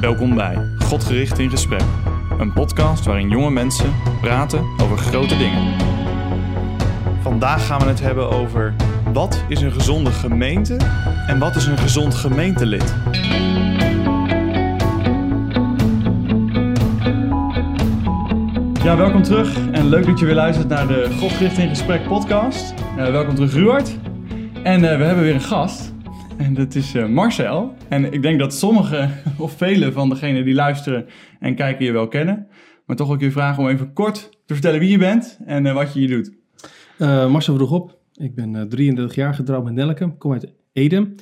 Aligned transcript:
Welkom 0.00 0.34
bij 0.34 0.58
Godgericht 0.78 1.38
in 1.38 1.50
Gesprek, 1.50 1.82
een 2.38 2.52
podcast 2.52 3.04
waarin 3.04 3.28
jonge 3.28 3.50
mensen 3.50 3.94
praten 4.20 4.64
over 4.82 4.98
grote 4.98 5.36
dingen. 5.36 5.74
Vandaag 7.22 7.66
gaan 7.66 7.80
we 7.80 7.86
het 7.86 8.00
hebben 8.00 8.30
over 8.30 8.74
wat 9.12 9.44
is 9.48 9.60
een 9.60 9.72
gezonde 9.72 10.10
gemeente 10.10 10.76
en 11.26 11.38
wat 11.38 11.56
is 11.56 11.66
een 11.66 11.78
gezond 11.78 12.14
gemeentelid. 12.14 12.94
Ja, 18.82 18.96
welkom 18.96 19.22
terug 19.22 19.70
en 19.70 19.88
leuk 19.88 20.06
dat 20.06 20.18
je 20.18 20.24
weer 20.26 20.34
luistert 20.34 20.68
naar 20.68 20.86
de 20.86 21.16
Godgericht 21.18 21.58
in 21.58 21.68
Gesprek 21.68 22.08
podcast. 22.08 22.74
Uh, 22.98 23.10
welkom 23.10 23.34
terug 23.34 23.52
Ruard. 23.52 23.98
En 24.62 24.82
uh, 24.82 24.96
we 24.96 25.04
hebben 25.04 25.24
weer 25.24 25.34
een 25.34 25.40
gast. 25.40 25.94
En 26.36 26.54
dat 26.54 26.74
is 26.74 26.94
uh, 26.94 27.08
Marcel. 27.08 27.74
En 27.88 28.12
ik 28.12 28.22
denk 28.22 28.38
dat 28.38 28.54
sommigen 28.54 29.10
of 29.38 29.56
velen 29.56 29.92
van 29.92 30.08
degenen 30.08 30.44
die 30.44 30.54
luisteren 30.54 31.06
en 31.40 31.54
kijken 31.54 31.84
je 31.84 31.92
wel 31.92 32.08
kennen. 32.08 32.46
Maar 32.86 32.96
toch 32.96 33.10
ook 33.10 33.20
je 33.20 33.30
vragen 33.30 33.62
om 33.62 33.68
even 33.68 33.92
kort 33.92 34.30
te 34.46 34.52
vertellen 34.52 34.80
wie 34.80 34.90
je 34.90 34.98
bent 34.98 35.38
en 35.46 35.64
uh, 35.64 35.74
wat 35.74 35.92
je 35.92 35.98
hier 35.98 36.08
doet. 36.08 36.32
Uh, 36.98 37.30
Marcel 37.30 37.54
vroeg 37.54 37.72
op. 37.72 37.98
Ik 38.14 38.34
ben 38.34 38.68
33 38.68 39.14
jaar 39.14 39.34
getrouwd 39.34 39.64
met 39.64 39.74
Nelke. 39.74 40.14
kom 40.18 40.32
uit 40.32 40.52
Ede. 40.72 41.14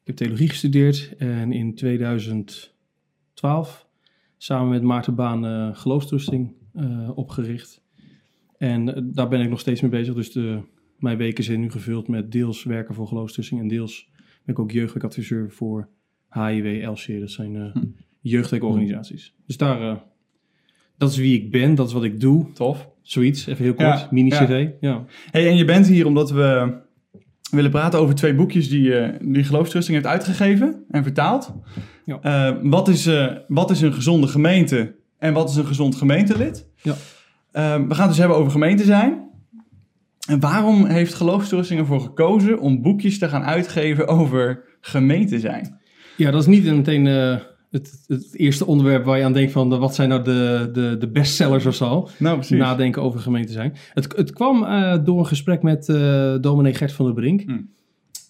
Ik 0.00 0.04
heb 0.04 0.16
theologie 0.16 0.48
gestudeerd 0.48 1.14
en 1.18 1.52
in 1.52 1.74
2012 1.74 3.86
samen 4.36 4.68
met 4.68 4.82
Maarten 4.82 5.14
Baan 5.14 5.76
geloofstrusting 5.76 6.52
opgericht. 7.14 7.82
En 8.58 9.10
daar 9.14 9.28
ben 9.28 9.40
ik 9.40 9.48
nog 9.48 9.60
steeds 9.60 9.80
mee 9.80 9.90
bezig. 9.90 10.14
Dus 10.14 10.32
de, 10.32 10.60
mijn 10.98 11.16
weken 11.16 11.44
zijn 11.44 11.60
nu 11.60 11.70
gevuld 11.70 12.08
met 12.08 12.32
deels 12.32 12.64
werken 12.64 12.94
voor 12.94 13.06
geloofstrusting 13.06 13.60
en 13.60 13.68
deels 13.68 14.10
ben 14.48 14.56
ik 14.56 14.62
ook 14.62 14.70
jeugdwerkadviseur 14.70 15.50
voor 15.50 15.88
HIW, 16.30 16.88
LC. 16.90 17.20
Dat 17.20 17.30
zijn 17.30 17.54
uh, 17.54 17.72
hm. 17.72 17.84
jeugdwerkorganisaties. 18.20 19.34
Dus 19.46 19.56
daar, 19.56 19.82
uh, 19.82 19.96
dat 20.96 21.10
is 21.10 21.16
wie 21.16 21.42
ik 21.42 21.50
ben, 21.50 21.74
dat 21.74 21.86
is 21.86 21.92
wat 21.92 22.04
ik 22.04 22.20
doe. 22.20 22.52
Tof. 22.52 22.88
Zoiets, 23.02 23.46
even 23.46 23.64
heel 23.64 23.74
kort, 23.74 24.00
ja, 24.00 24.08
mini-cv. 24.10 24.68
Ja. 24.80 25.04
Hey, 25.30 25.48
en 25.48 25.56
je 25.56 25.64
bent 25.64 25.86
hier 25.86 26.06
omdat 26.06 26.30
we 26.30 26.76
willen 27.50 27.70
praten 27.70 27.98
over 27.98 28.14
twee 28.14 28.34
boekjes 28.34 28.68
die, 28.68 28.82
uh, 28.82 29.08
die 29.20 29.44
Geloofstrusting 29.44 29.96
heeft 29.96 30.08
uitgegeven 30.08 30.84
en 30.90 31.02
vertaald. 31.02 31.54
Ja. 32.04 32.60
wat, 32.62 32.88
is, 32.88 33.10
wat 33.48 33.70
is 33.70 33.80
een 33.80 33.94
gezonde 33.94 34.26
gemeente 34.26 34.94
en 35.18 35.32
wat 35.32 35.50
is 35.50 35.56
een 35.56 35.66
gezond 35.66 35.94
gemeentelid? 35.94 36.68
Ja. 36.82 36.94
we 37.52 37.60
gaan 37.60 37.86
het 37.88 38.08
dus 38.08 38.18
hebben 38.18 38.36
over 38.36 38.52
gemeente 38.52 38.84
zijn. 38.84 39.27
En 40.28 40.40
waarom 40.40 40.86
heeft 40.86 41.14
Geloofstrusting 41.14 41.80
ervoor 41.80 42.00
gekozen 42.00 42.60
om 42.60 42.82
boekjes 42.82 43.18
te 43.18 43.28
gaan 43.28 43.42
uitgeven 43.42 44.08
over 44.08 44.64
gemeente 44.80 45.40
zijn? 45.40 45.80
Ja, 46.16 46.30
dat 46.30 46.40
is 46.40 46.46
niet 46.46 46.64
meteen 46.64 47.06
uh, 47.06 47.36
het, 47.70 48.04
het, 48.06 48.28
eerste 48.32 48.66
onderwerp 48.66 49.04
waar 49.04 49.18
je 49.18 49.24
aan 49.24 49.32
denkt 49.32 49.52
van 49.52 49.70
de, 49.70 49.76
wat 49.76 49.94
zijn 49.94 50.08
nou 50.08 50.22
de, 50.22 50.70
de, 50.72 50.96
de 50.98 51.08
bestsellers 51.08 51.66
of 51.66 51.74
zo. 51.74 52.08
Nou, 52.18 52.36
precies. 52.36 52.58
Nadenken 52.58 53.02
over 53.02 53.20
gemeente 53.20 53.52
zijn. 53.52 53.74
Het, 53.94 54.16
het 54.16 54.32
kwam 54.32 54.62
uh, 54.62 55.04
door 55.04 55.18
een 55.18 55.26
gesprek 55.26 55.62
met 55.62 55.88
uh, 55.88 56.34
dominee 56.40 56.74
Gert 56.74 56.92
van 56.92 57.04
der 57.04 57.14
Brink. 57.14 57.42
Hmm. 57.42 57.68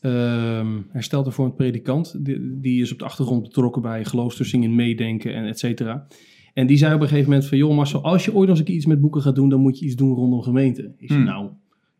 Um, 0.03 0.87
hij 0.91 1.03
stelde 1.03 1.31
voor 1.31 1.45
een 1.45 1.55
predikant. 1.55 2.25
Die, 2.25 2.59
die, 2.61 2.83
is 2.83 2.93
op 2.93 2.99
de 2.99 3.05
achtergrond 3.05 3.43
betrokken 3.43 3.83
bij 3.83 4.05
geloofstrusting 4.05 4.65
in 4.65 4.75
meedenken 4.75 5.35
en 5.35 5.45
et 5.45 5.59
cetera. 5.59 6.07
En 6.55 6.67
die 6.67 6.77
zei 6.77 6.95
op 6.95 7.01
een 7.01 7.09
gegeven 7.09 7.31
moment 7.31 7.49
van... 7.49 7.59
joh 7.59 7.77
Marcel, 7.77 8.03
als 8.03 8.25
je 8.25 8.35
ooit 8.35 8.49
nog 8.49 8.59
eens 8.59 8.69
iets 8.69 8.87
met 8.87 9.01
boeken 9.01 9.23
gaat 9.23 9.35
doen... 9.35 9.49
dan 9.49 9.61
moet 9.61 9.79
je 9.79 9.85
iets 9.85 9.97
doen 9.97 10.15
rondom 10.15 10.43
gemeente. 10.43 10.95
Ik 10.99 11.09
zei, 11.09 11.21
hmm. 11.21 11.29
nou, 11.29 11.51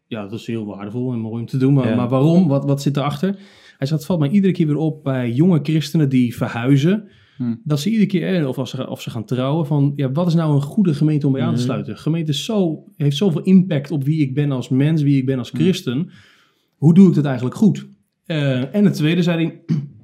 ja, 0.09 0.23
dat 0.23 0.39
is 0.39 0.47
heel 0.47 0.67
waardevol 0.67 1.13
en 1.13 1.19
mooi 1.19 1.41
om 1.41 1.47
te 1.47 1.57
doen. 1.57 1.75
Maar, 1.75 1.97
maar 1.97 2.09
waarom? 2.09 2.49
Wat, 2.49 2.65
wat 2.65 2.83
zit 2.83 2.97
erachter? 2.97 3.29
Hij 3.77 3.87
zegt, 3.87 3.91
het 3.91 4.05
valt 4.05 4.21
mij 4.21 4.31
iedere 4.31 4.53
keer 4.53 4.67
weer 4.67 4.77
op 4.77 5.03
bij 5.03 5.33
jonge 5.33 5.59
christenen 5.63 6.09
die 6.09 6.37
verhuizen. 6.37 7.09
Hmm. 7.37 7.61
Dat 7.65 7.81
ze 7.81 7.91
iedere 7.91 8.07
keer, 8.07 8.49
of 8.49 8.59
als 8.59 8.71
ze, 8.71 8.89
of 8.89 9.01
ze 9.01 9.11
gaan 9.11 9.25
trouwen, 9.25 9.67
van 9.67 9.93
ja, 9.97 10.13
wat 10.13 10.27
is 10.27 10.35
nou 10.35 10.55
een 10.55 10.63
goede 10.63 10.95
gemeente 10.95 11.27
om 11.27 11.33
bij 11.33 11.43
aan 11.43 11.49
te 11.49 11.55
hmm. 11.55 11.65
sluiten? 11.65 11.99
Gemeente 11.99 12.35
zo, 12.35 12.85
heeft 12.97 13.17
zoveel 13.17 13.43
impact 13.43 13.91
op 13.91 14.05
wie 14.05 14.21
ik 14.21 14.35
ben 14.35 14.53
als 14.53 14.69
mens, 14.69 15.03
wie 15.03 15.19
ik 15.19 15.27
ben 15.27 15.39
als 15.39 15.51
hmm. 15.51 15.61
christen. 15.61 16.11
Hoe 16.77 16.95
doe 16.95 17.09
ik 17.09 17.15
het 17.15 17.25
eigenlijk 17.25 17.57
goed? 17.57 17.89
Uh, 18.27 18.75
en 18.75 18.85
het 18.85 18.95
tweede 18.95 19.23
zei 19.23 19.45
hij, 19.45 19.61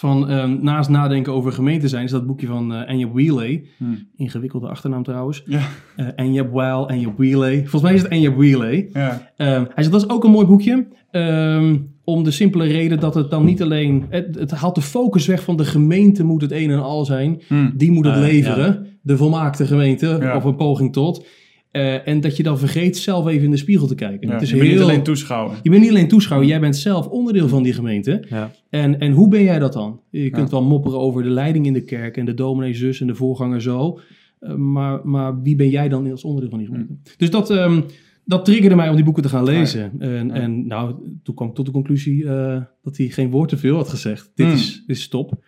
van 0.00 0.30
um, 0.30 0.58
naast 0.62 0.88
nadenken 0.88 1.32
over 1.32 1.52
gemeente 1.52 1.88
zijn, 1.88 2.04
is 2.04 2.10
dat 2.10 2.26
boekje 2.26 2.46
van 2.46 2.72
uh, 2.72 2.88
Anja 2.88 3.08
Wheeley. 3.12 3.64
Hmm. 3.76 4.08
Ingewikkelde 4.16 4.68
achternaam 4.68 5.02
trouwens. 5.02 5.42
Ja. 5.46 5.60
Uh, 5.96 6.06
Anja 6.16 6.48
Weil, 6.48 6.88
Anja 6.88 7.12
Wheeley. 7.16 7.58
Volgens 7.58 7.82
mij 7.82 7.94
is 7.94 8.02
het 8.02 8.10
Anja 8.10 8.34
Wheeley. 8.34 8.88
Ja. 8.92 9.12
Um, 9.36 9.66
hij 9.74 9.82
zegt, 9.82 9.90
dat 9.90 10.02
is 10.02 10.08
ook 10.08 10.24
een 10.24 10.30
mooi 10.30 10.46
boekje. 10.46 10.86
Um, 11.10 11.94
om 12.04 12.24
de 12.24 12.30
simpele 12.30 12.64
reden 12.64 13.00
dat 13.00 13.14
het 13.14 13.30
dan 13.30 13.44
niet 13.44 13.62
alleen... 13.62 14.06
Het, 14.08 14.34
het, 14.34 14.50
haalt 14.50 14.74
de 14.74 14.80
focus 14.80 15.26
weg 15.26 15.42
van 15.42 15.56
de 15.56 15.64
gemeente 15.64 16.24
moet 16.24 16.42
het 16.42 16.52
een 16.52 16.70
en 16.70 16.82
al 16.82 17.04
zijn. 17.04 17.42
Hmm. 17.46 17.72
Die 17.76 17.90
moet 17.90 18.06
het 18.06 18.16
uh, 18.16 18.20
leveren. 18.20 18.66
Ja. 18.66 18.90
De 19.02 19.16
volmaakte 19.16 19.66
gemeente, 19.66 20.32
of 20.36 20.44
een 20.44 20.56
poging 20.56 20.92
tot. 20.92 21.26
Uh, 21.72 22.08
en 22.08 22.20
dat 22.20 22.36
je 22.36 22.42
dan 22.42 22.58
vergeet 22.58 22.96
zelf 22.96 23.26
even 23.26 23.44
in 23.44 23.50
de 23.50 23.56
spiegel 23.56 23.86
te 23.86 23.94
kijken. 23.94 24.28
Ja, 24.28 24.32
het 24.32 24.42
is 24.42 24.50
je 24.50 24.56
bent 24.56 24.70
niet 24.70 24.80
alleen 24.80 25.02
toeschouwer. 25.02 25.58
Je 25.62 25.70
bent 25.70 25.82
niet 25.82 25.90
alleen 25.90 26.08
toeschouwer, 26.08 26.48
jij 26.48 26.60
bent 26.60 26.76
zelf 26.76 27.06
onderdeel 27.06 27.48
van 27.48 27.62
die 27.62 27.72
gemeente. 27.72 28.24
Ja. 28.28 28.50
En, 28.70 29.00
en 29.00 29.12
hoe 29.12 29.28
ben 29.28 29.42
jij 29.42 29.58
dat 29.58 29.72
dan? 29.72 30.00
Je 30.10 30.30
kunt 30.30 30.50
wel 30.50 30.62
mopperen 30.62 30.98
over 30.98 31.22
de 31.22 31.28
leiding 31.28 31.66
in 31.66 31.72
de 31.72 31.84
kerk 31.84 32.16
en 32.16 32.24
de 32.24 32.34
dominee 32.34 32.74
zus 32.74 33.00
en 33.00 33.06
de 33.06 33.14
voorganger 33.14 33.62
zo. 33.62 34.00
Uh, 34.40 34.54
maar, 34.54 35.00
maar 35.04 35.42
wie 35.42 35.56
ben 35.56 35.68
jij 35.68 35.88
dan 35.88 36.10
als 36.10 36.24
onderdeel 36.24 36.50
van 36.50 36.58
die 36.58 36.68
gemeente? 36.68 36.92
Hmm. 36.92 37.02
Dus 37.16 37.30
dat, 37.30 37.50
um, 37.50 37.84
dat 38.24 38.44
triggerde 38.44 38.76
mij 38.76 38.88
om 38.88 38.94
die 38.94 39.04
boeken 39.04 39.22
te 39.22 39.28
gaan 39.28 39.44
lezen. 39.44 39.92
En, 39.98 40.30
en 40.30 40.66
nou, 40.66 40.94
toen 41.22 41.34
kwam 41.34 41.48
ik 41.48 41.54
tot 41.54 41.66
de 41.66 41.72
conclusie 41.72 42.22
uh, 42.22 42.62
dat 42.82 42.96
hij 42.96 43.08
geen 43.08 43.30
woord 43.30 43.48
te 43.48 43.56
veel 43.56 43.76
had 43.76 43.88
gezegd. 43.88 44.32
Dit, 44.34 44.46
hmm. 44.46 44.54
is, 44.54 44.82
dit 44.86 44.96
is 44.96 45.08
top. 45.08 45.44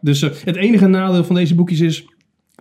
Dus 0.00 0.20
het 0.20 0.56
enige 0.56 0.86
nadeel 0.86 1.24
van 1.24 1.34
deze 1.34 1.54
boekjes 1.54 1.80
is 1.80 2.06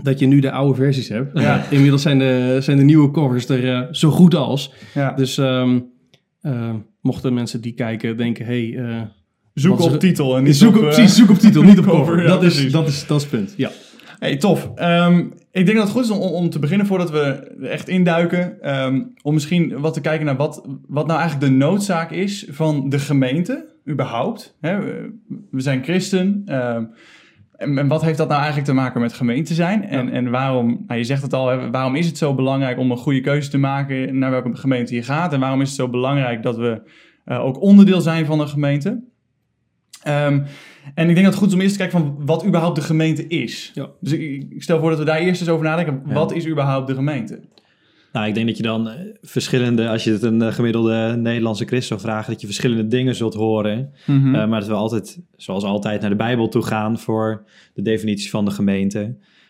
dat 0.02 0.20
je 0.20 0.26
nu 0.26 0.40
de 0.40 0.52
oude 0.52 0.76
versies 0.76 1.10
hebt. 1.10 1.40
Ja. 1.40 1.66
Inmiddels 1.70 2.02
zijn 2.02 2.20
de, 2.20 2.58
zijn 2.60 2.78
de 2.78 2.84
nieuwe 2.84 3.12
covers 3.12 3.50
er 3.50 3.64
uh, 3.64 3.82
zo 3.92 4.10
goed 4.10 4.36
als. 4.36 4.74
Ja. 4.94 5.12
Dus 5.12 5.38
um, 5.38 5.86
uh, 6.42 6.74
mochten 7.02 7.34
mensen 7.34 7.62
die 7.62 7.74
kijken 7.74 8.18
denken, 8.18 8.46
hey, 8.46 8.64
uh, 8.64 9.02
zoek 9.54 9.80
op 9.80 10.00
titel 10.00 10.38
en 10.38 10.44
niet 10.44 10.56
zoek 10.56 10.76
op, 10.76 10.82
precies, 10.82 11.16
zoek 11.16 11.30
op 11.30 11.38
titel, 11.38 11.64
niet 11.64 11.80
op 11.80 11.86
cover. 11.96 12.22
Ja, 12.22 12.28
dat, 12.28 12.44
is, 12.44 12.72
dat, 12.72 12.88
is, 12.88 13.08
dat 13.08 13.18
is 13.18 13.24
het 13.24 13.32
punt, 13.32 13.54
ja. 13.58 13.72
Hey, 14.20 14.38
tof. 14.38 14.72
Um, 14.76 15.34
ik 15.52 15.66
denk 15.66 15.78
dat 15.78 15.88
het 15.88 15.96
goed 15.96 16.04
is 16.04 16.10
om, 16.10 16.20
om 16.20 16.50
te 16.50 16.60
beginnen 16.60 16.88
voordat 16.88 17.12
we 17.12 17.20
echt 17.62 17.88
induiken. 17.88 18.76
Um, 18.76 19.14
om 19.22 19.34
misschien 19.34 19.80
wat 19.80 19.94
te 19.94 20.02
kijken 20.02 20.26
naar 20.26 20.36
wat, 20.36 20.66
wat 20.88 21.08
nou 21.08 21.20
eigenlijk 21.20 21.52
de 21.52 21.58
noodzaak 21.58 22.12
is 22.12 22.48
van 22.50 22.90
de 22.90 23.00
gemeente, 23.00 23.66
überhaupt. 23.90 24.58
Hè, 24.62 24.80
we, 24.80 25.20
we 25.52 25.62
zijn 25.62 25.84
christen. 25.84 26.44
En, 27.58 27.78
en, 27.78 27.88
wat 27.88 28.02
heeft 28.02 28.18
dat 28.18 28.28
nou 28.28 28.40
eigenlijk 28.40 28.70
te 28.70 28.76
maken 28.76 29.02
met 29.02 29.14
gemeente 29.14 29.54
zijn? 29.54 29.84
En, 29.84 30.10
en 30.10 30.30
waarom, 30.30 30.84
nou 30.88 31.00
je 31.00 31.06
zegt 31.06 31.22
het 31.22 31.34
al, 31.34 31.70
waarom 31.70 31.96
is 31.96 32.06
het 32.06 32.18
zo 32.18 32.36
belangrijk 32.36 32.80
om 32.80 32.92
een 32.92 32.98
goede 32.98 33.22
keuze 33.22 33.50
te 33.50 33.58
maken 33.58 34.18
naar 34.18 34.32
welke 34.32 34.56
gemeente 34.56 34.96
je 34.96 35.04
gaat? 35.04 35.34
En 35.34 35.40
waarom 35.40 35.62
is 35.62 35.68
het 35.68 35.78
zo 35.78 35.90
belangrijk 35.90 36.44
dat 36.44 36.58
we 36.58 36.82
uh, 37.26 37.46
ook 37.46 37.62
onderdeel 37.62 38.02
zijn 38.02 38.26
van 38.26 38.40
een 38.40 38.48
gemeente? 38.48 38.90
Um, 40.08 40.46
en 40.94 41.10
ik 41.10 41.16
denk 41.16 41.26
dat 41.26 41.26
het 41.26 41.36
goed 41.36 41.48
is 41.48 41.54
om 41.54 41.62
eerst 41.62 41.78
te 41.78 41.80
kijken 41.80 42.00
van 42.00 42.26
wat 42.26 42.46
überhaupt 42.46 42.76
de 42.76 42.82
gemeente 42.82 43.28
is. 43.28 43.72
Ja. 43.74 43.90
Dus 44.00 44.12
ik, 44.12 44.46
ik, 44.50 44.64
stel 44.64 44.80
voor 44.80 44.90
dat 44.90 45.00
we 45.00 45.06
daar 45.06 45.18
eerst 45.18 45.42
eens 45.42 45.50
over 45.50 45.66
nadenken. 45.66 46.02
Ja. 46.06 46.14
Wat 46.14 46.34
is 46.34 46.48
überhaupt 46.48 46.88
de 46.88 46.94
gemeente? 46.94 47.42
Nou, 48.16 48.28
ik 48.28 48.34
denk 48.34 48.48
dat 48.48 48.58
je 48.58 48.64
dan 48.64 48.90
eh, 48.90 49.00
verschillende, 49.22 49.90
als 49.90 50.04
je 50.04 50.12
het 50.12 50.24
een 50.24 50.42
eh, 50.42 50.54
gemiddelde 50.54 51.16
Nederlandse 51.18 51.66
christen 51.66 51.88
zou 51.88 52.00
vragen, 52.00 52.32
dat 52.32 52.42
je 52.42 52.48
verschillende 52.48 52.88
dingen 52.88 53.16
zult 53.16 53.34
horen. 53.34 53.94
Mm 54.06 54.22
-hmm. 54.22 54.36
uh, 54.36 54.48
maar 54.48 54.60
dat 54.60 54.70
we 54.70 54.76
altijd, 54.76 55.20
zoals 55.36 55.64
altijd, 55.64 56.02
naar 56.02 56.10
de 56.10 56.16
Bijbel 56.16 56.48
toe 56.48 56.62
gaan 56.62 57.00
voor 57.00 57.44
de 57.74 57.82
definitie 57.82 58.30
van 58.30 58.46
de 58.46 58.52
gemeente. 58.52 59.00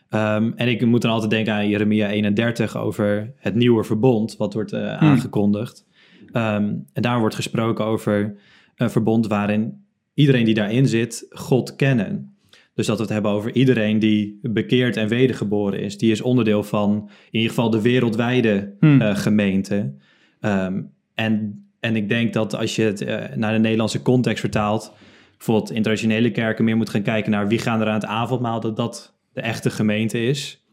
Um, 0.09 0.53
en 0.55 0.67
ik 0.67 0.85
moet 0.85 1.01
dan 1.01 1.11
altijd 1.11 1.31
denken 1.31 1.53
aan 1.53 1.69
Jeremia 1.69 2.09
31 2.09 2.77
over 2.77 3.33
het 3.37 3.55
nieuwe 3.55 3.83
verbond, 3.83 4.37
wat 4.37 4.53
wordt 4.53 4.73
uh, 4.73 4.79
mm. 4.79 4.87
aangekondigd. 4.87 5.85
Um, 6.27 6.85
en 6.93 7.01
daar 7.01 7.19
wordt 7.19 7.35
gesproken 7.35 7.85
over 7.85 8.35
een 8.75 8.89
verbond 8.89 9.27
waarin 9.27 9.85
iedereen 10.13 10.45
die 10.45 10.53
daarin 10.53 10.87
zit, 10.87 11.25
God 11.29 11.75
kennen. 11.75 12.34
Dus 12.75 12.85
dat 12.85 12.97
we 12.97 13.03
het 13.03 13.11
hebben 13.11 13.31
over 13.31 13.53
iedereen 13.53 13.99
die 13.99 14.39
bekeerd 14.41 14.97
en 14.97 15.07
wedergeboren 15.07 15.79
is. 15.79 15.97
Die 15.97 16.11
is 16.11 16.21
onderdeel 16.21 16.63
van 16.63 17.09
in 17.31 17.39
ieder 17.39 17.49
geval 17.49 17.69
de 17.69 17.81
wereldwijde 17.81 18.75
hmm. 18.79 19.01
uh, 19.01 19.15
gemeente. 19.15 19.93
Um, 20.41 20.91
en, 21.13 21.65
en 21.79 21.95
ik 21.95 22.09
denk 22.09 22.33
dat 22.33 22.55
als 22.55 22.75
je 22.75 22.81
het 22.81 23.01
uh, 23.01 23.23
naar 23.35 23.53
de 23.53 23.59
Nederlandse 23.59 24.01
context 24.01 24.39
vertaalt, 24.39 24.93
bijvoorbeeld 25.37 25.71
internationale 25.71 26.31
kerken 26.31 26.65
meer 26.65 26.77
moet 26.77 26.89
gaan 26.89 27.01
kijken 27.01 27.31
naar 27.31 27.47
wie 27.47 27.59
gaan 27.59 27.81
er 27.81 27.87
aan 27.87 27.93
het 27.93 28.05
avondmaal, 28.05 28.59
dat 28.59 28.77
dat 28.77 29.17
de 29.33 29.41
echte 29.41 29.69
gemeente 29.69 30.25
is. 30.25 30.65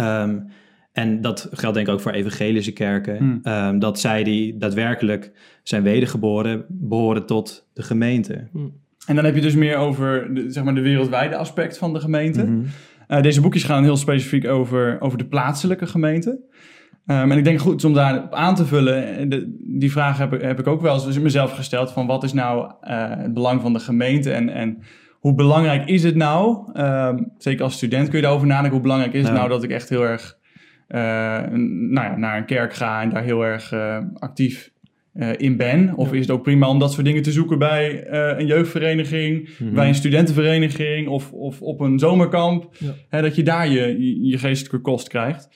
Um, 0.00 0.46
en 0.92 1.20
dat 1.20 1.48
geldt 1.52 1.76
denk 1.76 1.88
ik 1.88 1.94
ook 1.94 2.00
voor 2.00 2.12
evangelische 2.12 2.72
kerken. 2.72 3.16
Hmm. 3.16 3.40
Um, 3.44 3.78
dat 3.78 4.00
zij 4.00 4.24
die 4.24 4.56
daadwerkelijk 4.56 5.32
zijn 5.62 5.82
wedergeboren, 5.82 6.64
behoren 6.68 7.26
tot 7.26 7.68
de 7.72 7.82
gemeente. 7.82 8.48
Hmm. 8.52 8.86
En 9.08 9.14
dan 9.14 9.24
heb 9.24 9.34
je 9.34 9.40
dus 9.40 9.54
meer 9.54 9.76
over 9.76 10.34
de, 10.34 10.50
zeg 10.50 10.64
maar 10.64 10.74
de 10.74 10.80
wereldwijde 10.80 11.36
aspect 11.36 11.78
van 11.78 11.92
de 11.92 12.00
gemeente. 12.00 12.42
Mm 12.42 12.48
-hmm. 12.48 13.16
uh, 13.16 13.22
deze 13.22 13.40
boekjes 13.40 13.64
gaan 13.64 13.82
heel 13.82 13.96
specifiek 13.96 14.48
over, 14.48 15.00
over 15.00 15.18
de 15.18 15.26
plaatselijke 15.26 15.86
gemeente. 15.86 16.30
Um, 16.30 17.30
en 17.30 17.38
ik 17.38 17.44
denk 17.44 17.60
goed 17.60 17.84
om 17.84 17.92
daar 17.94 18.30
aan 18.30 18.54
te 18.54 18.66
vullen. 18.66 19.28
De, 19.28 19.56
die 19.78 19.92
vraag 19.92 20.18
heb, 20.18 20.42
heb 20.42 20.58
ik 20.58 20.66
ook 20.66 20.80
wel 20.80 21.06
eens 21.06 21.18
mezelf 21.18 21.52
gesteld: 21.52 21.92
van 21.92 22.06
wat 22.06 22.24
is 22.24 22.32
nou 22.32 22.64
uh, 22.64 22.70
het 23.08 23.34
belang 23.34 23.60
van 23.60 23.72
de 23.72 23.78
gemeente 23.78 24.32
en, 24.32 24.48
en 24.48 24.78
hoe 25.18 25.34
belangrijk 25.34 25.88
is 25.88 26.02
het 26.02 26.14
nou? 26.14 26.70
Um, 26.80 27.32
zeker 27.38 27.64
als 27.64 27.74
student 27.74 28.08
kun 28.08 28.16
je 28.16 28.22
daarover 28.22 28.46
nadenken. 28.46 28.72
Hoe 28.72 28.82
belangrijk 28.82 29.12
is 29.12 29.24
het 29.24 29.32
nou 29.32 29.48
dat 29.48 29.62
ik 29.62 29.70
echt 29.70 29.88
heel 29.88 30.02
erg 30.02 30.38
uh, 30.88 30.98
nou 31.90 32.06
ja, 32.06 32.16
naar 32.16 32.36
een 32.36 32.46
kerk 32.46 32.74
ga 32.74 33.02
en 33.02 33.10
daar 33.10 33.22
heel 33.22 33.44
erg 33.44 33.74
actief 34.14 34.70
in 35.36 35.56
ben? 35.56 35.94
Of 35.96 36.12
is 36.12 36.20
het 36.20 36.30
ook 36.30 36.42
prima 36.42 36.68
om 36.68 36.78
dat 36.78 36.92
soort 36.92 37.06
dingen 37.06 37.22
te 37.22 37.32
zoeken 37.32 37.58
bij 37.58 38.08
een 38.38 38.46
jeugdvereniging, 38.46 39.38
mm 39.38 39.66
-hmm. 39.66 39.74
bij 39.74 39.88
een 39.88 39.94
studentenvereniging 39.94 41.08
of, 41.08 41.32
of 41.32 41.62
op 41.62 41.80
een 41.80 41.98
zomerkamp? 41.98 42.68
Ja. 42.78 42.94
Hè, 43.08 43.22
dat 43.22 43.36
je 43.36 43.42
daar 43.42 43.68
je, 43.68 44.26
je 44.28 44.38
geestelijke 44.38 44.80
kost 44.80 45.08
krijgt. 45.08 45.48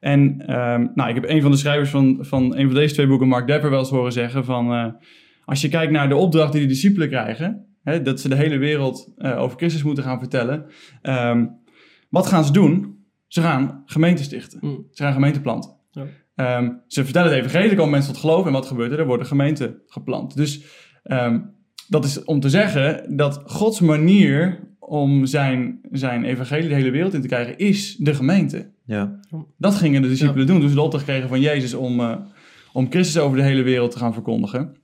En 0.00 0.20
um, 0.20 0.90
nou, 0.94 1.08
ik 1.08 1.14
heb 1.14 1.28
een 1.28 1.42
van 1.42 1.50
de 1.50 1.56
schrijvers 1.56 1.90
van, 1.90 2.18
van 2.20 2.56
een 2.56 2.66
van 2.66 2.74
deze 2.74 2.94
twee 2.94 3.06
boeken, 3.06 3.28
Mark 3.28 3.46
Depper, 3.46 3.70
wel 3.70 3.78
eens 3.78 3.90
horen 3.90 4.12
zeggen 4.12 4.44
van... 4.44 4.72
Uh, 4.72 4.86
als 5.44 5.60
je 5.60 5.68
kijkt 5.68 5.92
naar 5.92 6.08
de 6.08 6.16
opdracht 6.16 6.52
die 6.52 6.60
de 6.60 6.66
discipelen 6.66 7.08
krijgen, 7.08 7.66
hè, 7.82 8.02
dat 8.02 8.20
ze 8.20 8.28
de 8.28 8.34
hele 8.34 8.58
wereld 8.58 9.12
uh, 9.18 9.40
over 9.40 9.56
Christus 9.58 9.82
moeten 9.82 10.04
gaan 10.04 10.18
vertellen. 10.18 10.66
Um, 11.02 11.58
wat 12.08 12.26
gaan 12.26 12.44
ze 12.44 12.52
doen? 12.52 12.98
Ze 13.26 13.40
gaan 13.40 13.82
gemeenten 13.86 14.24
stichten. 14.24 14.58
Mm. 14.62 14.86
Ze 14.90 15.02
gaan 15.02 15.12
gemeenten 15.12 15.42
planten. 15.42 15.76
Ja. 15.90 16.06
Um, 16.40 16.80
ze 16.86 17.04
vertellen 17.04 17.30
het 17.30 17.38
evangelie, 17.38 17.70
er 17.70 17.76
komen 17.76 17.90
mensen 17.90 18.12
tot 18.12 18.20
geloof. 18.20 18.46
En 18.46 18.52
wat 18.52 18.66
gebeurt 18.66 18.92
er? 18.92 18.98
Er 18.98 19.06
worden 19.06 19.26
gemeenten 19.26 19.82
geplant. 19.86 20.36
Dus 20.36 20.62
dat 21.88 22.04
is 22.04 22.24
om 22.24 22.40
te 22.40 22.48
zeggen 22.48 23.16
dat 23.16 23.42
Gods 23.44 23.80
manier 23.80 24.58
om 24.78 25.26
zijn, 25.26 25.80
zijn 25.90 26.24
evangelie 26.24 26.68
de 26.68 26.74
hele 26.74 26.90
wereld 26.90 27.14
in 27.14 27.20
te 27.20 27.28
krijgen, 27.28 27.58
is 27.58 27.96
de 27.96 28.14
gemeente. 28.14 28.70
Ja. 28.84 29.20
Dat 29.58 29.74
gingen 29.74 30.02
de 30.02 30.08
discipelen 30.08 30.46
doen. 30.46 30.60
Dus 30.60 30.72
de 30.72 30.80
opdracht 30.80 31.04
kregen 31.04 31.28
van 31.28 31.40
Jezus 31.40 31.74
om, 31.74 32.00
uh, 32.00 32.16
om 32.72 32.90
Christus 32.90 33.22
over 33.22 33.36
de 33.36 33.42
hele 33.42 33.62
wereld 33.62 33.90
te 33.90 33.98
gaan 33.98 34.12
verkondigen. 34.12 34.76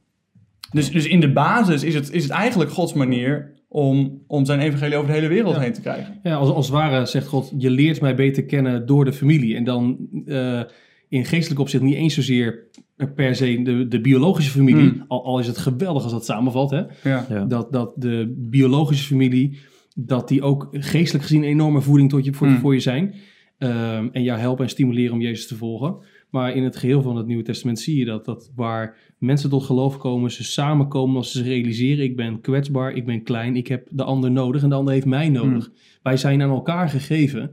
Dus, 0.70 0.90
dus 0.90 1.06
in 1.06 1.20
de 1.20 1.32
basis 1.32 1.82
is 1.82 1.94
het, 1.94 2.12
is 2.12 2.22
het 2.22 2.32
eigenlijk 2.32 2.70
Gods 2.70 2.92
manier 2.92 3.54
om, 3.68 4.22
om 4.26 4.44
zijn 4.44 4.60
evangelie 4.60 4.96
over 4.96 5.08
de 5.08 5.14
hele 5.14 5.28
wereld 5.28 5.58
heen 5.58 5.72
te 5.72 5.80
krijgen. 5.80 6.20
Ja, 6.22 6.34
als, 6.34 6.48
als 6.48 6.66
het 6.66 6.74
ware 6.74 7.06
zegt 7.06 7.26
God, 7.26 7.52
je 7.58 7.70
leert 7.70 8.00
mij 8.00 8.14
beter 8.14 8.44
kennen 8.44 8.86
door 8.86 9.04
de 9.04 9.12
familie. 9.12 9.56
En 9.56 9.64
dan 9.64 10.08
uh, 10.24 10.60
in 11.08 11.24
geestelijk 11.24 11.60
opzicht 11.60 11.82
niet 11.82 11.94
eens 11.94 12.14
zozeer 12.14 12.68
per 13.14 13.34
se 13.34 13.62
de, 13.62 13.88
de 13.88 14.00
biologische 14.00 14.50
familie, 14.50 14.92
mm. 14.92 15.04
al, 15.08 15.24
al, 15.24 15.38
is 15.38 15.46
het 15.46 15.58
geweldig 15.58 16.02
als 16.02 16.12
dat 16.12 16.24
samenvalt, 16.24 16.70
hè? 16.70 16.82
Ja. 17.02 17.44
Dat, 17.44 17.72
dat 17.72 17.92
de 17.96 18.34
biologische 18.36 19.06
familie, 19.06 19.58
dat 19.94 20.28
die 20.28 20.42
ook 20.42 20.68
geestelijk 20.70 21.24
gezien 21.24 21.42
een 21.42 21.48
enorme 21.48 21.80
voeding 21.80 22.10
tot 22.10 22.24
je, 22.24 22.32
voor, 22.32 22.48
mm. 22.48 22.58
voor 22.58 22.74
je 22.74 22.80
zijn. 22.80 23.14
Um, 23.58 24.10
en 24.12 24.22
jou 24.22 24.38
helpen 24.38 24.64
en 24.64 24.70
stimuleren 24.70 25.12
om 25.12 25.20
Jezus 25.20 25.46
te 25.46 25.56
volgen. 25.56 25.96
Maar 26.30 26.54
in 26.54 26.64
het 26.64 26.76
geheel 26.76 27.02
van 27.02 27.16
het 27.16 27.26
Nieuwe 27.26 27.42
Testament 27.42 27.78
zie 27.78 27.98
je 27.98 28.04
dat, 28.04 28.24
dat 28.24 28.52
waar 28.54 28.96
mensen 29.18 29.50
tot 29.50 29.64
geloof 29.64 29.98
komen, 29.98 30.30
ze 30.30 30.44
samenkomen 30.44 31.16
als 31.16 31.32
ze 31.32 31.42
realiseren: 31.42 32.04
ik 32.04 32.16
ben 32.16 32.40
kwetsbaar, 32.40 32.92
ik 32.92 33.06
ben 33.06 33.22
klein, 33.22 33.56
ik 33.56 33.66
heb 33.66 33.88
de 33.90 34.04
ander 34.04 34.30
nodig 34.30 34.62
en 34.62 34.68
de 34.68 34.74
ander 34.74 34.94
heeft 34.94 35.06
mij 35.06 35.28
nodig. 35.28 35.68
Mm. 35.68 35.74
Wij 36.02 36.16
zijn 36.16 36.42
aan 36.42 36.50
elkaar 36.50 36.88
gegeven. 36.88 37.50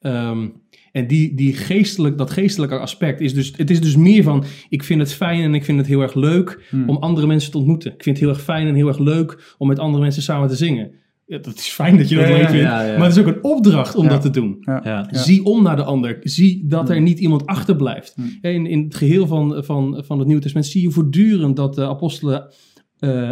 Um, 0.00 0.52
en 0.92 1.06
die, 1.06 1.34
die 1.34 1.52
geestelijk, 1.52 2.18
dat 2.18 2.30
geestelijke 2.30 2.78
aspect 2.78 3.20
is 3.20 3.34
dus, 3.34 3.52
het 3.56 3.70
is 3.70 3.80
dus 3.80 3.96
meer 3.96 4.22
van, 4.22 4.44
ik 4.68 4.84
vind 4.84 5.00
het 5.00 5.12
fijn 5.12 5.42
en 5.42 5.54
ik 5.54 5.64
vind 5.64 5.78
het 5.78 5.86
heel 5.86 6.00
erg 6.00 6.14
leuk 6.14 6.68
mm. 6.70 6.88
om 6.88 6.96
andere 6.96 7.26
mensen 7.26 7.50
te 7.50 7.58
ontmoeten. 7.58 7.92
Ik 7.92 8.02
vind 8.02 8.16
het 8.16 8.24
heel 8.24 8.34
erg 8.34 8.44
fijn 8.44 8.66
en 8.66 8.74
heel 8.74 8.88
erg 8.88 8.98
leuk 8.98 9.54
om 9.58 9.68
met 9.68 9.78
andere 9.78 10.02
mensen 10.02 10.22
samen 10.22 10.48
te 10.48 10.56
zingen. 10.56 10.90
Ja, 11.26 11.38
dat 11.38 11.54
is 11.54 11.68
fijn 11.68 11.96
dat 11.96 12.08
je 12.08 12.14
dat 12.14 12.28
ja, 12.28 12.36
leuk 12.36 12.48
vindt. 12.48 12.64
Ja, 12.64 12.82
ja. 12.82 12.98
Maar 12.98 13.06
het 13.06 13.16
is 13.16 13.22
ook 13.22 13.34
een 13.34 13.44
opdracht 13.44 13.94
om 13.94 14.08
dat 14.08 14.22
te 14.22 14.30
doen. 14.30 14.64
Zie 15.10 15.44
om 15.44 15.62
naar 15.62 15.76
de 15.76 15.84
ander. 15.84 16.18
Zie 16.22 16.66
dat 16.66 16.90
er 16.90 17.00
niet 17.00 17.18
iemand 17.18 17.46
achterblijft. 17.46 18.14
In, 18.40 18.66
in 18.66 18.84
het 18.84 18.94
geheel 18.94 19.26
van, 19.26 19.64
van, 19.64 20.02
van 20.06 20.18
het 20.18 20.26
Nieuwe 20.26 20.42
Testament 20.42 20.70
zie 20.70 20.82
je 20.82 20.90
voortdurend 20.90 21.56
dat 21.56 21.74
de 21.74 21.88
apostelen 21.88 22.52
uh, 23.00 23.30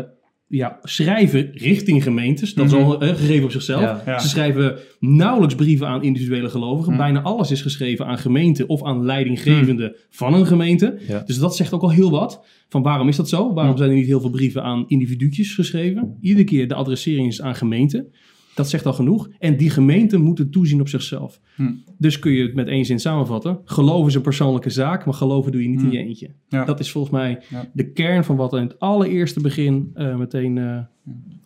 ja, 0.49 0.79
schrijven 0.83 1.51
richting 1.53 2.03
gemeentes. 2.03 2.55
Dat 2.55 2.67
is 2.67 2.73
al 2.73 3.03
uh, 3.03 3.09
gegeven 3.09 3.45
op 3.45 3.51
zichzelf. 3.51 4.03
Ze 4.21 4.29
schrijven 4.29 4.79
nauwelijks 5.01 5.55
brieven 5.55 5.87
aan 5.87 6.03
individuele 6.03 6.49
gelovigen. 6.49 6.97
Bijna 6.97 7.23
alles 7.23 7.51
is 7.51 7.63
geschreven 7.63 8.07
aan 8.07 8.19
gemeenten 8.19 8.69
of 8.69 8.85
aan 8.85 9.05
leidinggevenden 9.05 9.97
van 10.11 10.35
een 10.35 10.47
gemeente. 10.47 10.99
Dus 11.27 11.39
dat 11.39 11.57
zegt 11.57 11.73
ook 11.73 11.83
al 11.83 11.91
heel 11.91 12.11
wat. 12.11 12.45
Van 12.69 12.83
waarom 12.83 13.09
is 13.09 13.17
dat 13.17 13.29
zo? 13.29 13.53
Waarom 13.55 13.77
zijn 13.77 13.91
er 13.91 13.97
niet 13.97 14.07
heel 14.07 14.21
veel 14.21 14.31
brieven 14.31 14.63
aan 14.63 14.85
individuutjes 14.89 15.55
geschreven? 15.55 16.17
Iedere 16.21 16.45
keer 16.45 16.69
de 16.69 16.75
adressering 16.75 17.29
is 17.29 17.43
aan 17.43 17.55
gemeenten. 17.55 18.13
Dat 18.57 18.69
zegt 18.69 18.87
al 18.87 18.93
genoeg. 18.93 19.29
En 19.39 19.57
die 19.57 19.71
gemeenten 19.71 20.21
moeten 20.21 20.51
toezien 20.51 20.81
op 20.81 20.89
zichzelf. 20.89 21.41
Hm. 21.55 21.73
Dus 21.99 22.19
kun 22.19 22.33
je 22.33 22.43
het 22.43 22.55
met 22.55 22.69
één 22.69 22.85
zin 22.85 23.01
samenvatten. 23.01 23.59
Geloven 23.65 24.09
is 24.09 24.15
een 24.15 24.21
persoonlijke 24.21 24.71
zaak, 24.71 25.05
maar 25.05 25.15
geloven 25.15 25.53
doe 25.53 25.63
je 25.63 25.69
niet 25.69 25.81
in 25.81 25.87
hm. 25.87 25.93
je 25.93 25.99
eentje. 25.99 26.31
Dat 26.49 26.81
is 26.81 26.91
volgens 26.91 27.13
mij 27.13 27.43
de 27.73 27.93
kern 27.93 28.25
van 28.25 28.37
wat 28.37 28.53
in 28.53 28.63
het 28.63 28.79
allereerste 28.79 29.41
begin 29.41 29.91
uh, 29.95 30.17
meteen 30.17 30.57
uh, 30.57 30.79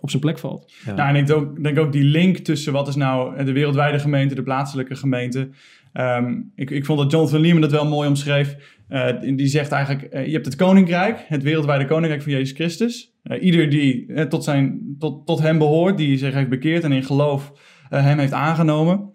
op 0.00 0.10
zijn 0.10 0.22
plek 0.22 0.38
valt. 0.38 0.72
Ja. 0.84 0.94
Nou, 0.94 1.08
en 1.08 1.16
ik 1.16 1.26
denk 1.26 1.40
ook, 1.40 1.62
denk 1.62 1.78
ook 1.78 1.92
die 1.92 2.04
link 2.04 2.36
tussen 2.36 2.72
wat 2.72 2.88
is 2.88 2.94
nou 2.94 3.44
de 3.44 3.52
wereldwijde 3.52 3.98
gemeente, 3.98 4.34
de 4.34 4.42
plaatselijke 4.42 4.96
gemeente. 4.96 5.48
Um, 5.92 6.52
ik, 6.54 6.70
ik 6.70 6.84
vond 6.84 6.98
dat 6.98 7.10
Jonathan 7.10 7.40
Lehman 7.40 7.60
dat 7.60 7.70
wel 7.70 7.88
mooi 7.88 8.08
omschreef. 8.08 8.56
Uh, 8.88 9.06
die 9.20 9.46
zegt 9.46 9.72
eigenlijk, 9.72 10.14
uh, 10.14 10.26
je 10.26 10.32
hebt 10.32 10.46
het 10.46 10.56
koninkrijk, 10.56 11.24
het 11.26 11.42
wereldwijde 11.42 11.84
koninkrijk 11.84 12.22
van 12.22 12.32
Jezus 12.32 12.52
Christus. 12.52 13.12
Uh, 13.24 13.42
ieder 13.42 13.70
die 13.70 14.26
tot, 14.28 14.44
zijn, 14.44 14.80
tot, 14.98 15.26
tot 15.26 15.40
hem 15.40 15.58
behoort, 15.58 15.96
die 15.96 16.18
zich 16.18 16.34
heeft 16.34 16.48
bekeerd 16.48 16.84
en 16.84 16.92
in 16.92 17.04
geloof 17.04 17.52
hem 17.88 18.18
heeft 18.18 18.32
aangenomen. 18.32 19.12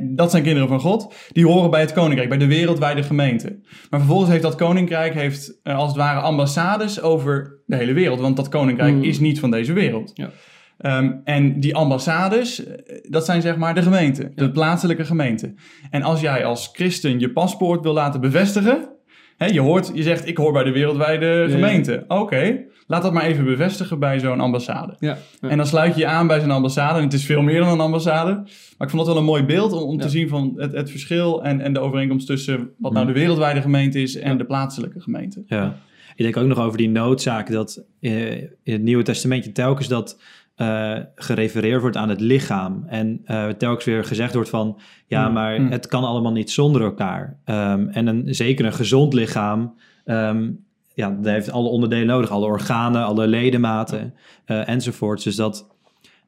dat 0.00 0.30
zijn 0.30 0.42
kinderen 0.42 0.68
van 0.68 0.80
God. 0.80 1.14
Die 1.32 1.46
horen 1.46 1.70
bij 1.70 1.80
het 1.80 1.92
koninkrijk, 1.92 2.28
bij 2.28 2.38
de 2.38 2.46
wereldwijde 2.46 3.02
gemeente. 3.02 3.58
Maar 3.90 4.00
vervolgens 4.00 4.30
heeft 4.30 4.42
dat 4.42 4.54
koninkrijk 4.54 5.14
heeft, 5.14 5.60
als 5.62 5.86
het 5.86 5.96
ware 5.96 6.20
ambassades 6.20 7.00
over 7.00 7.62
de 7.66 7.76
hele 7.76 7.92
wereld. 7.92 8.20
Want 8.20 8.36
dat 8.36 8.48
koninkrijk 8.48 8.94
mm. 8.94 9.02
is 9.02 9.18
niet 9.18 9.40
van 9.40 9.50
deze 9.50 9.72
wereld. 9.72 10.10
Ja. 10.14 10.30
Um, 10.78 11.20
en 11.24 11.60
die 11.60 11.74
ambassades, 11.74 12.66
eh, 12.66 12.96
dat 13.08 13.24
zijn 13.24 13.42
zeg 13.42 13.56
maar 13.56 13.74
de 13.74 13.82
gemeenten, 13.82 14.32
de 14.34 14.50
plaatselijke 14.50 15.04
gemeenten. 15.04 15.56
En 15.90 16.02
als 16.02 16.20
jij 16.20 16.44
als 16.44 16.70
christen 16.72 17.20
je 17.20 17.30
paspoort 17.30 17.82
wil 17.82 17.92
laten 17.92 18.20
bevestigen, 18.20 18.88
hè, 19.36 19.46
je, 19.46 19.60
hoort, 19.60 19.90
je 19.94 20.02
zegt 20.02 20.28
ik 20.28 20.36
hoor 20.36 20.52
bij 20.52 20.64
de 20.64 20.72
wereldwijde 20.72 21.46
gemeente. 21.50 22.04
Oké, 22.08 22.64
laat 22.86 23.02
dat 23.02 23.12
maar 23.12 23.24
even 23.24 23.44
bevestigen 23.44 23.98
bij 23.98 24.18
zo'n 24.18 24.40
ambassade. 24.40 24.96
Ja, 24.98 25.18
En 25.40 25.56
dan 25.56 25.66
sluit 25.66 25.94
je 25.94 26.00
je 26.00 26.06
aan 26.06 26.26
bij 26.26 26.40
zo'n 26.40 26.50
ambassade. 26.50 26.98
En 26.98 27.04
het 27.04 27.12
is 27.12 27.24
veel 27.24 27.42
meer 27.42 27.60
dan 27.60 27.68
een 27.68 27.80
ambassade. 27.80 28.30
Maar 28.30 28.88
ik 28.88 28.90
vond 28.90 28.96
dat 28.96 29.06
wel 29.06 29.16
een 29.16 29.24
mooi 29.24 29.44
beeld 29.44 29.72
om, 29.72 29.82
om 29.82 29.98
te 29.98 30.08
zien 30.08 30.28
van 30.28 30.52
het, 30.56 30.72
het 30.72 30.90
verschil 30.90 31.44
en, 31.44 31.60
en 31.60 31.72
de 31.72 31.80
overeenkomst 31.80 32.26
tussen 32.26 32.70
wat 32.78 32.92
nou 32.92 33.06
de 33.06 33.12
wereldwijde 33.12 33.60
gemeente 33.60 34.02
is 34.02 34.16
en 34.16 34.38
de 34.38 34.44
plaatselijke 34.44 35.00
gemeente. 35.00 35.42
Ja. 35.46 35.76
Ik 36.16 36.24
denk 36.24 36.36
ook 36.36 36.46
nog 36.46 36.58
over 36.58 36.78
die 36.78 36.88
noodzaak 36.88 37.50
dat 37.50 37.84
uh, 38.00 38.32
in 38.42 38.50
het 38.62 38.82
Nieuwe 38.82 39.02
Testamentje 39.02 39.52
telkens 39.52 39.88
dat 39.88 40.18
uh, 40.56 40.98
gerefereerd 41.14 41.80
wordt 41.80 41.96
aan 41.96 42.08
het 42.08 42.20
lichaam. 42.20 42.84
En 42.86 43.22
uh, 43.26 43.48
telkens 43.48 43.84
weer 43.84 44.04
gezegd 44.04 44.34
wordt 44.34 44.48
van, 44.48 44.80
ja, 45.06 45.28
mm, 45.28 45.34
maar 45.34 45.60
mm. 45.60 45.70
het 45.70 45.86
kan 45.86 46.04
allemaal 46.04 46.32
niet 46.32 46.50
zonder 46.50 46.82
elkaar. 46.82 47.38
Um, 47.44 47.88
en 47.88 48.06
een, 48.06 48.34
zeker 48.34 48.64
een 48.64 48.72
gezond 48.72 49.14
lichaam, 49.14 49.74
um, 50.04 50.64
ja, 50.94 51.10
dat 51.10 51.32
heeft 51.32 51.50
alle 51.50 51.68
onderdelen 51.68 52.06
nodig. 52.06 52.30
Alle 52.30 52.46
organen, 52.46 53.04
alle 53.04 53.26
ledematen 53.26 54.14
uh, 54.46 54.68
enzovoorts. 54.68 55.24
Dus 55.24 55.36
dat, 55.36 55.74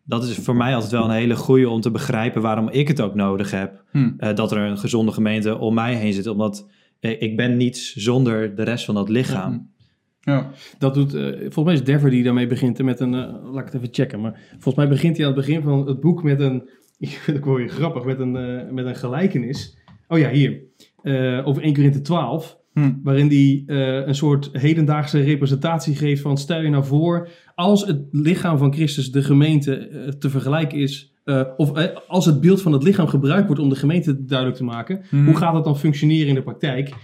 dat 0.02 0.25
is 0.25 0.37
voor 0.37 0.56
mij 0.56 0.75
altijd 0.75 0.92
wel 0.92 1.04
een 1.04 1.11
hele 1.11 1.37
goede 1.37 1.68
om 1.68 1.80
te 1.80 1.90
begrijpen 1.90 2.42
waarom 2.42 2.68
ik 2.68 2.88
het 2.88 3.00
ook 3.00 3.14
nodig 3.14 3.50
heb. 3.50 3.85
Mm. 3.92 4.16
dat 4.35 4.52
er 4.52 4.59
een 4.59 4.78
gezonde 4.78 5.12
gemeente 5.12 5.59
om 5.59 5.75
mij 5.75 5.95
heen 5.95 6.12
zit. 6.12 6.26
Omdat 6.26 6.66
ik 7.00 7.37
ben 7.37 7.56
niets 7.56 7.95
zonder 7.95 8.54
de 8.54 8.62
rest 8.62 8.85
van 8.85 8.95
dat 8.95 9.09
lichaam. 9.09 9.75
Ja. 10.26 10.50
Dat 10.78 10.95
doet, 10.95 11.14
uh, 11.14 11.23
volgens 11.40 11.64
mij 11.64 11.75
is 11.75 11.85
Dever 11.85 12.11
die 12.11 12.23
daarmee 12.23 12.47
begint 12.47 12.83
met 12.83 13.00
een, 13.00 13.14
uh, 13.14 13.52
laat 13.52 13.66
ik 13.66 13.73
het 13.73 13.75
even 13.75 13.88
checken, 13.95 14.21
maar 14.21 14.40
volgens 14.50 14.75
mij 14.75 14.88
begint 14.88 15.16
hij 15.16 15.26
aan 15.26 15.33
het 15.33 15.47
begin 15.47 15.62
van 15.62 15.87
het 15.87 16.00
boek 16.00 16.23
met 16.23 16.40
een, 16.40 16.68
ik 17.37 17.45
wel 17.45 17.54
weer 17.54 17.68
grappig, 17.68 18.04
met 18.04 18.21
een, 18.21 18.35
uh, 18.37 18.73
met 18.73 18.87
een 18.87 18.97
gelijkenis. 18.97 19.78
Oh 20.09 20.18
ja, 20.18 20.30
hier, 20.30 20.61
over 21.45 21.62
1 21.62 21.75
Korinthe 21.75 22.00
12, 22.00 22.59
hm. 22.73 22.92
waarin 23.02 23.28
hij 23.28 23.64
een 24.06 24.14
soort 24.14 24.49
hedendaagse 24.52 25.21
representatie 25.21 25.97
geeft 25.97 26.23
van 26.23 26.38
stel 26.38 26.61
je 26.61 26.71
nou 26.71 26.85
voor, 26.85 27.28
als 27.54 27.87
het 27.87 28.02
lichaam 28.11 28.59
van 28.59 28.73
Christus 28.73 29.12
de 29.12 29.23
gemeente 29.23 30.14
te 30.18 30.30
vergelijken 30.30 30.78
is, 30.78 31.14
of 31.56 31.73
als 32.06 32.26
het 32.26 32.40
beeld 32.40 32.62
van 32.62 32.73
het 32.73 32.83
lichaam 32.83 33.06
gebruikt 33.06 33.47
wordt 33.47 33.62
om 33.62 33.68
de 33.68 33.76
gemeente 33.76 34.25
duidelijk 34.25 34.59
te 34.59 34.64
maken, 34.64 35.02
hm. 35.09 35.25
hoe 35.25 35.37
gaat 35.37 35.52
dat 35.52 35.64
dan 35.64 35.78
functioneren 35.78 36.28
in 36.28 36.35
de 36.35 36.42
praktijk? 36.42 36.95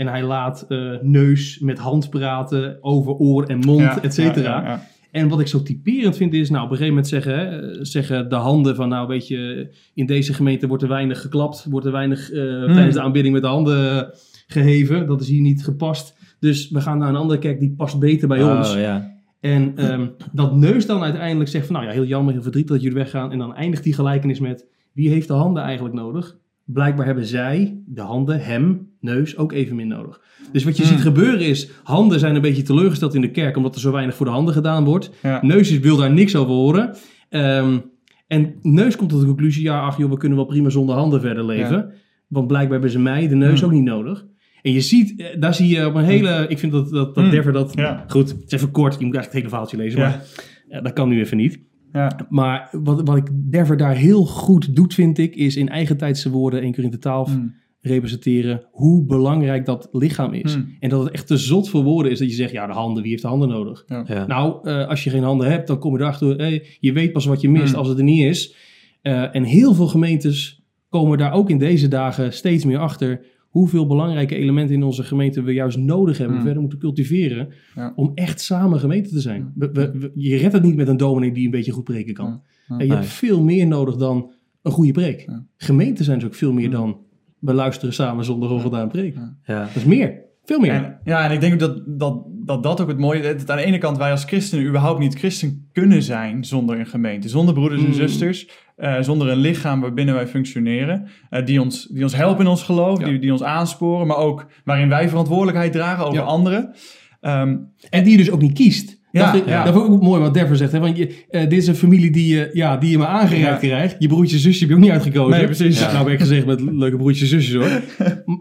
En 0.00 0.06
hij 0.06 0.22
laat 0.22 0.66
uh, 0.68 0.92
neus 1.02 1.58
met 1.58 1.78
hand 1.78 2.10
praten 2.10 2.78
over 2.80 3.12
oor 3.12 3.44
en 3.44 3.58
mond, 3.58 3.80
ja, 3.80 4.02
et 4.02 4.14
cetera. 4.14 4.62
Ja, 4.62 4.82
en 5.10 5.28
wat 5.28 5.40
ik 5.40 5.46
zo 5.46 5.62
typerend 5.62 6.16
vind 6.16 6.34
is, 6.34 6.50
nou 6.50 6.64
op 6.64 6.70
een 6.70 6.76
gegeven 6.76 6.94
moment 6.94 7.12
zeggen, 7.12 7.38
hè, 7.38 7.84
zeggen 7.84 8.28
de 8.28 8.34
handen 8.34 8.76
van, 8.76 8.88
nou 8.88 9.08
weet 9.08 9.28
je, 9.28 9.70
in 9.94 10.06
deze 10.06 10.34
gemeente 10.34 10.66
wordt 10.66 10.82
er 10.82 10.88
weinig 10.88 11.20
geklapt, 11.20 11.66
wordt 11.70 11.86
er 11.86 11.92
weinig 11.92 12.32
uh, 12.32 12.64
hmm. 12.64 12.74
tijdens 12.74 12.94
de 12.94 13.00
aanbidding 13.00 13.34
met 13.34 13.42
de 13.42 13.48
handen 13.48 14.10
geheven. 14.46 15.06
Dat 15.06 15.20
is 15.20 15.28
hier 15.28 15.40
niet 15.40 15.64
gepast. 15.64 16.16
Dus 16.38 16.70
we 16.70 16.80
gaan 16.80 16.98
naar 16.98 17.08
een 17.08 17.16
andere 17.16 17.38
kerk 17.38 17.60
die 17.60 17.74
past 17.76 17.98
beter 17.98 18.28
bij 18.28 18.42
oh, 18.42 18.56
ons. 18.56 18.74
Ja. 18.74 19.12
En 19.40 19.92
um, 19.92 20.10
dat 20.32 20.56
neus 20.56 20.86
dan 20.86 21.02
uiteindelijk 21.02 21.50
zegt 21.50 21.66
van, 21.66 21.74
nou 21.74 21.86
ja, 21.86 21.92
heel 21.92 22.04
jammer, 22.04 22.32
heel 22.32 22.42
verdrietig 22.42 22.72
dat 22.72 22.82
jullie 22.82 22.98
weggaan. 22.98 23.32
En 23.32 23.38
dan 23.38 23.54
eindigt 23.54 23.84
die 23.84 23.94
gelijkenis 23.94 24.40
met, 24.40 24.66
wie 24.92 25.08
heeft 25.08 25.28
de 25.28 25.34
handen 25.34 25.62
eigenlijk 25.62 25.94
nodig? 25.94 26.36
Blijkbaar 26.72 27.06
hebben 27.06 27.26
zij, 27.26 27.82
de 27.86 28.00
handen, 28.00 28.40
hem, 28.40 28.88
neus, 29.00 29.36
ook 29.36 29.52
even 29.52 29.76
min 29.76 29.88
nodig. 29.88 30.20
Dus 30.52 30.64
wat 30.64 30.76
je 30.76 30.84
ziet 30.84 31.00
gebeuren 31.00 31.40
is, 31.40 31.70
handen 31.82 32.18
zijn 32.18 32.34
een 32.34 32.40
beetje 32.40 32.62
teleurgesteld 32.62 33.14
in 33.14 33.20
de 33.20 33.30
kerk 33.30 33.56
omdat 33.56 33.74
er 33.74 33.80
zo 33.80 33.92
weinig 33.92 34.14
voor 34.14 34.26
de 34.26 34.32
handen 34.32 34.54
gedaan 34.54 34.84
wordt. 34.84 35.10
Neus 35.40 35.78
wil 35.78 35.96
daar 35.96 36.12
niks 36.12 36.36
over 36.36 36.52
horen. 36.52 36.96
Ehm, 37.28 37.78
en 38.26 38.54
neus 38.62 38.96
komt 38.96 39.10
tot 39.10 39.20
de 39.20 39.26
conclusie, 39.26 39.62
ja, 39.62 39.80
ach 39.80 39.98
joh, 39.98 40.10
we 40.10 40.16
kunnen 40.16 40.38
wel 40.38 40.46
prima 40.46 40.68
zonder 40.68 40.94
handen 40.94 41.20
verder 41.20 41.44
leven. 41.44 41.92
Want 42.28 42.46
blijkbaar 42.46 42.72
hebben 42.72 42.90
ze 42.90 42.98
mij, 42.98 43.28
de 43.28 43.34
neus, 43.34 43.64
ook 43.64 43.72
niet 43.72 43.84
nodig. 43.84 44.26
En 44.62 44.72
je 44.72 44.80
ziet, 44.80 45.20
eh, 45.20 45.26
daar 45.40 45.54
zie 45.54 45.68
je 45.68 45.86
op 45.86 45.94
een 45.94 46.04
hele, 46.04 46.46
ik 46.48 46.58
vind 46.58 46.72
dat, 46.72 46.90
dat, 46.90 47.14
dat. 47.14 47.30
Dever 47.30 47.52
dat, 47.52 47.74
goed, 48.06 48.28
het 48.28 48.42
is 48.46 48.52
even 48.52 48.70
kort, 48.70 48.98
je 48.98 49.04
moet 49.04 49.14
eigenlijk 49.14 49.24
het 49.24 49.32
hele 49.32 49.48
verhaaltje 49.48 49.76
lezen, 49.76 50.00
maar 50.00 50.22
ja, 50.68 50.80
dat 50.80 50.92
kan 50.92 51.08
nu 51.08 51.20
even 51.20 51.36
niet. 51.36 51.60
Ja. 51.92 52.26
Maar 52.28 52.68
wat, 52.72 53.02
wat 53.08 53.16
ik 53.16 53.28
Dever 53.32 53.76
daar 53.76 53.94
heel 53.94 54.24
goed 54.24 54.76
doet, 54.76 54.94
vind 54.94 55.18
ik, 55.18 55.34
is 55.34 55.56
in 55.56 55.68
eigen 55.68 55.96
tijdse 55.96 56.30
woorden, 56.30 56.60
één 56.60 56.72
keer 56.72 56.84
in 56.84 56.90
de 56.90 56.98
taal 56.98 57.26
mm. 57.26 57.54
representeren 57.80 58.66
hoe 58.70 59.04
belangrijk 59.04 59.66
dat 59.66 59.88
lichaam 59.92 60.32
is. 60.32 60.56
Mm. 60.56 60.76
En 60.80 60.88
dat 60.88 61.04
het 61.04 61.12
echt 61.12 61.26
te 61.26 61.36
zot 61.36 61.68
voor 61.68 61.82
woorden 61.82 62.12
is 62.12 62.18
dat 62.18 62.28
je 62.28 62.34
zegt, 62.34 62.52
ja, 62.52 62.66
de 62.66 62.72
handen, 62.72 63.02
wie 63.02 63.10
heeft 63.10 63.22
de 63.22 63.28
handen 63.28 63.48
nodig? 63.48 63.84
Ja. 63.86 64.26
Nou, 64.26 64.68
uh, 64.68 64.88
als 64.88 65.04
je 65.04 65.10
geen 65.10 65.22
handen 65.22 65.50
hebt, 65.50 65.66
dan 65.66 65.78
kom 65.78 65.92
je 65.92 66.00
erachter, 66.00 66.36
hey, 66.36 66.66
je 66.80 66.92
weet 66.92 67.12
pas 67.12 67.24
wat 67.24 67.40
je 67.40 67.48
mist 67.48 67.72
mm. 67.72 67.78
als 67.78 67.88
het 67.88 67.98
er 67.98 68.04
niet 68.04 68.24
is. 68.24 68.54
Uh, 69.02 69.34
en 69.34 69.42
heel 69.42 69.74
veel 69.74 69.86
gemeentes 69.86 70.64
komen 70.88 71.18
daar 71.18 71.32
ook 71.32 71.50
in 71.50 71.58
deze 71.58 71.88
dagen 71.88 72.32
steeds 72.32 72.64
meer 72.64 72.78
achter 72.78 73.24
hoeveel 73.50 73.86
belangrijke 73.86 74.36
elementen 74.36 74.74
in 74.74 74.82
onze 74.82 75.02
gemeente 75.02 75.42
we 75.42 75.52
juist 75.52 75.78
nodig 75.78 76.18
hebben, 76.18 76.36
mm. 76.36 76.42
verder 76.42 76.60
moeten 76.60 76.78
cultiveren, 76.78 77.48
om 77.94 78.12
echt 78.14 78.40
samen 78.40 78.80
gemeente 78.80 79.10
te 79.10 79.20
zijn. 79.20 79.52
We, 79.54 80.10
je 80.14 80.36
redt 80.36 80.52
het 80.52 80.62
niet 80.62 80.76
met 80.76 80.88
een 80.88 80.96
dominee 80.96 81.32
die 81.32 81.44
een 81.44 81.50
beetje 81.50 81.72
goed 81.72 81.84
preken 81.84 82.14
kan. 82.14 82.42
En 82.68 82.86
je 82.86 82.92
hebt 82.92 83.06
veel 83.06 83.42
meer 83.42 83.66
nodig 83.66 83.96
dan 83.96 84.30
een 84.62 84.72
goede 84.72 84.92
preek. 84.92 85.28
Gemeenten 85.56 86.04
zijn 86.04 86.18
dus 86.18 86.28
ook 86.28 86.34
veel 86.34 86.52
meer 86.52 86.70
dan 86.70 86.98
we 87.38 87.54
luisteren 87.54 87.94
samen 87.94 88.24
zonder 88.24 88.50
ongedaan 88.50 88.88
preek. 88.88 89.16
Ja. 89.44 89.62
Dat 89.64 89.76
is 89.76 89.84
meer. 89.84 90.28
Veel 90.44 90.60
meer. 90.60 90.72
En, 90.72 91.00
ja, 91.04 91.24
en 91.24 91.32
ik 91.32 91.40
denk 91.40 91.60
dat 91.60 91.82
dat, 91.86 92.24
dat 92.44 92.62
dat 92.62 92.80
ook 92.80 92.88
het 92.88 92.98
mooie 92.98 93.20
is. 93.20 93.46
aan 93.46 93.56
de 93.56 93.64
ene 93.64 93.78
kant 93.78 93.96
wij 93.96 94.10
als 94.10 94.24
christenen 94.24 94.66
überhaupt 94.66 95.00
niet 95.00 95.14
christen 95.14 95.68
kunnen 95.72 96.02
zijn 96.02 96.44
zonder 96.44 96.78
een 96.78 96.86
gemeente. 96.86 97.28
Zonder 97.28 97.54
broeders 97.54 97.80
en 97.80 97.86
mm. 97.86 97.92
zusters. 97.92 98.48
Uh, 98.82 98.96
zonder 99.00 99.28
een 99.28 99.38
lichaam 99.38 99.80
waarbinnen 99.80 100.14
wij 100.14 100.26
functioneren. 100.26 101.08
Uh, 101.30 101.46
die, 101.46 101.62
ons, 101.62 101.88
die 101.90 102.02
ons 102.02 102.16
helpen 102.16 102.44
in 102.44 102.50
ons 102.50 102.62
geloof. 102.62 102.98
Die, 102.98 103.18
die 103.18 103.32
ons 103.32 103.42
aansporen. 103.42 104.06
Maar 104.06 104.16
ook 104.16 104.46
waarin 104.64 104.88
wij 104.88 105.08
verantwoordelijkheid 105.08 105.72
dragen 105.72 106.06
over 106.06 106.20
anderen. 106.20 106.74
Um, 107.20 107.68
en 107.90 108.02
die 108.02 108.12
je 108.12 108.16
dus 108.16 108.30
ook 108.30 108.40
niet 108.40 108.52
kiest. 108.52 108.98
Ja, 109.12 109.32
dat, 109.32 109.42
ja. 109.46 109.64
dat 109.64 109.74
vond 109.74 109.86
ik 109.86 109.92
ook 109.92 110.02
mooi 110.02 110.20
wat 110.20 110.34
Dever 110.34 110.56
zegt. 110.56 110.72
Hè? 110.72 110.78
Want 110.78 110.96
je, 110.96 111.06
uh, 111.30 111.40
dit 111.40 111.52
is 111.52 111.66
een 111.66 111.74
familie 111.74 112.10
die, 112.10 112.34
je, 112.34 112.50
ja, 112.52 112.76
die 112.76 112.90
je 112.90 112.98
maar 112.98 113.06
aangereikt 113.06 113.58
krijgt. 113.58 113.96
Je 113.98 114.08
broertje 114.08 114.36
en 114.36 114.42
zusje 114.42 114.60
heb 114.60 114.68
je 114.68 114.74
ook 114.74 114.80
niet 114.80 114.90
uitgekozen. 114.90 115.38
Nee, 115.38 115.44
precies. 115.44 115.80
Nou 115.80 116.04
ben 116.04 116.12
ik 116.12 116.20
gezegd 116.20 116.46
met 116.46 116.60
leuke 116.60 116.96
broertjes 116.96 117.32
en 117.32 117.40
zusjes 117.40 117.54
hoor. 117.54 117.82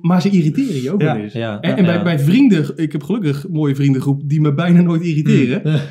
maar 0.01 0.21
ze 0.21 0.29
irriteren 0.29 0.81
je 0.81 0.91
ook 0.91 1.01
wel 1.01 1.15
eens. 1.15 1.33
En, 1.33 1.61
en 1.61 1.85
bij, 1.85 2.03
bij 2.03 2.19
vrienden, 2.19 2.73
ik 2.75 2.91
heb 2.91 3.03
gelukkig 3.03 3.43
een 3.43 3.51
mooie 3.51 3.75
vriendengroep 3.75 4.21
die 4.25 4.41
me 4.41 4.53
bijna 4.53 4.81
nooit 4.81 5.01
irriteren. 5.01 5.81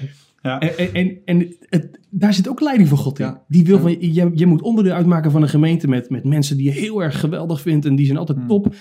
Ja. 0.42 0.60
En, 0.60 0.92
en, 0.92 1.18
en 1.24 1.56
het, 1.68 1.97
daar 2.10 2.34
zit 2.34 2.48
ook 2.48 2.60
leiding 2.60 2.88
van 2.88 2.98
God 2.98 3.18
in. 3.18 3.36
Die 3.48 3.64
wil 3.64 3.78
van, 3.78 3.96
je, 4.00 4.30
je 4.34 4.46
moet 4.46 4.62
onderdeel 4.62 4.92
uitmaken 4.92 5.30
van 5.30 5.42
een 5.42 5.48
gemeente 5.48 5.88
met, 5.88 6.10
met 6.10 6.24
mensen 6.24 6.56
die 6.56 6.66
je 6.66 6.80
heel 6.80 7.02
erg 7.02 7.20
geweldig 7.20 7.60
vindt 7.60 7.86
en 7.86 7.96
die 7.96 8.06
zijn 8.06 8.18
altijd 8.18 8.38
mm. 8.38 8.46
top. 8.46 8.74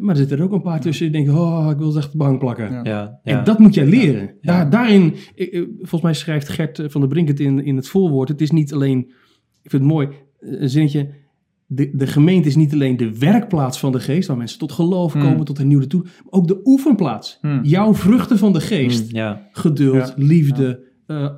Maar 0.00 0.10
er 0.10 0.16
zitten 0.16 0.38
er 0.38 0.44
ook 0.44 0.52
een 0.52 0.62
paar 0.62 0.80
tussen 0.80 1.12
die 1.12 1.22
denken, 1.24 1.42
oh, 1.42 1.68
ik 1.70 1.78
wil 1.78 1.90
ze 1.90 1.98
echt 1.98 2.12
de 2.12 2.18
bank 2.18 2.38
plakken. 2.38 2.84
Ja. 2.84 3.20
En 3.22 3.44
dat 3.44 3.58
moet 3.58 3.74
jij 3.74 3.86
leren. 3.86 4.34
Daar, 4.40 4.70
daarin, 4.70 5.14
volgens 5.78 6.02
mij 6.02 6.14
schrijft 6.14 6.48
Gert 6.48 6.82
van 6.86 7.00
der 7.00 7.10
Brink 7.10 7.28
het 7.28 7.40
in, 7.40 7.64
in 7.64 7.76
het 7.76 7.88
voorwoord. 7.88 8.28
Het 8.28 8.40
is 8.40 8.50
niet 8.50 8.72
alleen, 8.72 8.98
ik 9.62 9.70
vind 9.70 9.82
het 9.82 9.92
mooi, 9.92 10.08
een 10.40 10.68
zinnetje. 10.68 11.10
De, 11.66 11.90
de 11.96 12.06
gemeente 12.06 12.48
is 12.48 12.56
niet 12.56 12.72
alleen 12.72 12.96
de 12.96 13.18
werkplaats 13.18 13.78
van 13.78 13.92
de 13.92 14.00
geest, 14.00 14.28
waar 14.28 14.36
mensen 14.36 14.58
tot 14.58 14.72
geloof 14.72 15.12
hmm. 15.12 15.22
komen, 15.22 15.44
tot 15.44 15.58
een 15.58 15.68
nieuwe 15.68 15.86
toe, 15.86 16.02
maar 16.02 16.12
ook 16.30 16.48
de 16.48 16.60
oefenplaats. 16.64 17.38
Hmm. 17.40 17.60
Jouw 17.62 17.94
vruchten 17.94 18.38
van 18.38 18.52
de 18.52 18.60
geest. 18.60 19.10
Hmm, 19.10 19.38
Geduld, 19.52 20.12
liefde, 20.16 20.84
uh, 21.06 21.28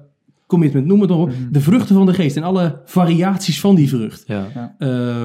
commitment, 0.54 0.87
noem 0.87 1.00
het 1.00 1.11
maar 1.11 1.18
op. 1.18 1.32
De 1.50 1.61
vruchten 1.61 1.94
van 1.94 2.06
de 2.06 2.14
geest 2.14 2.37
en 2.37 2.42
alle 2.42 2.80
variaties 2.84 3.61
van 3.61 3.75
die 3.75 3.88
vrucht. 3.88 4.25
Ja. 4.26 4.75
Uh, 4.78 5.25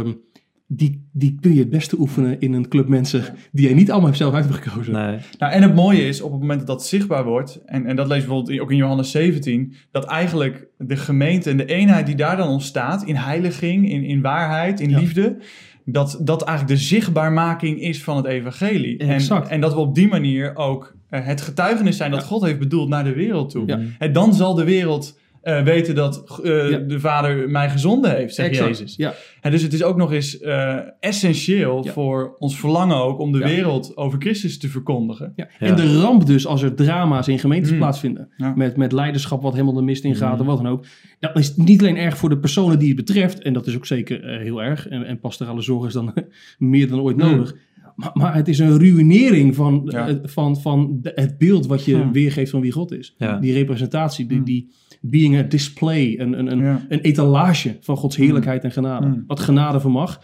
die, 0.71 1.09
die 1.11 1.37
kun 1.41 1.53
je 1.53 1.59
het 1.59 1.69
beste 1.69 1.99
oefenen 1.99 2.39
in 2.39 2.53
een 2.53 2.67
club 2.67 2.87
mensen 2.87 3.23
die 3.51 3.69
je 3.69 3.75
niet 3.75 3.91
allemaal 3.91 4.15
zelf 4.15 4.33
uit 4.33 4.45
hebt 4.45 4.67
gekozen. 4.67 4.93
Nee. 4.93 5.17
Nou, 5.37 5.53
en 5.53 5.61
het 5.61 5.75
mooie 5.75 6.07
is, 6.07 6.21
op 6.21 6.31
het 6.31 6.39
moment 6.39 6.59
dat 6.59 6.67
dat 6.67 6.85
zichtbaar 6.85 7.23
wordt, 7.23 7.61
en, 7.65 7.85
en 7.85 7.95
dat 7.95 8.07
lees 8.07 8.21
je 8.21 8.27
bijvoorbeeld 8.27 8.59
ook 8.59 8.71
in 8.71 8.77
Johannes 8.77 9.11
17, 9.11 9.73
dat 9.91 10.05
eigenlijk 10.05 10.67
de 10.77 10.97
gemeente 10.97 11.49
en 11.49 11.57
de 11.57 11.65
eenheid 11.65 12.05
die 12.05 12.15
daar 12.15 12.37
dan 12.37 12.47
ontstaat, 12.47 13.03
in 13.03 13.15
heiliging, 13.15 13.89
in, 13.89 14.03
in 14.03 14.21
waarheid, 14.21 14.79
in 14.79 14.95
liefde, 14.95 15.37
dat 15.85 16.19
dat 16.21 16.41
eigenlijk 16.43 16.79
de 16.79 16.85
zichtbaarmaking 16.85 17.81
is 17.81 18.03
van 18.03 18.17
het 18.17 18.25
evangelie. 18.25 18.97
En, 18.97 19.49
en 19.49 19.61
dat 19.61 19.73
we 19.73 19.79
op 19.79 19.95
die 19.95 20.07
manier 20.07 20.55
ook 20.55 20.95
eh, 21.09 21.25
het 21.25 21.41
getuigenis 21.41 21.97
zijn 21.97 22.11
dat 22.11 22.23
God 22.23 22.43
heeft 22.43 22.59
bedoeld 22.59 22.89
naar 22.89 23.03
de 23.03 23.13
wereld 23.13 23.49
toe. 23.49 23.87
En 23.99 24.13
dan 24.13 24.33
zal 24.33 24.53
de 24.53 24.63
wereld 24.63 25.18
uh, 25.43 25.63
weten 25.63 25.95
dat 25.95 26.23
uh, 26.29 26.43
de 26.87 26.99
Vader 26.99 27.49
mij 27.49 27.69
gezonden 27.69 28.15
heeft, 28.15 28.35
zegt 28.35 28.55
Jezus. 28.55 28.95
Ja. 28.95 29.13
En 29.41 29.51
dus 29.51 29.61
het 29.61 29.73
is 29.73 29.83
ook 29.83 29.97
nog 29.97 30.11
eens 30.11 30.41
uh, 30.41 30.77
essentieel 30.99 31.83
voor 31.83 32.35
ons 32.37 32.59
verlangen 32.59 32.97
ook 32.97 33.19
om 33.19 33.31
de 33.31 33.37
wereld 33.37 33.97
over 33.97 34.19
Christus 34.21 34.57
te 34.57 34.67
verkondigen. 34.67 35.33
En 35.59 35.75
de 35.75 35.99
ramp 35.99 36.25
dus 36.25 36.47
als 36.47 36.61
er 36.61 36.75
drama's 36.75 37.27
in 37.27 37.39
gemeentes 37.39 37.71
mm. 37.71 37.77
plaatsvinden, 37.77 38.29
met, 38.55 38.77
met 38.77 38.91
leiderschap 38.91 39.41
wat 39.41 39.53
helemaal 39.53 39.73
de 39.73 39.81
mist 39.81 40.03
in 40.03 40.15
gaat 40.15 40.35
mm. 40.35 40.39
of 40.39 40.45
wat 40.45 40.57
dan 40.57 40.67
ook. 40.67 40.85
Dat 41.19 41.37
is 41.37 41.55
niet 41.55 41.81
alleen 41.81 41.97
erg 41.97 42.17
voor 42.17 42.29
de 42.29 42.37
personen 42.37 42.79
die 42.79 42.87
het 42.87 42.97
betreft, 42.97 43.41
en 43.41 43.53
dat 43.53 43.67
is 43.67 43.75
ook 43.75 43.85
zeker 43.85 44.39
heel 44.39 44.63
erg, 44.63 44.87
en, 44.87 45.03
en 45.03 45.19
pastorale 45.19 45.61
zorg 45.61 45.87
is 45.87 45.93
dan 45.93 46.13
meer 46.57 46.89
dan 46.89 46.99
ooit 46.99 47.17
mm. 47.17 47.29
nodig. 47.29 47.55
Maar, 47.99 48.11
maar, 48.13 48.35
het 48.35 48.47
is 48.47 48.59
een 48.59 48.77
ruïnering 48.77 49.55
van, 49.55 49.93
van, 50.23 50.61
van 50.61 50.99
het 51.01 51.37
beeld 51.37 51.65
wat 51.65 51.85
je 51.85 52.11
weergeeft 52.11 52.51
van 52.51 52.61
wie 52.61 52.71
God 52.71 52.91
is. 52.91 53.15
Die 53.39 53.53
representatie, 53.53 54.25
die, 54.25 54.43
die 54.43 54.71
being 55.01 55.37
a 55.37 55.43
display, 55.43 56.19
een, 56.19 56.39
een, 56.39 56.51
een, 56.51 56.79
een 56.89 56.99
etalage 56.99 57.77
van 57.81 57.97
Gods 57.97 58.17
mm. 58.17 58.23
heerlijkheid 58.23 58.63
en 58.63 58.71
genade. 58.71 59.07
Mm. 59.07 59.23
Wat 59.27 59.39
genade 59.39 59.79
vermag. 59.79 60.21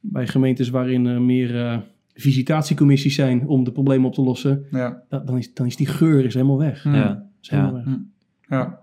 Bij 0.00 0.26
gemeentes 0.26 0.68
waarin 0.68 1.06
er 1.06 1.22
meer 1.22 1.54
uh, 1.54 1.76
visitatiecommissies 2.14 3.14
zijn 3.14 3.46
om 3.46 3.64
de 3.64 3.72
problemen 3.72 4.06
op 4.06 4.14
te 4.14 4.22
lossen, 4.22 4.64
ja. 4.70 5.02
dan, 5.08 5.38
is, 5.38 5.54
dan 5.54 5.66
is 5.66 5.76
die 5.76 5.86
geur 5.86 6.24
is 6.24 6.34
helemaal 6.34 6.58
weg. 6.58 6.84
Ja. 6.84 7.26
Is 7.42 7.50
helemaal 7.50 7.72
weg. 7.72 7.84
Ja. 8.48 8.80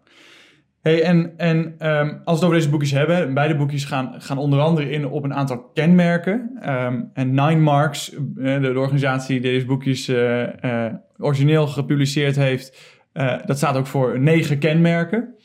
En 0.96 1.34
en 1.38 1.88
um, 1.89 2.22
als 2.24 2.39
we 2.39 2.50
deze 2.50 2.70
boekjes 2.70 2.91
hebben, 2.91 3.34
beide 3.34 3.56
boekjes 3.56 3.86
gaan, 3.86 4.13
gaan 4.17 4.38
onder 4.38 4.60
andere 4.60 4.89
in 4.89 5.08
op 5.08 5.24
een 5.24 5.34
aantal 5.34 5.72
kenmerken. 5.74 6.51
Um, 6.70 7.10
en 7.13 7.29
Nine 7.29 7.56
Marks, 7.56 8.13
uh, 8.13 8.62
de, 8.62 8.74
de, 8.74 8.79
organisatie 8.79 9.41
die 9.41 9.51
deze 9.51 9.65
boekjes 9.65 10.10
uh, 10.10 10.41
uh, 10.41 10.86
origineel 11.17 11.67
gepubliceerd 11.67 12.36
heeft, 12.36 12.96
dat 13.46 13.58
staat 13.58 13.77
ook 13.77 13.88
voor 13.88 14.20
negen 14.20 14.60
kenmerken. 14.60 15.36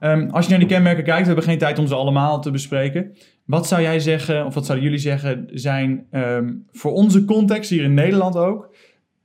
Um, 0.00 0.30
als 0.30 0.44
je 0.44 0.50
naar 0.50 0.58
die 0.58 0.68
kenmerken 0.68 1.04
kijkt, 1.04 1.20
we 1.20 1.26
hebben 1.26 1.44
geen 1.44 1.58
tijd 1.58 1.78
om 1.78 1.86
ze 1.86 1.94
allemaal 1.94 2.40
te 2.40 2.50
bespreken. 2.50 3.16
Wat 3.44 3.66
zou 3.66 3.82
jij 3.82 4.00
zeggen, 4.00 4.46
of 4.46 4.54
wat 4.54 4.66
zouden 4.66 4.86
jullie 4.86 5.02
zeggen, 5.02 5.48
zijn 5.52 6.06
voor 6.72 6.92
onze 6.92 7.24
context 7.24 7.70
hier 7.70 7.82
in 7.82 7.94
Nederland 7.94 8.36
ook, 8.36 8.74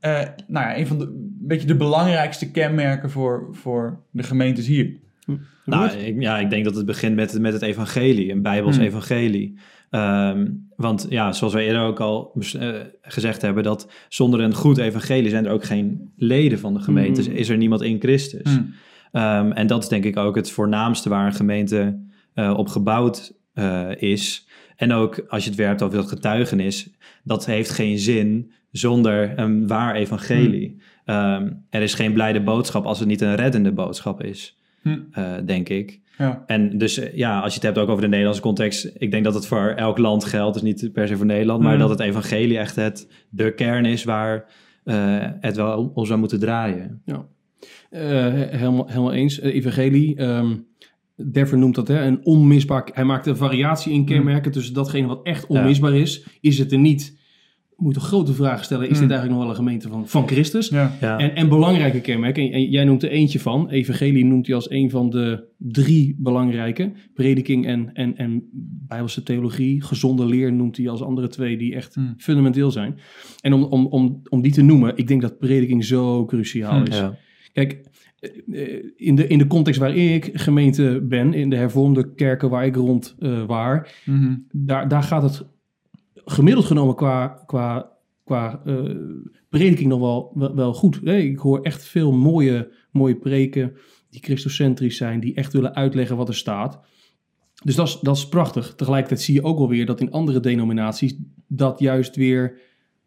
nou 0.01 0.37
ja, 0.47 0.77
een 0.77 0.87
van 0.87 0.99
de 0.99 1.31
beetje 1.39 1.67
de 1.67 1.75
belangrijkste 1.75 2.51
kenmerken 2.51 3.09
voor, 3.09 3.47
voor 3.51 4.03
de 4.11 4.23
gemeentes 4.23 4.67
hier? 4.67 5.01
Hm. 5.25 5.31
Nou, 5.65 5.89
ik, 5.89 6.21
ja, 6.21 6.39
ik 6.39 6.49
denk 6.49 6.65
dat 6.65 6.75
het 6.75 6.85
begint 6.85 7.15
met, 7.15 7.39
met 7.39 7.53
het 7.53 7.61
evangelie, 7.61 8.31
een 8.31 8.41
Bijbels 8.41 8.75
hm. 8.75 8.81
evangelie. 8.81 9.59
Um, 9.89 10.67
want 10.75 11.05
ja, 11.09 11.31
zoals 11.31 11.53
we 11.53 11.61
eerder 11.61 11.81
ook 11.81 11.99
al 11.99 12.35
uh, 12.55 12.69
gezegd 13.01 13.41
hebben, 13.41 13.63
dat 13.63 13.91
zonder 14.09 14.39
een 14.39 14.53
goed 14.53 14.77
evangelie 14.77 15.29
zijn 15.29 15.45
er 15.45 15.51
ook 15.51 15.63
geen 15.63 16.11
leden 16.15 16.59
van 16.59 16.73
de 16.73 16.79
gemeente. 16.79 17.29
Mm. 17.29 17.35
Is 17.35 17.49
er 17.49 17.57
niemand 17.57 17.81
in 17.81 17.99
Christus. 17.99 18.51
Mm. 18.51 18.73
Um, 19.21 19.51
en 19.51 19.67
dat 19.67 19.83
is 19.83 19.89
denk 19.89 20.03
ik 20.03 20.17
ook 20.17 20.35
het 20.35 20.51
voornaamste 20.51 21.09
waar 21.09 21.25
een 21.25 21.33
gemeente 21.33 21.99
uh, 22.35 22.53
op 22.57 22.67
gebouwd 22.67 23.33
uh, 23.53 23.89
is. 23.95 24.47
En 24.75 24.91
ook 24.91 25.25
als 25.27 25.43
je 25.43 25.49
het 25.49 25.59
werpt 25.59 25.81
over 25.81 25.97
dat 25.97 26.07
getuigenis, 26.07 26.89
dat 27.23 27.45
heeft 27.45 27.69
geen 27.69 27.99
zin 27.99 28.51
zonder 28.71 29.39
een 29.39 29.67
waar 29.67 29.95
evangelie. 29.95 30.81
Um, 31.05 31.65
er 31.69 31.81
is 31.81 31.93
geen 31.93 32.13
blijde 32.13 32.41
boodschap 32.41 32.85
als 32.85 32.99
het 32.99 33.07
niet 33.07 33.21
een 33.21 33.35
reddende 33.35 33.71
boodschap 33.71 34.23
is, 34.23 34.57
denk 35.45 35.69
ik. 35.69 36.01
Ja. 36.17 36.43
En 36.47 36.77
dus 36.77 36.97
eh, 36.97 37.17
ja, 37.17 37.39
als 37.39 37.53
je 37.53 37.59
het 37.59 37.63
hebt 37.63 37.77
ook 37.77 37.89
over 37.89 38.01
de 38.01 38.07
Nederlandse 38.07 38.41
context, 38.41 38.91
ik 38.97 39.11
denk 39.11 39.23
dat 39.23 39.33
het 39.33 39.47
voor 39.47 39.73
elk 39.75 39.97
land 39.97 40.25
geldt, 40.25 40.53
dus 40.53 40.63
niet 40.63 40.89
per 40.93 41.07
se 41.07 41.17
voor 41.17 41.25
Nederland, 41.25 41.63
maar 41.63 41.73
mm. 41.73 41.79
dat 41.79 41.89
het 41.89 41.99
evangelie 41.99 42.57
echt 42.57 42.75
het, 42.75 43.07
de 43.29 43.53
kern 43.53 43.85
is 43.85 44.03
waar 44.03 44.45
uh, 44.85 44.95
het 45.39 45.55
wel 45.55 45.91
om 45.93 46.05
zou 46.05 46.19
moeten 46.19 46.39
draaien. 46.39 47.01
Ja, 47.05 47.25
uh, 47.91 47.99
helemaal, 48.49 48.87
helemaal 48.87 49.13
eens. 49.13 49.39
evangelie, 49.39 50.21
um, 50.21 50.67
Dever 51.15 51.57
noemt 51.57 51.75
dat 51.75 51.87
hè, 51.87 52.05
een 52.05 52.25
onmisbaar, 52.25 52.89
hij 52.93 53.03
maakt 53.03 53.25
een 53.25 53.37
variatie 53.37 53.93
in 53.93 54.05
kenmerken 54.05 54.47
mm. 54.47 54.51
tussen 54.51 54.73
datgene 54.73 55.07
wat 55.07 55.23
echt 55.23 55.47
onmisbaar 55.47 55.93
is, 55.93 56.27
is 56.41 56.57
het 56.57 56.71
er 56.71 56.79
niet 56.79 57.21
moet 57.77 57.93
je 57.95 57.99
grote 57.99 58.33
vragen 58.33 58.65
stellen. 58.65 58.83
Is 58.83 58.89
dit 58.89 58.99
hmm. 58.99 59.09
eigenlijk 59.09 59.39
nog 59.39 59.41
wel 59.41 59.49
een 59.49 59.63
gemeente 59.65 59.87
van, 59.87 60.07
van 60.07 60.27
Christus? 60.27 60.69
Ja. 60.69 61.17
En, 61.17 61.35
en 61.35 61.49
belangrijke 61.49 62.01
kenmerken. 62.01 62.51
En, 62.51 62.69
jij 62.69 62.83
noemt 62.83 63.03
er 63.03 63.09
eentje 63.09 63.39
van. 63.39 63.69
Evangelie 63.69 64.25
noemt 64.25 64.45
hij 64.45 64.55
als 64.55 64.69
een 64.69 64.89
van 64.89 65.09
de 65.09 65.43
drie 65.57 66.15
belangrijke. 66.19 66.91
Prediking 67.13 67.65
en, 67.65 67.93
en, 67.93 68.17
en 68.17 68.49
Bijbelse 68.87 69.23
theologie. 69.23 69.81
Gezonde 69.81 70.25
leer 70.25 70.53
noemt 70.53 70.77
hij 70.77 70.89
als 70.89 71.01
andere 71.01 71.27
twee 71.27 71.57
die 71.57 71.75
echt 71.75 71.95
hmm. 71.95 72.13
fundamenteel 72.17 72.71
zijn. 72.71 72.99
En 73.41 73.53
om, 73.53 73.63
om, 73.63 73.85
om, 73.85 74.21
om 74.29 74.41
die 74.41 74.51
te 74.51 74.61
noemen, 74.61 74.97
ik 74.97 75.07
denk 75.07 75.21
dat 75.21 75.39
prediking 75.39 75.85
zo 75.85 76.25
cruciaal 76.25 76.75
hmm. 76.75 76.85
is. 76.85 77.01
Kijk, 77.53 77.91
eh, 78.51 78.83
in 78.95 79.15
de, 79.15 79.27
in 79.27 79.37
de 79.37 79.47
context 79.47 79.79
waar 79.79 79.95
ik 79.95 80.29
gemeente 80.33 81.05
ben, 81.09 81.33
in 81.33 81.49
de 81.49 81.55
hervormde 81.55 82.13
kerken 82.13 82.49
waar 82.49 82.65
ik 82.65 82.75
rond 82.75 83.15
uh, 83.19 83.45
waar, 83.45 84.03
daar, 84.51 84.87
daar 84.87 85.03
gaat 85.03 85.23
het 85.23 85.45
gemiddeld 86.25 86.65
genomen 86.65 86.95
qua, 86.95 87.27
qua, 87.45 87.91
qua 88.23 88.61
uh, 88.65 88.95
prediking 89.49 89.89
nog 89.89 89.99
wel, 89.99 90.51
wel, 90.55 90.73
goed. 90.73 91.07
ik 91.07 91.39
hoor 91.39 91.61
echt 91.61 91.83
veel 91.83 92.11
mooie, 92.11 92.71
mooie 92.91 93.15
preken 93.15 93.73
die 94.09 94.23
christocentrisch 94.23 94.97
zijn, 94.97 95.19
die 95.19 95.33
echt 95.33 95.53
willen 95.53 95.75
uitleggen 95.75 96.17
wat 96.17 96.27
er 96.27 96.35
staat. 96.35 96.79
Dus 97.63 97.75
dat 97.75 97.87
is, 97.87 97.99
dat 98.01 98.15
is 98.15 98.27
prachtig. 98.27 98.73
Tegelijkertijd 98.75 99.21
zie 99.21 99.33
je 99.33 99.43
ook 99.43 99.57
wel 99.57 99.69
weer 99.69 99.85
dat 99.85 99.99
in 99.99 100.11
andere 100.11 100.39
denominaties 100.39 101.15
dat 101.47 101.79
juist 101.79 102.15
weer 102.15 102.57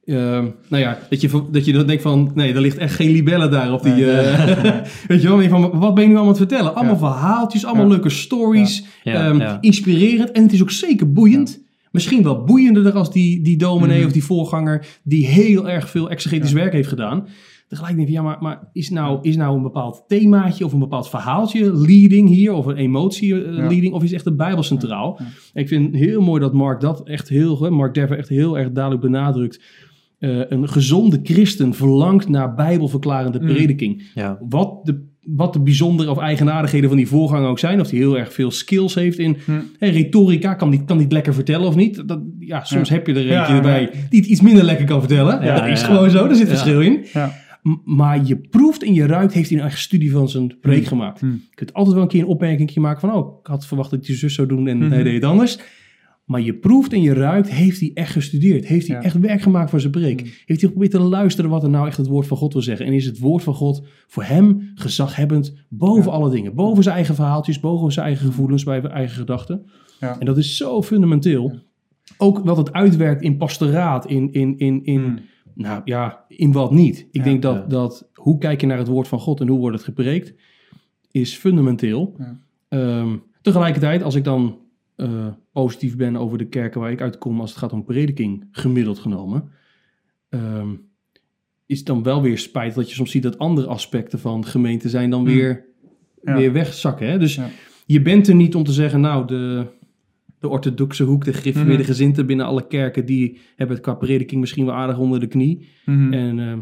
uh, 0.06 0.44
nou 0.68 0.82
ja, 0.82 0.98
dat 1.10 1.20
je, 1.20 1.42
dat 1.50 1.64
je 1.64 1.72
dan 1.72 1.86
denkt 1.86 2.02
van, 2.02 2.30
nee, 2.34 2.54
er 2.54 2.60
ligt 2.60 2.76
echt 2.76 2.94
geen 2.94 3.10
libellen 3.10 3.50
daar 3.50 3.72
op 3.72 3.82
die... 3.82 3.94
Uh, 3.94 4.38
weet 5.08 5.22
je 5.22 5.28
wel, 5.28 5.48
van, 5.48 5.78
wat 5.78 5.94
ben 5.94 6.02
je 6.02 6.08
nu 6.08 6.16
allemaal 6.16 6.20
aan 6.22 6.28
het 6.28 6.36
vertellen? 6.36 6.74
Allemaal 6.74 6.96
verhaaltjes, 6.96 7.64
allemaal 7.64 7.88
leuke 7.88 8.10
stories, 8.10 8.84
um, 9.04 9.42
inspirerend. 9.60 10.30
En 10.30 10.42
het 10.42 10.52
is 10.52 10.62
ook 10.62 10.70
zeker 10.70 11.12
boeiend. 11.12 11.64
Misschien 11.96 12.22
wel 12.22 12.44
boeiender 12.44 12.92
als 12.92 13.12
die, 13.12 13.42
die 13.42 13.56
dominee 13.56 13.98
mhm. 13.98 14.06
of 14.06 14.12
die 14.12 14.24
voorganger 14.24 14.86
die 15.04 15.26
heel 15.26 15.68
erg 15.68 15.90
veel 15.90 16.10
exegetisch 16.10 16.52
werk 16.52 16.72
heeft 16.72 16.88
gedaan. 16.88 17.26
Tegelijk 17.68 17.96
denk 17.96 18.08
ik, 18.08 18.14
ja, 18.14 18.22
maar, 18.22 18.36
maar 18.40 18.68
is, 18.72 18.90
nou, 18.90 19.18
is 19.22 19.36
nou 19.36 19.56
een 19.56 19.62
bepaald 19.62 20.04
themaatje 20.08 20.64
of 20.64 20.72
een 20.72 20.78
bepaald 20.78 21.08
verhaaltje 21.08 21.72
leading 21.76 22.28
hier, 22.28 22.52
of 22.52 22.66
een 22.66 22.76
emotie 22.76 23.34
uh, 23.34 23.68
leading, 23.68 23.94
of 23.94 24.02
is 24.02 24.12
echt 24.12 24.24
de 24.24 24.34
Bijbel 24.34 24.62
centraal? 24.62 25.20
Ik 25.52 25.68
vind 25.68 25.94
heel 25.94 26.20
mooi 26.20 26.40
dat 26.40 26.52
Mark 26.52 26.80
dat 26.80 27.08
echt 27.08 27.28
heel, 27.28 27.70
Mark 27.70 27.94
Dever 27.94 28.18
echt 28.18 28.28
heel 28.28 28.58
erg 28.58 28.72
duidelijk 28.72 29.04
benadrukt 29.04 29.60
uh, 30.18 30.42
een 30.48 30.68
gezonde 30.68 31.20
christen 31.22 31.74
verlangt 31.74 32.28
naar 32.28 32.54
bijbelverklarende 32.54 33.40
mm. 33.40 33.46
prediking. 33.46 34.10
Ja. 34.14 34.38
Wat, 34.48 34.86
de, 34.86 35.04
wat 35.26 35.52
de 35.52 35.60
bijzondere 35.60 36.10
of 36.10 36.18
eigenaardigheden 36.18 36.88
van 36.88 36.98
die 36.98 37.08
voorganger 37.08 37.48
ook 37.48 37.58
zijn. 37.58 37.80
Of 37.80 37.88
die 37.88 37.98
heel 37.98 38.18
erg 38.18 38.32
veel 38.32 38.50
skills 38.50 38.94
heeft 38.94 39.18
in 39.18 39.36
mm. 39.44 39.62
retorica. 39.78 40.54
Kan 40.54 40.70
die, 40.70 40.84
kan 40.84 40.96
die 40.96 41.04
het 41.04 41.14
lekker 41.14 41.34
vertellen 41.34 41.66
of 41.66 41.74
niet? 41.74 42.08
Dat, 42.08 42.20
ja, 42.38 42.64
soms 42.64 42.88
heb 42.88 43.06
je 43.06 43.12
er 43.12 43.18
eentje 43.18 43.54
ja, 43.54 43.60
bij 43.60 43.90
die 44.10 44.20
het 44.20 44.28
iets 44.28 44.40
minder 44.40 44.64
lekker 44.64 44.86
kan 44.86 45.00
vertellen. 45.00 45.44
dat 45.44 45.66
is 45.66 45.82
gewoon 45.82 46.10
zo, 46.10 46.26
daar 46.26 46.36
zit 46.36 46.48
verschil 46.48 46.80
in. 46.80 47.04
Maar 47.84 48.24
je 48.24 48.36
proeft 48.36 48.82
en 48.82 48.94
je 48.94 49.06
ruikt, 49.06 49.32
heeft 49.32 49.48
hij 49.48 49.56
een 49.56 49.62
eigen 49.62 49.82
studie 49.82 50.10
van 50.10 50.28
zijn 50.28 50.58
preek 50.60 50.80
mm. 50.80 50.86
gemaakt. 50.86 51.20
Je 51.20 51.40
kunt 51.54 51.72
altijd 51.72 51.94
wel 51.94 52.04
een 52.04 52.10
keer 52.10 52.20
een 52.20 52.26
opmerking 52.26 52.74
maken 52.74 53.00
van... 53.00 53.12
oh, 53.12 53.40
ik 53.40 53.46
had 53.46 53.66
verwacht 53.66 53.90
dat 53.90 54.06
je 54.06 54.14
zus 54.14 54.34
zou 54.34 54.48
doen 54.48 54.68
en 54.68 54.80
hij 54.80 55.02
deed 55.02 55.14
het 55.14 55.24
anders. 55.24 55.58
Maar 56.26 56.40
je 56.40 56.54
proeft 56.54 56.92
en 56.92 57.02
je 57.02 57.14
ruikt, 57.14 57.50
heeft 57.50 57.80
hij 57.80 57.90
echt 57.94 58.12
gestudeerd? 58.12 58.66
Heeft 58.66 58.88
hij 58.88 58.98
echt 58.98 59.18
werk 59.18 59.40
gemaakt 59.40 59.70
voor 59.70 59.80
zijn 59.80 59.92
preek? 59.92 60.20
Mm. 60.20 60.26
Heeft 60.26 60.46
hij 60.46 60.58
geprobeerd 60.58 60.90
te 60.90 60.98
luisteren 61.00 61.50
wat 61.50 61.62
er 61.62 61.70
nou 61.70 61.86
echt 61.86 61.96
het 61.96 62.06
woord 62.06 62.26
van 62.26 62.36
God 62.36 62.52
wil 62.52 62.62
zeggen? 62.62 62.86
En 62.86 62.92
is 62.92 63.06
het 63.06 63.18
woord 63.18 63.42
van 63.42 63.54
God 63.54 63.86
voor 64.06 64.24
hem 64.24 64.70
gezaghebbend 64.74 65.54
boven 65.68 66.12
alle 66.12 66.30
dingen? 66.30 66.54
Boven 66.54 66.82
zijn 66.82 66.94
eigen 66.94 67.14
verhaaltjes, 67.14 67.60
boven 67.60 67.92
zijn 67.92 68.06
eigen 68.06 68.26
gevoelens, 68.26 68.64
bij 68.64 68.80
zijn 68.80 68.92
eigen 68.92 69.16
gedachten. 69.16 69.66
Ja. 70.00 70.18
En 70.18 70.26
dat 70.26 70.38
is 70.38 70.56
zo 70.56 70.82
fundamenteel. 70.82 71.58
Ook 72.16 72.38
wat 72.38 72.56
het 72.56 72.72
uitwerkt 72.72 73.22
in 73.22 73.36
pastoraat, 73.36 74.06
in, 74.06 74.32
in, 74.32 74.58
in, 74.58 74.84
in, 74.84 75.00
mm. 75.00 75.18
nou 75.54 75.80
ja, 75.84 76.24
in 76.28 76.52
wat 76.52 76.70
niet. 76.70 77.08
Ik 77.10 77.24
denk 77.24 77.42
dat, 77.42 77.70
dat 77.70 78.10
hoe 78.14 78.38
kijk 78.38 78.60
je 78.60 78.66
naar 78.66 78.78
het 78.78 78.88
woord 78.88 79.08
van 79.08 79.20
God 79.20 79.40
en 79.40 79.48
hoe 79.48 79.58
wordt 79.58 79.76
het 79.76 79.84
gepreekt, 79.84 80.34
is 81.10 81.34
fundamenteel. 81.34 82.16
Um, 82.68 83.22
tegelijkertijd, 83.42 84.02
als 84.02 84.14
ik 84.14 84.24
dan 84.24 84.58
uh, 84.96 85.26
positief 85.52 85.96
ben 85.96 86.16
over 86.16 86.38
de 86.38 86.48
kerken 86.48 86.80
waar 86.80 86.90
ik 86.90 87.00
uitkom 87.00 87.40
als 87.40 87.50
het 87.50 87.58
gaat 87.58 87.72
om 87.72 87.84
prediking, 87.84 88.48
gemiddeld 88.50 88.98
genomen. 88.98 89.50
Um, 90.28 90.84
is 91.66 91.84
dan 91.84 92.02
wel 92.02 92.22
weer 92.22 92.38
spijt 92.38 92.74
dat 92.74 92.88
je 92.88 92.94
soms 92.94 93.10
ziet 93.10 93.22
dat 93.22 93.38
andere 93.38 93.66
aspecten 93.66 94.18
van 94.18 94.44
gemeente 94.44 94.88
zijn 94.88 95.10
dan 95.10 95.26
hmm. 95.26 95.34
weer, 95.34 95.64
weer 96.22 96.52
wegzakken. 96.52 97.08
Hè? 97.08 97.18
Dus 97.18 97.40
je 97.86 98.02
bent 98.02 98.28
er 98.28 98.34
niet 98.34 98.54
om 98.54 98.64
te 98.64 98.72
zeggen, 98.72 99.00
nou, 99.00 99.26
de, 99.26 99.66
de 100.38 100.48
orthodoxe 100.48 101.04
hoek, 101.04 101.24
de 101.24 101.32
gereformeerde 101.32 101.82
mm 101.82 101.88
gezinten 101.88 102.26
binnen 102.26 102.46
alle 102.46 102.66
kerken, 102.66 103.06
die 103.06 103.38
hebben 103.56 103.76
het 103.76 103.84
qua 103.84 103.94
prediking 103.94 104.40
misschien 104.40 104.64
wel 104.64 104.74
aardig 104.74 104.98
onder 104.98 105.20
de 105.20 105.26
knie. 105.26 105.68
Mhm. 105.84 106.12
En 106.12 106.38
uh, 106.38 106.52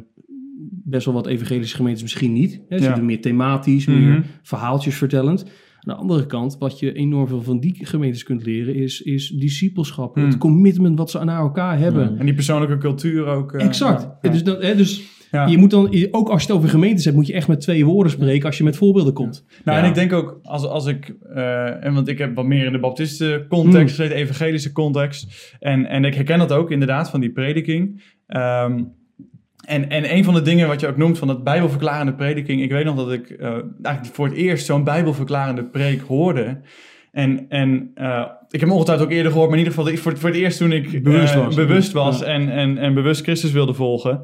best 0.71 1.05
wel 1.05 1.15
wat 1.15 1.27
evangelische 1.27 1.77
gemeentes 1.77 2.03
misschien 2.03 2.33
niet. 2.33 2.61
Hè? 2.69 2.79
Ze 2.79 3.03
meer 3.03 3.21
thematisch, 3.21 3.87
meer 3.87 3.99
mhm. 3.99 4.23
verhaaltjes 4.43 4.97
vertellend. 4.97 5.45
Aan 5.87 5.95
de 5.95 6.01
andere 6.01 6.27
kant, 6.27 6.57
wat 6.59 6.79
je 6.79 6.93
enorm 6.93 7.29
veel 7.29 7.43
van 7.43 7.61
die 7.61 7.87
gemeentes 7.87 8.23
kunt 8.23 8.47
leren, 8.47 8.75
is, 8.75 9.03
is 9.03 9.29
discipelschap. 9.29 10.15
Het 10.15 10.25
hmm. 10.25 10.39
commitment 10.39 10.99
wat 10.99 11.11
ze 11.11 11.25
naar 11.25 11.41
elkaar 11.41 11.79
hebben. 11.79 12.19
En 12.19 12.25
die 12.25 12.35
persoonlijke 12.35 12.79
cultuur 12.79 13.27
ook. 13.27 13.53
Uh, 13.53 13.65
exact. 13.65 14.09
Dus, 14.21 14.45
dat, 14.45 14.63
hè, 14.63 14.77
dus 14.77 15.03
je 15.47 15.59
moet 15.59 15.71
dan, 15.71 16.09
ook 16.11 16.29
als 16.29 16.43
je 16.43 16.49
het 16.49 16.57
over 16.57 16.69
gemeentes 16.69 17.05
hebt, 17.05 17.17
moet 17.17 17.27
je 17.27 17.33
echt 17.33 17.49
met 17.49 17.61
twee 17.61 17.85
woorden 17.85 18.13
spreken 18.13 18.47
als 18.47 18.59
je 18.59 18.65
met 18.65 18.77
voorbeelden 18.77 19.13
komt. 19.13 19.45
Nou, 19.65 19.79
en 19.79 19.85
ik 19.89 19.95
denk 19.95 20.13
ook, 20.13 20.39
als, 20.43 20.67
als 20.67 20.87
ik, 20.87 21.15
uh, 21.35 21.85
en 21.85 21.95
want 21.95 22.09
ik 22.09 22.19
heb 22.19 22.35
wat 22.35 22.45
meer 22.45 22.67
in 22.67 22.73
de 22.73 22.79
baptisten 22.79 23.49
context 23.49 23.97
hmm. 23.97 24.07
evangelische 24.07 24.73
context. 24.73 25.57
En, 25.61 25.87
en 25.87 26.05
ik 26.05 26.15
herken 26.15 26.39
dat 26.39 26.53
ook 26.53 26.71
inderdaad 26.71 27.11
van 27.11 27.21
die 27.21 27.33
prediking. 27.33 28.03
Um, 28.27 28.93
en, 29.67 29.89
en 29.89 30.15
een 30.15 30.25
van 30.25 30.35
de 30.35 30.43
dingen 30.43 30.69
wat 30.69 30.81
je 30.81 30.87
ook 30.87 30.97
noemt 30.97 31.19
van 31.19 31.29
dat 31.29 31.45
bijbelverklarende 31.45 32.15
prediking. 32.15 32.63
Ik 32.63 32.71
weet 32.71 32.85
nog 32.85 32.97
dat 32.97 33.13
ik 33.13 33.31
uh, 33.31 33.49
eigenlijk 33.83 34.15
voor 34.15 34.27
het 34.27 34.35
eerst 34.35 34.67
zo'n 34.67 34.85
bijbelverklarende 34.85 35.65
preek 35.65 36.01
hoorde. 36.01 36.61
En, 37.13 37.47
en 37.49 37.91
uh, 37.97 38.25
ik 38.49 38.61
heb 38.61 38.61
hem 38.61 38.73
ongetwijfeld 38.73 39.09
ook 39.09 39.15
eerder 39.15 39.33
gehoord, 39.33 39.51
maar 39.51 39.59
in 39.59 39.65
ieder 39.65 39.79
geval 39.79 39.97
voor, 39.97 40.19
voor 40.19 40.29
het 40.29 40.39
eerst 40.39 40.59
toen 40.59 40.73
ik 40.73 41.03
bewust 41.03 41.35
was, 41.35 41.55
bewust 41.55 41.93
was 41.93 42.23
en, 42.23 42.51
en, 42.51 42.79
en 42.79 42.95
bewust 42.95 43.23
Christus 43.23 43.53
wilde 43.53 43.75
volgen 43.75 44.21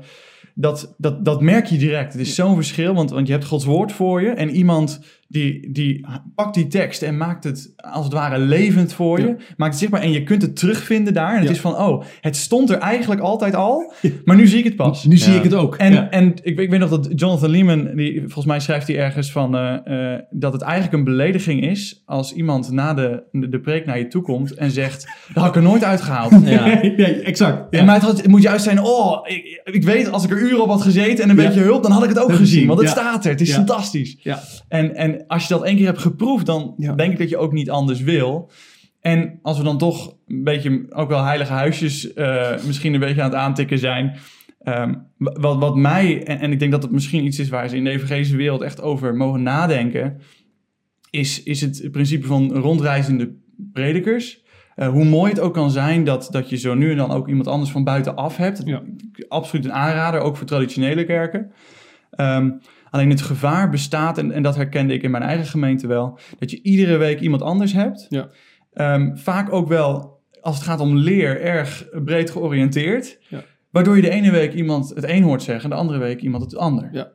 dat, 0.54 0.94
dat, 0.98 1.24
dat 1.24 1.40
merk 1.40 1.66
je 1.66 1.78
direct. 1.78 2.12
Het 2.12 2.22
is 2.22 2.34
zo'n 2.34 2.54
verschil, 2.54 2.94
want, 2.94 3.10
want 3.10 3.26
je 3.26 3.32
hebt 3.32 3.44
Gods 3.44 3.64
woord 3.64 3.92
voor 3.92 4.22
je 4.22 4.28
en 4.28 4.50
iemand 4.50 5.00
die, 5.30 5.72
die 5.72 6.06
pakt 6.34 6.54
die 6.54 6.66
tekst 6.66 7.02
en 7.02 7.16
maakt 7.16 7.44
het 7.44 7.72
als 7.76 8.04
het 8.04 8.12
ware 8.12 8.38
levend 8.38 8.92
voor 8.92 9.20
je. 9.20 9.36
Maakt 9.56 9.70
het 9.70 9.80
zichtbaar 9.80 10.00
en 10.00 10.12
je 10.12 10.22
kunt 10.22 10.42
het 10.42 10.56
terugvinden 10.56 11.14
daar. 11.14 11.34
En 11.34 11.40
het 11.40 11.50
is 11.50 11.60
van, 11.60 11.76
oh, 11.76 12.04
het 12.20 12.36
stond 12.36 12.70
er 12.70 12.78
eigenlijk 12.78 13.20
altijd 13.20 13.54
al, 13.54 13.92
maar 14.24 14.36
nu 14.36 14.46
zie 14.46 14.58
ik 14.58 14.64
het 14.64 14.76
pas. 14.76 15.04
Nu 15.04 15.16
zie 15.16 15.34
ik 15.34 15.42
het 15.42 15.54
ook. 15.54 15.76
En, 15.76 16.10
en 16.10 16.34
ik, 16.42 16.58
ik 16.58 16.70
weet 16.70 16.80
nog 16.80 16.90
dat 16.90 17.08
Jonathan 17.14 17.50
Lehman, 17.50 17.94
die, 17.94 18.20
volgens 18.20 18.46
mij 18.46 18.60
schrijft 18.60 18.86
hij 18.86 18.98
ergens 18.98 19.32
van, 19.32 19.56
uh, 19.56 20.14
dat 20.30 20.52
het 20.52 20.62
eigenlijk 20.62 20.92
een 20.92 21.04
belediging 21.04 21.62
is 21.62 22.02
als 22.04 22.32
iemand 22.32 22.70
na 22.70 22.94
de, 22.94 23.22
de, 23.30 23.60
preek 23.60 23.86
naar 23.86 23.98
je 23.98 24.06
toe 24.06 24.22
komt 24.22 24.54
en 24.54 24.70
zegt, 24.70 25.08
dat 25.32 25.42
had 25.42 25.48
ik 25.48 25.56
er 25.56 25.68
nooit 25.68 25.84
uitgehaald. 25.84 26.32
Ja, 26.44 26.82
exact. 27.22 27.74
En 27.74 27.84
maar 27.84 28.06
het, 28.06 28.26
moet 28.26 28.42
juist 28.42 28.64
zijn, 28.64 28.82
oh, 28.82 29.28
ik, 29.28 29.60
ik, 29.64 29.84
weet 29.84 30.10
als 30.10 30.24
ik 30.24 30.30
er 30.30 30.40
uren 30.40 30.62
op 30.62 30.68
had 30.68 30.82
gezeten 30.82 31.24
en 31.24 31.30
een 31.30 31.36
beetje 31.36 31.60
hulp, 31.60 31.82
dan 31.82 31.92
had 31.92 32.02
ik 32.02 32.08
het 32.08 32.18
ook 32.18 32.32
gezien. 32.32 32.66
Want 32.66 32.80
het 32.80 32.88
staat 32.88 33.24
er, 33.24 33.30
het 33.30 33.40
is 33.40 33.52
fantastisch. 33.52 34.16
Ja. 34.22 34.40
En, 34.68 34.94
en 34.94 35.19
als 35.26 35.42
je 35.42 35.54
dat 35.54 35.64
één 35.64 35.76
keer 35.76 35.86
hebt 35.86 35.98
geproefd, 35.98 36.46
dan 36.46 36.74
denk 36.96 37.12
ik 37.12 37.18
dat 37.18 37.28
je 37.28 37.36
ook 37.36 37.52
niet 37.52 37.70
anders 37.70 38.00
wil. 38.00 38.50
En 39.00 39.38
als 39.42 39.58
we 39.58 39.64
dan 39.64 39.78
toch 39.78 40.16
een 40.26 40.44
beetje 40.44 40.86
ook 40.90 41.08
wel 41.08 41.24
heilige 41.24 41.52
huisjes 41.52 42.14
uh, 42.14 42.50
misschien 42.66 42.94
een 42.94 43.00
beetje 43.00 43.22
aan 43.22 43.30
het 43.30 43.38
aantikken 43.38 43.78
zijn. 43.78 44.16
Um, 44.64 45.06
wat, 45.16 45.58
wat 45.58 45.76
mij, 45.76 46.24
en, 46.24 46.38
en, 46.38 46.52
ik 46.52 46.58
denk 46.58 46.72
dat 46.72 46.82
het 46.82 46.92
misschien 46.92 47.24
iets 47.24 47.38
is 47.38 47.48
waar 47.48 47.68
ze 47.68 47.76
in 47.76 47.84
de 47.84 47.90
evangelische 47.90 48.36
wereld 48.36 48.62
echt 48.62 48.82
over 48.82 49.14
mogen 49.16 49.42
nadenken, 49.42 50.20
is, 51.10 51.42
is 51.42 51.60
het 51.60 51.88
principe 51.90 52.26
van 52.26 52.52
rondreizende 52.52 53.34
predikers. 53.72 54.42
Uh, 54.76 54.88
hoe 54.88 55.04
mooi 55.04 55.30
het 55.30 55.40
ook 55.40 55.54
kan 55.54 55.70
zijn 55.70 56.04
dat, 56.04 56.28
dat 56.30 56.48
je 56.50 56.56
zo 56.56 56.74
nu 56.74 56.90
en 56.90 56.96
dan 56.96 57.10
ook 57.10 57.28
iemand 57.28 57.46
anders 57.46 57.70
van 57.70 57.84
buitenaf 57.84 58.36
hebt. 58.36 58.62
Ja. 58.64 58.82
Absoluut 59.28 59.64
een 59.64 59.72
aanrader, 59.72 60.20
ook 60.20 60.36
voor 60.36 60.46
traditionele 60.46 61.04
kerken. 61.04 61.52
Um, 62.16 62.60
Alleen 62.90 63.10
het 63.10 63.20
gevaar 63.20 63.70
bestaat, 63.70 64.18
en, 64.18 64.32
en 64.32 64.42
dat 64.42 64.56
herkende 64.56 64.94
ik 64.94 65.02
in 65.02 65.10
mijn 65.10 65.22
eigen 65.22 65.46
gemeente 65.46 65.86
wel, 65.86 66.18
dat 66.38 66.50
je 66.50 66.62
iedere 66.62 66.96
week 66.96 67.20
iemand 67.20 67.42
anders 67.42 67.72
hebt. 67.72 68.06
Ja. 68.08 68.28
Um, 68.74 69.18
vaak 69.18 69.52
ook 69.52 69.68
wel, 69.68 70.20
als 70.40 70.54
het 70.54 70.64
gaat 70.64 70.80
om 70.80 70.96
leer, 70.96 71.40
erg 71.40 71.88
breed 72.04 72.30
georiënteerd. 72.30 73.18
Ja. 73.28 73.42
Waardoor 73.70 73.96
je 73.96 74.02
de 74.02 74.10
ene 74.10 74.30
week 74.30 74.52
iemand 74.52 74.88
het 74.94 75.08
een 75.08 75.22
hoort 75.22 75.42
zeggen, 75.42 75.70
de 75.70 75.76
andere 75.76 75.98
week 75.98 76.20
iemand 76.20 76.42
het 76.42 76.56
ander. 76.56 76.88
Ja. 76.92 77.10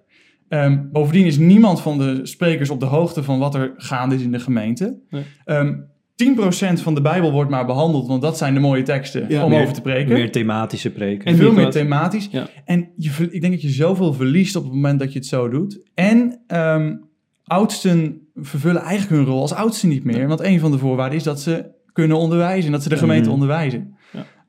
Um, 0.50 0.90
bovendien 0.92 1.26
is 1.26 1.38
niemand 1.38 1.82
van 1.82 1.98
de 1.98 2.20
sprekers 2.26 2.70
op 2.70 2.80
de 2.80 2.86
hoogte 2.86 3.24
van 3.24 3.40
wat 3.40 3.56
er 3.56 3.74
gaande 3.76 4.16
is 4.16 4.22
in 4.22 4.32
de 4.32 4.40
gemeente. 4.40 5.00
Nee. 5.10 5.24
Um, 5.46 5.94
10% 6.16 6.82
van 6.82 6.96
de 6.96 7.02
Bijbel 7.02 7.32
wordt 7.32 7.50
maar 7.50 7.66
behandeld, 7.66 8.08
want 8.08 8.22
dat 8.22 8.38
zijn 8.38 8.54
de 8.54 8.60
mooie 8.60 8.84
teksten 8.84 9.44
om 9.44 9.54
over 9.54 9.74
te 9.74 9.82
preken. 9.82 10.14
Meer 10.14 10.32
thematische 10.32 10.90
preken. 10.92 11.26
En 11.26 11.36
veel 11.36 11.52
meer 11.52 11.70
thematisch. 11.70 12.30
En 12.66 12.90
je, 12.98 13.28
ik 13.32 13.42
denk 13.42 13.54
dat 13.54 13.62
je 13.62 13.70
zoveel 13.70 14.14
verliest 14.14 14.56
op 14.56 14.64
het 14.64 14.74
moment 14.74 15.00
dat 15.00 15.14
je 15.14 15.20
het 15.20 15.28
zo 15.28 15.50
doet. 15.50 15.80
En 15.94 16.42
um, 16.48 17.10
oudsten 17.44 18.28
vervullen 18.36 18.82
eigenlijk 18.82 19.22
hun 19.22 19.34
rol 19.34 19.42
als 19.42 19.54
oudsten 19.54 19.90
niet 19.90 20.04
meer. 20.04 20.28
Want 20.28 20.40
een 20.42 20.60
van 20.60 20.72
de 20.72 20.78
voorwaarden 20.78 21.18
is 21.18 21.24
dat 21.24 21.42
ze 21.42 21.66
kunnen 21.94 22.18
onderwijzen, 22.18 22.72
dat 22.72 22.84
ze 22.84 22.90
de 22.90 22.98
gemeente 22.98 23.32
onderwijzen. 23.32 23.96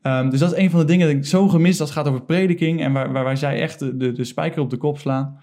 Um, 0.03 0.31
dus 0.31 0.41
dat 0.41 0.53
is 0.53 0.59
een 0.59 0.71
van 0.71 0.81
de 0.81 0.87
dingen 0.87 1.09
die 1.09 1.17
ik 1.17 1.27
zo 1.27 1.49
gemist 1.49 1.81
als 1.81 1.89
het 1.89 1.99
gaat 1.99 2.09
over 2.09 2.25
prediking 2.25 2.81
en 2.81 2.93
waar, 2.93 3.13
waar, 3.13 3.25
waar 3.25 3.37
zij 3.37 3.61
echt 3.61 3.79
de, 3.79 3.97
de, 3.97 4.13
de 4.13 4.25
spijker 4.25 4.61
op 4.63 4.71
de 4.71 4.77
kop 4.77 4.99
slaan. 4.99 5.39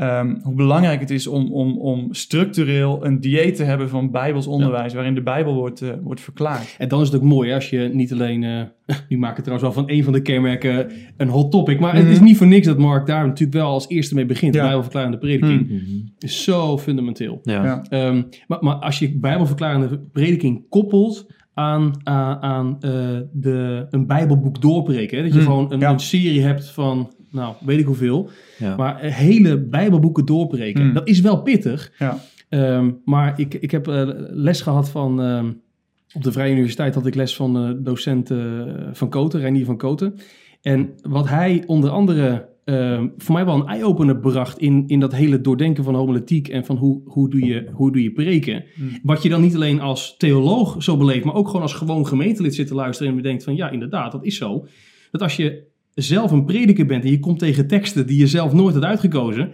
Um, 0.00 0.40
hoe 0.42 0.54
belangrijk 0.54 1.00
het 1.00 1.10
is 1.10 1.26
om, 1.26 1.52
om, 1.52 1.78
om 1.78 2.08
structureel 2.10 3.04
een 3.04 3.20
dieet 3.20 3.56
te 3.56 3.62
hebben 3.62 3.88
van 3.88 4.10
Bijbels 4.10 4.46
onderwijs, 4.46 4.94
waarin 4.94 5.14
de 5.14 5.22
Bijbel 5.22 5.54
wordt, 5.54 5.82
uh, 5.82 5.90
wordt 6.02 6.20
verklaard. 6.20 6.74
En 6.78 6.88
dan 6.88 7.00
is 7.00 7.06
het 7.06 7.16
ook 7.16 7.28
mooi 7.28 7.52
als 7.52 7.70
je 7.70 7.90
niet 7.92 8.12
alleen, 8.12 8.42
uh, 8.42 8.62
nu 9.08 9.18
maak 9.18 9.38
ik 9.38 9.44
trouwens 9.44 9.74
wel 9.74 9.84
van 9.84 9.94
een 9.94 10.04
van 10.04 10.12
de 10.12 10.22
kenmerken 10.22 10.90
een 11.16 11.28
hot 11.28 11.50
topic, 11.50 11.80
maar 11.80 11.96
het 11.96 12.06
is 12.06 12.16
mhm. 12.16 12.24
niet 12.24 12.36
voor 12.36 12.46
niks 12.46 12.66
dat 12.66 12.78
Mark 12.78 13.06
daar 13.06 13.26
natuurlijk 13.26 13.58
wel 13.58 13.68
als 13.68 13.88
eerste 13.88 14.14
mee 14.14 14.26
begint. 14.26 14.54
Ja. 14.54 14.62
Bijbelverklarende 14.62 15.18
prediking 15.18 15.68
mm. 15.68 16.12
is 16.18 16.44
zo 16.44 16.78
fundamenteel. 16.78 17.40
Ja. 17.42 17.84
Um, 17.90 18.28
maar, 18.46 18.58
maar 18.60 18.74
als 18.74 18.98
je 18.98 19.18
Bijbelverklarende 19.18 20.00
prediking 20.12 20.68
koppelt 20.68 21.26
aan, 21.54 21.84
uh, 22.08 22.38
aan 22.40 22.76
de, 23.32 23.86
een 23.90 24.06
Bijbelboek 24.06 24.60
doorbreken, 24.60 25.22
dat 25.22 25.32
je 25.32 25.38
mm. 25.38 25.44
gewoon 25.44 25.72
een, 25.72 25.82
een 25.82 26.00
serie 26.00 26.42
hebt 26.42 26.68
van 26.68 27.12
nou, 27.30 27.54
weet 27.60 27.78
ik 27.78 27.86
hoeveel. 27.86 28.30
Maar 28.76 29.00
hele 29.00 29.58
Bijbelboeken 29.58 30.24
doorbreken, 30.24 30.82
hmm. 30.82 30.92
dat 30.92 31.08
is 31.08 31.20
wel 31.20 31.42
pittig. 31.42 31.92
Ja. 31.98 32.18
Ehm, 32.48 32.90
maar 33.04 33.40
ik, 33.40 33.54
ik 33.54 33.70
heb 33.70 33.88
uh, 33.88 34.08
les 34.30 34.60
gehad 34.60 34.90
van. 34.90 35.22
Ehm, 35.22 35.52
op 36.12 36.22
de 36.22 36.32
Vrije 36.32 36.52
Universiteit 36.52 36.94
had 36.94 37.06
ik 37.06 37.14
les 37.14 37.36
van 37.36 37.68
uh, 37.68 37.74
docent 37.78 38.30
van 38.92 39.08
Koten, 39.08 39.40
Reinier 39.40 39.64
van 39.64 39.76
Koten. 39.76 40.14
En 40.62 40.90
wat 41.02 41.28
hij 41.28 41.62
onder 41.66 41.90
andere 41.90 42.48
ehm, 42.64 43.08
voor 43.16 43.34
mij 43.34 43.44
wel 43.44 43.54
een 43.54 43.66
eye-opener 43.66 44.16
bracht 44.16 44.58
in, 44.58 44.84
in 44.86 45.00
dat 45.00 45.14
hele 45.14 45.40
doordenken 45.40 45.84
van 45.84 45.94
homiletiek 45.94 46.48
en 46.48 46.64
van 46.64 46.76
hoe, 46.76 47.00
hoe, 47.04 47.30
doe, 47.30 47.44
je, 47.44 47.68
hoe 47.72 47.92
doe 47.92 48.02
je 48.02 48.12
preken. 48.12 48.64
Hmm. 48.74 48.98
Wat 49.02 49.22
je 49.22 49.28
dan 49.28 49.40
niet 49.40 49.54
alleen 49.54 49.80
als 49.80 50.14
theoloog 50.18 50.82
zo 50.82 50.96
beleeft, 50.96 51.24
maar 51.24 51.34
ook 51.34 51.46
gewoon 51.46 51.62
als 51.62 51.74
gewoon 51.74 52.06
gemeentelid 52.06 52.54
zit 52.54 52.66
te 52.66 52.74
luisteren 52.74 53.10
en 53.10 53.16
bedenkt 53.16 53.44
van 53.44 53.56
ja, 53.56 53.70
inderdaad, 53.70 54.12
dat 54.12 54.24
is 54.24 54.36
zo. 54.36 54.66
Dat 55.10 55.22
als 55.22 55.36
je 55.36 55.62
zelf 55.94 56.30
een 56.30 56.44
prediker 56.44 56.86
bent 56.86 57.04
en 57.04 57.10
je 57.10 57.18
komt 57.18 57.38
tegen 57.38 57.66
teksten 57.66 58.06
die 58.06 58.18
je 58.18 58.26
zelf 58.26 58.52
nooit 58.52 58.74
had 58.74 58.84
uitgekozen, 58.84 59.50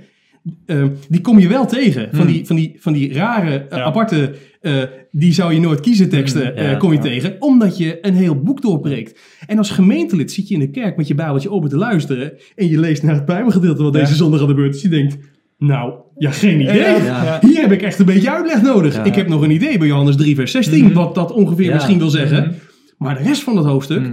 uh, 0.66 0.84
die 1.08 1.20
kom 1.20 1.38
je 1.38 1.48
wel 1.48 1.66
tegen. 1.66 2.08
Van, 2.10 2.20
hmm. 2.20 2.32
die, 2.32 2.46
van, 2.46 2.56
die, 2.56 2.76
van 2.78 2.92
die 2.92 3.12
rare, 3.12 3.58
eh, 3.58 3.82
aparte, 3.82 4.34
uh, 4.62 4.82
die 5.10 5.32
zou 5.32 5.52
je 5.52 5.60
nooit 5.60 5.80
kiezen 5.80 6.08
teksten, 6.08 6.68
hmm. 6.68 6.78
kom 6.78 6.92
je 6.92 6.98
tegen, 6.98 7.36
omdat 7.38 7.78
je 7.78 7.98
een 8.06 8.14
heel 8.14 8.40
boek 8.40 8.62
doorbreekt. 8.62 9.20
En 9.46 9.58
als 9.58 9.70
gemeentelid 9.70 10.32
zit 10.32 10.48
je 10.48 10.54
in 10.54 10.60
de 10.60 10.70
kerk 10.70 10.96
met 10.96 11.08
je 11.08 11.14
bijbeltje 11.14 11.50
open 11.50 11.68
te 11.68 11.76
luisteren 11.76 12.32
en 12.56 12.68
je 12.68 12.78
leest 12.78 13.02
naar 13.02 13.14
het 13.14 13.24
bijbelgedeelte 13.24 13.82
wat 13.82 13.92
deze 13.92 14.14
zondag 14.14 14.40
aan 14.40 14.46
de 14.46 14.54
beurt 14.54 14.74
is. 14.74 14.82
Je 14.82 14.88
denkt, 14.88 15.18
nou, 15.58 15.94
ja, 16.16 16.30
geen 16.30 16.60
idee. 16.60 16.94
Hier 17.40 17.60
heb 17.60 17.72
ik 17.72 17.82
echt 17.82 17.98
een 17.98 18.06
beetje 18.06 18.30
uitleg 18.30 18.62
nodig. 18.62 19.04
Ik 19.04 19.14
heb 19.14 19.28
nog 19.28 19.42
een 19.42 19.50
idee 19.50 19.78
bij 19.78 19.86
Johannes 19.86 20.16
3 20.16 20.34
vers 20.34 20.50
16, 20.50 20.84
hmm. 20.84 20.92
wat 20.92 21.14
dat 21.14 21.32
ongeveer 21.32 21.72
misschien 21.72 21.98
wil 21.98 22.10
zeggen. 22.10 22.54
Maar 22.98 23.18
de 23.18 23.24
rest 23.24 23.42
van 23.42 23.56
het 23.56 23.66
hoofdstuk, 23.66 24.10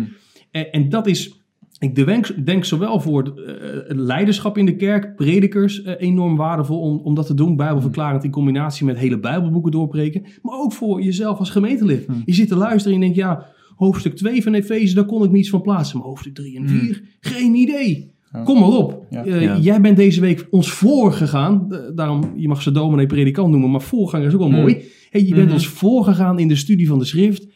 en, 0.51 0.71
en 0.71 0.89
dat 0.89 1.07
is 1.07 1.37
ik 1.79 1.95
denk, 1.95 2.45
denk 2.45 2.65
zowel 2.65 2.99
voor 2.99 3.33
uh, 3.37 3.45
leiderschap 3.87 4.57
in 4.57 4.65
de 4.65 4.75
kerk, 4.75 5.15
predikers, 5.15 5.83
uh, 5.83 5.93
enorm 5.97 6.35
waardevol 6.35 6.79
om, 6.79 6.99
om 7.03 7.15
dat 7.15 7.25
te 7.25 7.33
doen. 7.33 7.55
Bijbelverklarend 7.55 8.23
in 8.23 8.31
combinatie 8.31 8.85
met 8.85 8.97
hele 8.97 9.19
Bijbelboeken 9.19 9.71
doorbreken. 9.71 10.25
Maar 10.41 10.59
ook 10.59 10.73
voor 10.73 11.01
jezelf 11.01 11.39
als 11.39 11.49
gemeentelid. 11.49 12.05
Hmm. 12.05 12.21
Je 12.25 12.33
zit 12.33 12.47
te 12.47 12.55
luisteren 12.55 12.97
en 12.97 13.07
je 13.07 13.13
denkt, 13.13 13.29
ja, 13.29 13.45
hoofdstuk 13.75 14.15
2 14.15 14.43
van 14.43 14.53
Efeze, 14.53 14.95
daar 14.95 15.05
kon 15.05 15.23
ik 15.23 15.31
me 15.31 15.37
iets 15.37 15.49
van 15.49 15.61
plaatsen. 15.61 15.97
Maar 15.97 16.07
hoofdstuk 16.07 16.35
3 16.35 16.57
en 16.57 16.67
4, 16.67 16.79
hmm. 16.79 17.07
geen 17.19 17.55
idee. 17.55 18.15
Kom 18.43 18.59
maar 18.59 18.69
op. 18.69 19.05
Ja. 19.09 19.57
Jij 19.57 19.81
bent 19.81 19.97
deze 19.97 20.21
week 20.21 20.47
ons 20.49 20.71
voorgegaan. 20.71 21.67
daarom, 21.95 22.31
je 22.35 22.47
mag 22.47 22.61
ze 22.61 22.71
dominee 22.71 23.05
predikant 23.05 23.49
noemen, 23.49 23.71
maar 23.71 23.81
voorganger 23.81 24.27
is 24.27 24.33
ook 24.33 24.39
wel 24.39 24.49
hmm. 24.49 24.59
mooi. 24.59 24.83
Hey, 25.09 25.25
je 25.25 25.35
bent 25.35 25.51
ons 25.51 25.67
voorgegaan 25.67 26.39
in 26.39 26.47
de 26.47 26.55
studie 26.55 26.87
van 26.87 26.99
de 26.99 27.05
schrift. 27.05 27.47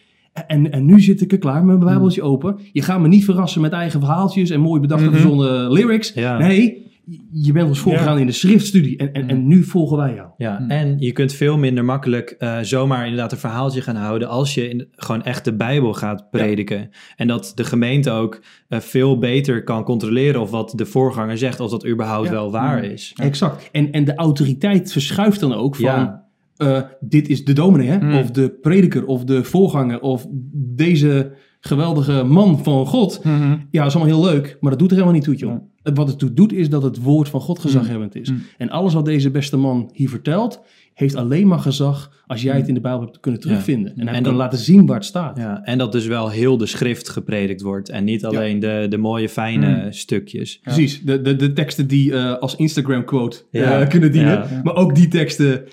En, 0.47 0.71
en 0.71 0.85
nu 0.85 1.01
zit 1.01 1.21
ik 1.21 1.31
er 1.31 1.37
klaar 1.37 1.55
met 1.55 1.65
mijn 1.65 1.77
hmm. 1.77 1.87
bijbeltje 1.87 2.21
open. 2.21 2.59
Je 2.71 2.81
gaat 2.81 2.99
me 2.99 3.07
niet 3.07 3.25
verrassen 3.25 3.61
met 3.61 3.71
eigen 3.71 3.99
verhaaltjes 3.99 4.49
en 4.49 4.59
mooi 4.59 4.81
bedachte 4.81 5.05
mm 5.05 5.11
verzonnen 5.11 5.71
lyrics. 5.71 6.13
Nee, 6.13 6.89
je 7.31 7.51
bent 7.51 7.67
ons 7.67 7.79
voorgegaan 7.79 8.17
in 8.17 8.25
de 8.25 8.31
schriftstudie 8.31 8.97
en, 8.97 9.13
en, 9.13 9.29
en 9.29 9.35
hmm. 9.35 9.47
nu 9.47 9.63
volgen 9.63 9.97
wij 9.97 10.13
jou. 10.13 10.29
Ja, 10.37 10.57
hmm. 10.57 10.69
en 10.69 10.99
je 10.99 11.11
kunt 11.11 11.33
veel 11.33 11.57
minder 11.57 11.85
makkelijk 11.85 12.35
uh, 12.39 12.57
zomaar 12.61 13.03
inderdaad 13.03 13.31
een 13.31 13.37
verhaaltje 13.37 13.81
gaan 13.81 13.95
houden 13.95 14.27
als 14.27 14.53
je 14.53 14.69
in, 14.69 14.87
gewoon 14.95 15.23
echt 15.23 15.45
de 15.45 15.53
Bijbel 15.53 15.93
gaat 15.93 16.29
prediken. 16.29 16.89
En 17.15 17.27
dat 17.27 17.51
de 17.55 17.63
gemeente 17.63 18.11
ook 18.11 18.41
uh, 18.69 18.79
veel 18.79 19.17
beter 19.17 19.63
kan 19.63 19.83
controleren 19.83 20.41
of 20.41 20.49
wat 20.51 20.73
de 20.75 20.85
voorganger 20.85 21.37
zegt, 21.37 21.59
of 21.59 21.71
dat 21.71 21.87
überhaupt 21.87 22.29
wel 22.29 22.51
waar 22.51 22.83
is. 22.83 23.13
Exact. 23.15 23.69
En, 23.71 23.91
en 23.91 24.03
de 24.03 24.15
autoriteit 24.15 24.91
verschuift 24.91 25.39
dan 25.39 25.53
ook 25.53 25.75
van 25.75 26.20
uh, 26.61 26.81
dit 26.99 27.29
is 27.29 27.45
de 27.45 27.53
dominee, 27.53 27.87
hè? 27.87 27.97
Hmm. 27.97 28.17
of 28.17 28.31
de 28.31 28.49
prediker, 28.61 29.05
of 29.05 29.23
de 29.23 29.43
voorganger, 29.43 30.01
of 30.01 30.27
deze 30.53 31.31
geweldige 31.59 32.23
man 32.23 32.63
van 32.63 32.85
God. 32.85 33.19
Hmm. 33.23 33.67
Ja, 33.71 33.79
dat 33.83 33.87
is 33.87 33.95
allemaal 33.95 34.15
heel 34.15 34.31
leuk, 34.31 34.57
maar 34.59 34.71
dat 34.71 34.79
doet 34.79 34.89
er 34.89 34.95
helemaal 34.95 35.15
niet 35.15 35.25
toe, 35.25 35.35
joh. 35.35 35.55
Wat 35.93 36.07
het 36.07 36.19
toe 36.19 36.33
doet, 36.33 36.53
is 36.53 36.69
dat 36.69 36.83
het 36.83 37.01
woord 37.01 37.29
van 37.29 37.41
God 37.41 37.59
gezaghebbend 37.59 38.15
is. 38.15 38.27
Hmm. 38.27 38.41
En 38.57 38.69
alles 38.69 38.93
wat 38.93 39.05
deze 39.05 39.31
beste 39.31 39.57
man 39.57 39.89
hier 39.93 40.09
vertelt, 40.09 40.61
heeft 40.93 41.15
alleen 41.15 41.47
maar 41.47 41.59
gezag 41.59 42.23
als 42.27 42.41
jij 42.41 42.57
het 42.57 42.67
in 42.67 42.73
de 42.73 42.81
Bijbel 42.81 43.01
hebt 43.01 43.19
kunnen 43.19 43.39
terugvinden. 43.39 43.93
En 43.95 44.07
hij 44.07 44.21
kan 44.21 44.35
laten 44.35 44.59
zien 44.59 44.85
waar 44.85 44.95
het 44.95 45.05
staat. 45.05 45.37
Ja, 45.37 45.63
en 45.63 45.77
dat 45.77 45.91
dus 45.91 46.05
wel 46.05 46.29
heel 46.29 46.57
de 46.57 46.65
schrift 46.65 47.09
gepredikt 47.09 47.61
wordt. 47.61 47.89
En 47.89 48.03
niet 48.03 48.25
alleen 48.25 48.59
de, 48.59 48.85
de 48.89 48.97
mooie, 48.97 49.29
fijne 49.29 49.87
stukjes. 49.89 50.59
Precies, 50.63 51.01
de, 51.01 51.21
de, 51.21 51.35
de 51.35 51.53
teksten 51.53 51.87
die 51.87 52.11
uh, 52.11 52.37
als 52.37 52.55
Instagram 52.55 53.05
quote 53.05 53.43
uh, 53.51 53.87
kunnen 53.87 54.11
dienen. 54.11 54.61
Maar 54.63 54.75
ook 54.75 54.95
die 54.95 55.07
teksten 55.07 55.63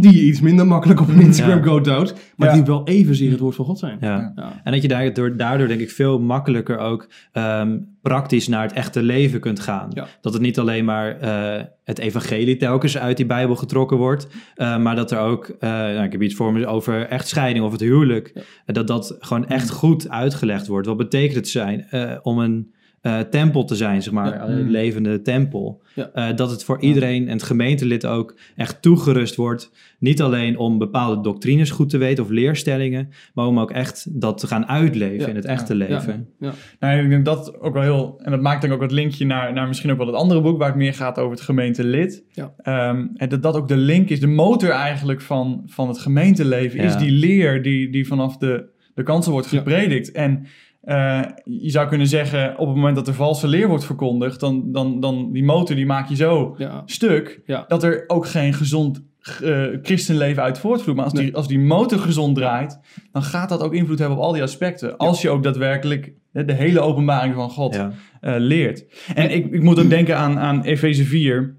die 0.00 0.16
je 0.16 0.22
iets 0.22 0.40
minder 0.40 0.66
makkelijk 0.66 1.00
op 1.00 1.08
een 1.08 1.20
Instagram 1.20 1.84
ja. 1.84 1.90
houdt, 1.90 2.14
maar 2.36 2.52
die 2.52 2.62
wel 2.64 2.86
evenzeer 2.86 3.30
het 3.30 3.40
woord 3.40 3.54
van 3.54 3.64
God 3.64 3.78
zijn. 3.78 3.98
Ja. 4.00 4.32
ja. 4.36 4.60
En 4.64 4.72
dat 4.72 4.82
je 4.82 4.88
daardoor, 4.88 5.36
daardoor 5.36 5.68
denk 5.68 5.80
ik 5.80 5.90
veel 5.90 6.20
makkelijker 6.20 6.78
ook 6.78 7.08
um, 7.32 7.88
praktisch 8.02 8.48
naar 8.48 8.62
het 8.62 8.72
echte 8.72 9.02
leven 9.02 9.40
kunt 9.40 9.60
gaan. 9.60 9.90
Dat 10.20 10.32
het 10.32 10.42
niet 10.42 10.58
alleen 10.58 10.84
maar 10.84 11.22
uh, 11.22 11.62
het 11.84 11.98
evangelie 11.98 12.56
telkens 12.56 12.98
uit 12.98 13.16
die 13.16 13.26
Bijbel 13.26 13.56
getrokken 13.56 13.96
wordt, 13.96 14.28
uh, 14.56 14.78
maar 14.78 14.96
dat 14.96 15.10
er 15.10 15.18
ook, 15.18 15.48
uh, 15.48 15.70
nou, 15.70 16.04
ik 16.04 16.12
heb 16.12 16.22
iets 16.22 16.34
voor 16.34 16.52
me 16.52 16.66
over 16.66 17.06
echtscheiding 17.06 17.64
of 17.64 17.72
het 17.72 17.80
huwelijk, 17.80 18.44
dat 18.66 18.86
dat 18.86 19.16
gewoon 19.18 19.46
echt 19.46 19.70
goed 19.70 20.08
uitgelegd 20.08 20.66
wordt. 20.66 20.86
Wat 20.86 20.96
betekent 20.96 21.34
het 21.34 21.48
zijn 21.48 21.86
om 22.22 22.38
een 22.38 22.73
uh, 23.06 23.20
tempel 23.20 23.64
te 23.64 23.74
zijn, 23.74 24.02
zeg 24.02 24.12
maar, 24.12 24.48
een 24.48 24.64
mm. 24.64 24.70
levende 24.70 25.22
tempel. 25.22 25.82
Uh, 25.96 26.28
dat 26.34 26.50
het 26.50 26.64
voor 26.64 26.80
iedereen 26.80 27.26
en 27.26 27.32
het 27.32 27.42
gemeentelid 27.42 28.06
ook 28.06 28.38
echt 28.56 28.82
toegerust 28.82 29.36
wordt. 29.36 29.72
Niet 29.98 30.22
alleen 30.22 30.58
om 30.58 30.78
bepaalde 30.78 31.22
doctrines 31.22 31.70
goed 31.70 31.90
te 31.90 31.98
weten 31.98 32.24
of 32.24 32.30
leerstellingen, 32.30 33.08
maar 33.34 33.46
om 33.46 33.58
ook 33.58 33.70
echt 33.70 34.20
dat 34.20 34.38
te 34.38 34.46
gaan 34.46 34.66
uitleven 34.66 35.28
in 35.28 35.36
het 35.36 35.44
echte 35.44 35.74
leven. 35.74 36.28
Ja. 36.40 36.52
Nou, 36.80 37.02
ik 37.02 37.08
denk 37.08 37.24
dat 37.24 37.60
ook 37.60 37.74
wel 37.74 37.82
heel, 37.82 38.20
en 38.22 38.30
dat 38.30 38.40
maakt 38.40 38.60
denk 38.60 38.72
ik 38.72 38.78
ook 38.78 38.84
het 38.84 38.98
linkje 38.98 39.26
naar, 39.26 39.52
naar 39.52 39.68
misschien 39.68 39.90
ook 39.90 39.98
wel 39.98 40.06
het 40.06 40.16
andere 40.16 40.40
boek 40.40 40.58
waar 40.58 40.68
het 40.68 40.76
meer 40.76 40.94
gaat 40.94 41.18
over 41.18 41.30
het 41.30 41.40
gemeentelid. 41.40 42.24
Um, 42.36 43.10
en 43.14 43.28
dat 43.28 43.42
dat 43.42 43.56
ook 43.56 43.68
de 43.68 43.76
link 43.76 44.08
is, 44.08 44.20
de 44.20 44.26
motor 44.26 44.70
eigenlijk 44.70 45.20
van, 45.20 45.62
van 45.66 45.88
het 45.88 45.98
gemeenteleven, 45.98 46.78
is 46.78 46.96
die 46.96 47.10
leer 47.10 47.62
die, 47.62 47.90
die 47.90 48.06
vanaf 48.06 48.36
de, 48.36 48.68
de 48.94 49.02
kansen 49.02 49.32
wordt 49.32 49.46
gepredikt. 49.46 50.12
En 50.12 50.46
uh, 50.84 51.22
je 51.44 51.70
zou 51.70 51.88
kunnen 51.88 52.06
zeggen, 52.06 52.58
op 52.58 52.66
het 52.66 52.76
moment 52.76 52.96
dat 52.96 53.08
er 53.08 53.14
valse 53.14 53.48
leer 53.48 53.68
wordt 53.68 53.84
verkondigd, 53.84 54.40
dan, 54.40 54.72
dan, 54.72 55.00
dan 55.00 55.32
die 55.32 55.44
motor 55.44 55.76
die 55.76 55.86
maak 55.86 56.08
je 56.08 56.16
zo 56.16 56.56
stuk, 56.84 57.40
dat 57.68 57.82
er 57.82 58.04
ook 58.06 58.26
geen 58.26 58.54
gezond 58.54 59.02
uh, 59.42 59.66
christenleven 59.82 60.42
uit 60.42 60.58
voortvloeit. 60.58 60.96
Maar 60.96 61.04
als, 61.04 61.14
die, 61.14 61.36
als 61.36 61.48
die 61.48 61.58
motor 61.58 61.98
gezond 61.98 62.36
draait, 62.36 62.78
dan 63.12 63.22
gaat 63.22 63.48
dat 63.48 63.62
ook 63.62 63.74
invloed 63.74 63.98
hebben 63.98 64.18
op 64.18 64.24
al 64.24 64.32
die 64.32 64.42
aspecten. 64.42 64.96
Als 64.96 65.22
je 65.22 65.30
ook 65.30 65.42
daadwerkelijk 65.42 66.12
de, 66.30 66.52
hele 66.52 66.80
openbaring 66.80 67.34
van 67.34 67.50
God 67.50 67.76
uh, 67.76 67.86
leert. 68.20 68.84
En 69.14 69.30
ik, 69.30 69.52
ik 69.52 69.62
moet 69.62 69.80
ook 69.80 69.90
denken 69.90 70.16
aan, 70.16 70.38
aan 70.38 70.62
Efeze 70.62 71.04
4. 71.04 71.56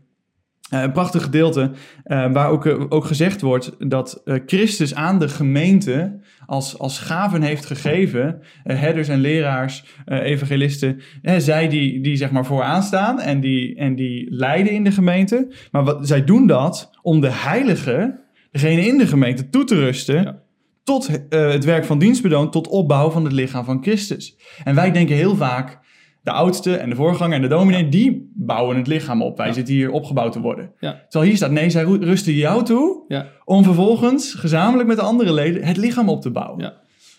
Uh, 0.74 0.82
een 0.82 0.92
prachtig 0.92 1.24
gedeelte 1.24 1.72
uh, 2.06 2.32
waar 2.32 2.50
ook, 2.50 2.66
ook 2.90 3.06
gezegd 3.06 3.42
wordt 3.42 3.76
dat 3.90 4.22
Christus 4.46 4.96
aan 4.96 5.20
de 5.20 5.30
gemeente 5.30 6.20
als, 6.46 6.80
als 6.80 7.00
gaven 7.00 7.42
heeft 7.42 7.66
gegeven, 7.66 8.42
herders 8.64 9.08
en 9.08 9.20
leraars, 9.20 9.86
evangelisten, 10.06 11.02
zij 11.38 11.68
die, 11.68 12.02
die 12.02 12.16
zeg 12.16 12.32
maar 12.32 12.46
vooraan 12.46 12.84
staan 12.84 13.20
en 13.20 13.40
die, 13.40 13.76
en 13.76 13.96
die 13.96 14.34
leiden 14.34 14.74
in 14.74 14.84
de 14.84 14.92
gemeente. 14.92 15.54
Maar 15.72 15.84
wat, 15.84 16.08
zij 16.08 16.24
doen 16.24 16.48
dat 16.48 16.92
om 17.02 17.22
de 17.22 17.32
heilige, 17.32 18.20
degene 18.52 18.86
in 18.86 18.98
de 18.98 19.08
gemeente, 19.08 19.50
toe 19.50 19.64
te 19.64 19.76
rusten 19.76 20.42
tot 20.84 21.08
het 21.30 21.66
werk 21.66 21.86
van 21.86 22.00
dienstbedoon, 22.00 22.52
tot 22.52 22.68
opbouw 22.68 23.10
van 23.10 23.24
het 23.24 23.34
lichaam 23.34 23.66
van 23.66 23.84
Christus. 23.84 24.38
En 24.64 24.76
wij 24.76 24.92
denken 24.92 25.16
heel 25.16 25.36
vaak, 25.36 25.80
de 26.26 26.32
oudste 26.32 26.76
en 26.76 26.90
de 26.90 26.96
voorganger 26.96 27.36
en 27.36 27.42
de 27.42 27.48
dominee, 27.48 27.90
die 27.90 28.32
bouwen 28.36 28.78
het 28.78 28.88
lichaam 28.88 29.22
op. 29.22 29.38
Wij 29.38 29.54
zitten 29.54 29.74
hier 29.74 29.92
opgebouwd 29.92 30.32
te 30.32 30.42
worden. 30.42 30.72
Ja. 30.80 31.02
Terwijl 31.02 31.26
hier 31.26 31.36
staat, 31.36 31.52
nee, 31.52 31.70
zij 31.70 31.84
rusten 31.84 32.34
jou 32.34 32.64
toe 32.64 33.04
ja. 33.08 33.28
om 33.44 33.64
vervolgens 33.64 34.34
gezamenlijk 34.34 34.88
met 34.88 34.98
de 34.98 35.04
andere 35.04 35.34
leden 35.34 35.64
het 35.64 35.78
lichaam 35.78 36.10
op 36.10 36.22
te 36.22 36.32
bouwen. 36.32 36.64
Ja. 36.64 36.74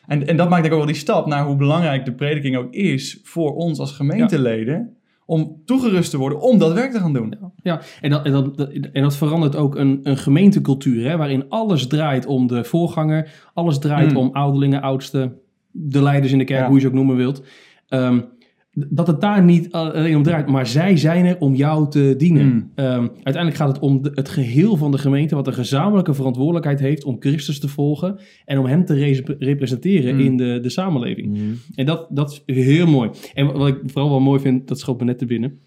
En, 0.06 0.26
en 0.26 0.36
dat 0.36 0.48
maakt 0.48 0.62
denk 0.62 0.64
ik 0.64 0.72
ook 0.72 0.84
wel 0.84 0.92
die 0.92 1.02
stap 1.02 1.26
naar 1.26 1.44
hoe 1.46 1.56
belangrijk 1.56 2.04
de 2.04 2.12
prediking 2.12 2.56
ook 2.56 2.74
is 2.74 3.20
voor 3.22 3.54
ons 3.54 3.78
als 3.78 3.92
gemeenteleden. 3.92 4.96
Om 5.26 5.62
toegerust 5.64 6.10
te 6.10 6.18
worden 6.18 6.40
om 6.40 6.58
dat 6.58 6.72
werk 6.72 6.92
te 6.92 6.98
gaan 6.98 7.12
doen. 7.12 7.34
Ja, 7.62 7.80
en, 8.00 8.10
dat, 8.10 8.24
en, 8.24 8.32
dat, 8.32 8.68
en 8.92 9.02
dat 9.02 9.16
verandert 9.16 9.56
ook 9.56 9.76
een, 9.76 10.00
een 10.02 10.16
gemeentecultuur, 10.16 11.08
hè, 11.08 11.16
waarin 11.16 11.44
alles 11.48 11.86
draait 11.86 12.26
om 12.26 12.46
de 12.46 12.64
voorganger, 12.64 13.30
alles 13.54 13.78
draait 13.78 14.10
mm. 14.10 14.16
om 14.16 14.30
ouderlingen, 14.32 14.82
oudsten, 14.82 15.38
de 15.70 16.02
leiders 16.02 16.32
in 16.32 16.38
de 16.38 16.44
kerk, 16.44 16.66
hoe 16.66 16.74
je 16.74 16.80
ze 16.80 16.86
ook 16.86 16.92
noemen 16.92 17.16
wilt. 17.16 17.42
Um, 17.88 18.34
dat 18.78 19.06
het 19.06 19.20
daar 19.20 19.44
niet 19.44 19.72
alleen 19.72 20.16
om 20.16 20.22
draait, 20.22 20.46
maar 20.46 20.66
zij 20.66 20.96
zijn 20.96 21.24
er 21.24 21.38
om 21.38 21.54
jou 21.54 21.90
te 21.90 22.14
dienen. 22.16 22.50
Hmm. 22.50 22.70
Ehm, 22.74 23.08
uiteindelijk 23.14 23.56
gaat 23.56 23.68
het 23.68 23.78
om 23.78 24.00
het 24.02 24.28
geheel 24.28 24.76
van 24.76 24.90
de 24.90 24.98
gemeente, 24.98 25.34
wat 25.34 25.46
een 25.46 25.52
gezamenlijke 25.52 26.14
verantwoordelijkheid 26.14 26.80
heeft 26.80 27.04
om 27.04 27.16
Christus 27.18 27.60
te 27.60 27.68
volgen 27.68 28.18
en 28.44 28.58
om 28.58 28.66
hem 28.66 28.84
te 28.84 28.94
representeren 29.38 30.14
hmm. 30.14 30.24
in 30.24 30.36
de, 30.36 30.58
de 30.62 30.70
samenleving. 30.70 31.36
Hmm. 31.36 31.58
En 31.74 31.86
dat, 31.86 32.06
dat 32.10 32.42
is 32.46 32.56
heel 32.56 32.86
mooi. 32.86 33.10
En 33.34 33.46
wat 33.52 33.68
ik 33.68 33.78
vooral 33.84 34.10
wel 34.10 34.20
mooi 34.20 34.40
vind, 34.40 34.68
dat 34.68 34.78
schoot 34.78 34.98
me 34.98 35.04
net 35.04 35.18
te 35.18 35.26
binnen. 35.26 35.58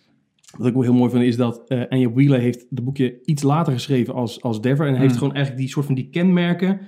Wat 0.57 0.67
ik 0.67 0.75
ook 0.75 0.83
heel 0.83 0.93
mooi 0.93 1.11
vind, 1.11 1.23
is 1.23 1.37
dat 1.37 1.63
uh, 1.67 1.81
Anja 1.89 2.11
Wheeler 2.11 2.39
heeft 2.39 2.65
het 2.69 2.83
boekje 2.83 3.19
iets 3.25 3.43
later 3.43 3.73
geschreven 3.73 4.13
als, 4.13 4.41
als 4.41 4.61
Dever. 4.61 4.87
En 4.87 4.95
heeft 4.95 5.17
gewoon 5.17 5.33
eigenlijk 5.33 5.63
die 5.63 5.71
soort 5.71 5.85
van 5.85 5.95
die 5.95 6.09
kenmerken 6.09 6.79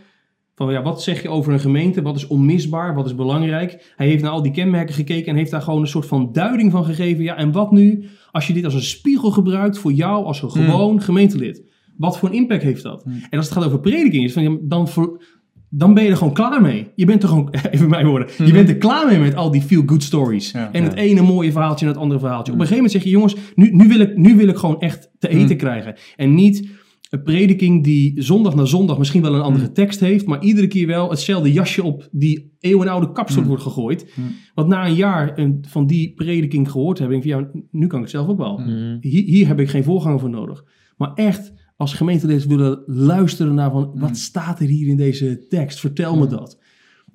van 0.65 0.74
ja, 0.74 0.82
wat 0.82 1.04
zeg 1.04 1.21
je 1.21 1.30
over 1.30 1.54
een 1.54 1.60
gemeente? 1.60 2.02
Wat 2.02 2.15
is 2.15 2.28
onmisbaar? 2.28 2.95
Wat 2.95 3.06
is 3.06 3.15
belangrijk? 3.15 3.93
Hij 3.95 4.08
heeft 4.08 4.24
naar 4.24 4.32
al 4.32 4.41
die 4.41 4.52
kenmerken 4.52 4.95
gekeken 4.95 5.28
en 5.28 5.36
heeft 5.36 5.52
daar 5.52 5.62
gewoon 5.62 5.82
een 5.82 5.88
soort 5.88 6.06
van 6.06 6.30
duiding 6.32 6.71
van 6.71 6.86
gegeven. 6.86 7.24
Ja, 7.24 7.36
en 7.36 7.52
wat 7.52 7.71
nu 7.71 8.06
als 8.32 8.47
je 8.47 8.54
dit 8.54 8.65
als 8.65 8.74
een 8.74 8.82
spiegel 8.82 9.32
gebruikt 9.32 9.78
voor 9.78 9.91
jou 9.91 10.26
als 10.26 10.41
een 10.41 10.50
hmm. 10.50 10.63
gewoon 10.63 11.02
gemeentelid? 11.02 11.63
Wat 11.97 12.17
voor 12.17 12.30
een 12.30 12.36
impact 12.36 12.63
heeft 12.63 12.84
dat? 12.84 13.04
Hmm. 13.04 13.13
En 13.30 13.38
als 13.38 13.50
het 13.50 13.58
gaat 13.58 13.65
over 13.65 13.80
prediking, 13.80 14.24
is 14.24 14.34
van, 14.34 14.43
ja, 14.43 14.58
dan, 14.62 14.88
voor, 14.88 15.24
dan 15.69 15.93
ben 15.93 16.04
je 16.04 16.10
er 16.10 16.17
gewoon 16.17 16.34
klaar 16.34 16.62
mee. 16.62 16.88
Je 16.95 17.06
bent 17.06 17.24
er 17.24 17.30
gewoon, 17.30 17.54
even 17.71 17.89
mijn 17.89 18.08
woorden, 18.08 18.28
je 18.38 18.43
hmm. 18.43 18.54
bent 18.54 18.69
er 18.69 18.78
klaar 18.78 19.08
mee 19.08 19.19
met 19.19 19.36
al 19.36 19.52
die 19.52 19.62
feel-good 19.62 20.04
stories. 20.04 20.52
en 20.52 20.84
het 20.84 20.93
ene 20.93 21.21
mooie 21.21 21.52
verhaaltje 21.52 21.86
en 21.86 21.91
het 21.91 22.02
andere 22.02 22.19
verhaaltje. 22.19 22.54
Op 22.54 22.60
een 22.60 22.67
gegeven 22.67 22.84
moment 22.84 22.93
zeg 22.93 23.04
je, 23.04 23.17
jongens, 23.17 23.36
nu, 23.56 23.69
nu, 23.71 23.88
wil, 23.88 24.00
ik, 24.00 24.17
nu 24.17 24.36
wil 24.36 24.47
ik 24.47 24.58
gewoon 24.58 24.80
echt 24.80 25.12
te 25.19 25.28
eten 25.28 25.58
krijgen. 25.58 25.95
En 26.15 26.36
niet 26.36 26.69
een 27.12 27.24
prediking 27.24 27.84
die 27.84 28.21
zondag 28.21 28.56
na 28.56 28.65
zondag 28.65 28.97
misschien 28.97 29.21
wel 29.21 29.36
een 29.36 29.41
andere 29.41 29.65
hmm. 29.65 29.74
tekst 29.74 30.00
heeft, 30.00 30.26
maar 30.26 30.43
iedere 30.43 30.67
keer 30.67 30.88
wel 30.88 31.10
hetzelfde 31.10 31.52
jasje 31.52 31.84
op 31.84 32.10
die 32.12 32.56
eeuwenoude 32.60 33.12
kapsel 33.12 33.39
hmm. 33.39 33.47
wordt 33.47 33.63
gegooid. 33.63 34.12
Hmm. 34.13 34.36
Want 34.54 34.67
na 34.67 34.86
een 34.86 34.95
jaar 34.95 35.50
van 35.62 35.88
die 35.88 36.13
prediking 36.13 36.71
gehoord 36.71 37.00
heb 37.00 37.12
ik 37.12 37.21
van 37.21 37.32
ja, 37.32 37.50
nu 37.71 37.88
kan 37.88 37.97
ik 37.97 38.06
het 38.06 38.13
zelf 38.13 38.28
ook 38.28 38.38
wel. 38.38 38.62
Hier, 39.02 39.24
hier, 39.24 39.47
heb 39.47 39.60
ik 39.60 39.69
geen 39.69 39.84
voorganger 39.84 40.19
voor 40.19 40.30
nodig. 40.30 40.63
Maar 40.97 41.13
echt 41.13 41.54
als 41.78 41.93
gemeentelid 41.93 42.45
willen 42.45 42.84
luisteren 42.86 43.54
naar 43.54 43.71
van 43.71 43.91
wat 43.95 44.17
staat 44.17 44.60
er 44.60 44.67
hier 44.67 44.88
in 44.88 44.97
deze 44.97 45.45
tekst? 45.47 45.80
Vertel 45.80 46.17
me 46.17 46.28
dat. 46.28 46.60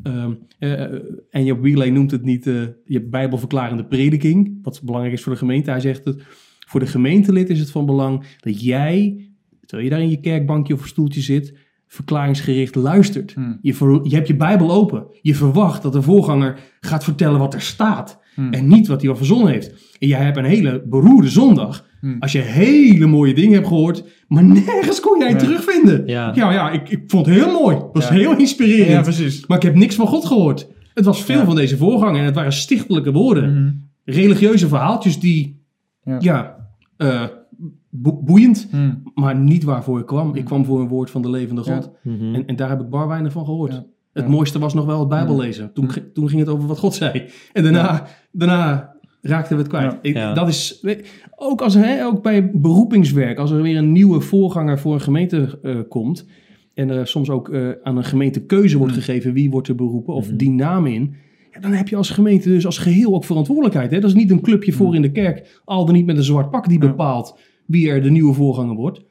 Um, 0.03 0.39
uh, 0.59 0.81
en 1.31 1.45
je 1.45 1.61
Wheeley 1.61 1.91
noemt 1.91 2.11
het 2.11 2.23
niet 2.23 2.47
uh, 2.47 2.63
je 2.85 3.03
bijbelverklarende 3.09 3.87
prediking, 3.87 4.59
wat 4.63 4.83
belangrijk 4.85 5.15
is 5.15 5.23
voor 5.23 5.33
de 5.33 5.39
gemeente. 5.39 5.71
Hij 5.71 5.81
zegt 5.81 6.05
het, 6.05 6.23
voor 6.67 6.81
de 6.81 6.87
gemeentelid 6.87 7.51
is 7.51 7.59
het 7.59 7.71
van 7.71 7.87
belang 7.87 8.25
dat 8.41 8.63
jij 8.63 9.27
terwijl 9.67 9.89
je 9.89 9.95
daar 9.95 10.05
in 10.05 10.11
je 10.11 10.21
kerkbankje 10.21 10.75
of 10.75 10.87
stoeltje 10.87 11.21
zit, 11.21 11.55
verklaringsgericht 11.87 12.75
luistert. 12.75 13.33
Hmm. 13.35 13.59
Je, 13.61 14.01
je 14.03 14.15
hebt 14.15 14.29
je 14.29 14.37
Bijbel 14.37 14.71
open. 14.71 15.07
Je 15.23 15.35
verwacht 15.35 15.83
dat 15.83 15.93
de 15.93 16.03
voorganger 16.03 16.59
gaat 16.81 17.05
vertellen 17.05 17.39
wat 17.39 17.55
er 17.55 17.61
staat. 17.61 18.21
Hmm. 18.35 18.53
En 18.53 18.69
niet 18.69 18.87
wat 18.87 19.01
hij 19.01 19.11
al 19.11 19.17
verzonnen 19.17 19.53
heeft. 19.53 19.97
En 19.99 20.09
jij 20.09 20.25
hebt 20.25 20.37
een 20.37 20.45
hele 20.45 20.83
beroerde 20.87 21.29
zondag. 21.29 21.87
Hmm. 22.01 22.17
Als 22.19 22.33
je 22.33 22.39
hele 22.39 23.07
mooie 23.07 23.35
dingen 23.35 23.55
hebt 23.55 23.67
gehoord, 23.67 24.05
maar 24.29 24.45
nergens 24.45 25.01
kon 25.01 25.19
jij 25.19 25.29
het 25.29 25.39
terugvinden. 25.39 26.03
Ja, 26.07 26.33
ja, 26.35 26.53
ja 26.53 26.71
ik, 26.71 26.89
ik, 26.89 27.03
vond 27.07 27.27
het 27.27 27.35
heel 27.35 27.53
mooi. 27.53 27.77
Het 27.77 27.93
was 27.93 28.09
heel 28.09 28.37
inspirerend. 28.37 28.91
Ja, 28.91 29.03
precies. 29.03 29.47
Maar 29.47 29.57
ik 29.57 29.63
heb 29.63 29.75
niks 29.75 29.95
van 29.95 30.07
God 30.07 30.27
gehoord. 30.27 30.69
Het 30.95 31.05
was 31.05 31.25
veel 31.25 31.45
van 31.45 31.55
deze 31.55 31.77
voorganger 31.77 32.21
en 32.21 32.25
het 32.25 32.35
waren 32.35 32.53
stichtelijke 32.53 33.13
woorden. 33.13 33.91
Religieuze 34.05 34.69
verhaaltjes 34.69 35.21
die, 35.21 35.63
ja, 36.19 36.57
uh, 36.99 37.23
boeiend, 38.03 38.69
hmm. 38.71 39.03
maar 39.15 39.37
niet 39.37 39.65
waarvoor 39.65 39.99
ik 39.99 40.07
kwam. 40.07 40.29
Ik 40.29 40.35
hmm. 40.35 40.45
kwam 40.45 40.65
voor 40.65 40.81
een 40.81 40.89
woord 40.89 41.11
van 41.11 41.23
de 41.23 41.31
levende 41.31 41.63
God. 41.63 41.91
Mhm. 42.03 42.35
En, 42.35 42.47
en, 42.47 42.57
daar 42.57 42.69
heb 42.69 42.81
ik 42.81 42.89
bar 42.89 43.09
weinig 43.09 43.33
van 43.33 43.45
gehoord. 43.45 43.83
Het 44.13 44.29
mooiste 44.29 44.59
was 44.59 44.75
nog 44.75 44.85
wel 44.85 44.99
het 44.99 45.09
Bijbel 45.09 45.37
lezen. 45.37 45.73
Toen, 45.73 45.89
toen 46.13 46.29
ging 46.29 46.41
het 46.41 46.51
over 46.51 46.69
wat 46.69 46.79
God 46.79 46.95
zei. 46.95 47.25
En 47.53 47.63
daarna, 47.63 48.07
daarna 48.33 48.95
raakten 49.21 49.57
we 49.57 49.63
het 49.63 49.73
kwijt. 50.03 50.35
dat 50.35 50.49
is, 50.49 50.85
ook, 51.37 51.61
als, 51.61 51.75
hè, 51.75 52.05
ook 52.05 52.23
bij 52.23 52.51
beroepingswerk, 52.51 53.39
als 53.39 53.51
er 53.51 53.63
weer 53.63 53.77
een 53.77 53.93
nieuwe 53.93 54.21
voorganger 54.21 54.79
voor 54.79 54.95
een 54.95 55.01
gemeente 55.01 55.59
uh, 55.63 55.81
komt... 55.89 56.27
en 56.75 56.91
er 56.91 57.07
soms 57.07 57.31
ook 57.31 57.49
uh, 57.49 57.69
aan 57.83 57.97
een 57.97 58.05
gemeente 58.05 58.45
keuze 58.45 58.79
wordt 58.79 58.93
hmm. 58.93 59.03
gegeven 59.03 59.33
wie 59.33 59.51
wordt 59.51 59.69
er 59.69 59.75
beroepen... 59.75 60.15
of 60.15 60.29
die 60.29 60.51
naam 60.51 60.87
in 60.87 61.15
dan 61.61 61.73
heb 61.73 61.89
je 61.89 61.97
als 61.97 62.11
gemeente 62.11 62.49
dus 62.49 62.67
als 62.67 62.79
geheel 62.79 63.15
ook 63.15 63.25
verantwoordelijkheid. 63.25 63.91
Hè? 63.91 64.01
Dat 64.01 64.11
is 64.11 64.17
niet 64.17 64.31
een 64.31 64.41
clubje 64.41 64.73
voor 64.73 64.95
in 64.95 65.03
de 65.03 65.13
kerk, 65.13 65.61
al 65.65 65.85
dan 65.85 65.95
niet 65.95 66.07
met 66.07 66.17
een 66.17 66.23
zwart 66.23 66.51
pak 66.51 66.69
die 66.69 66.79
bepaalt 66.79 67.39
wie 67.67 67.91
er 67.91 68.03
de 68.03 68.11
nieuwe 68.11 68.35
voorganger 68.35 68.77
wordt. 68.77 69.05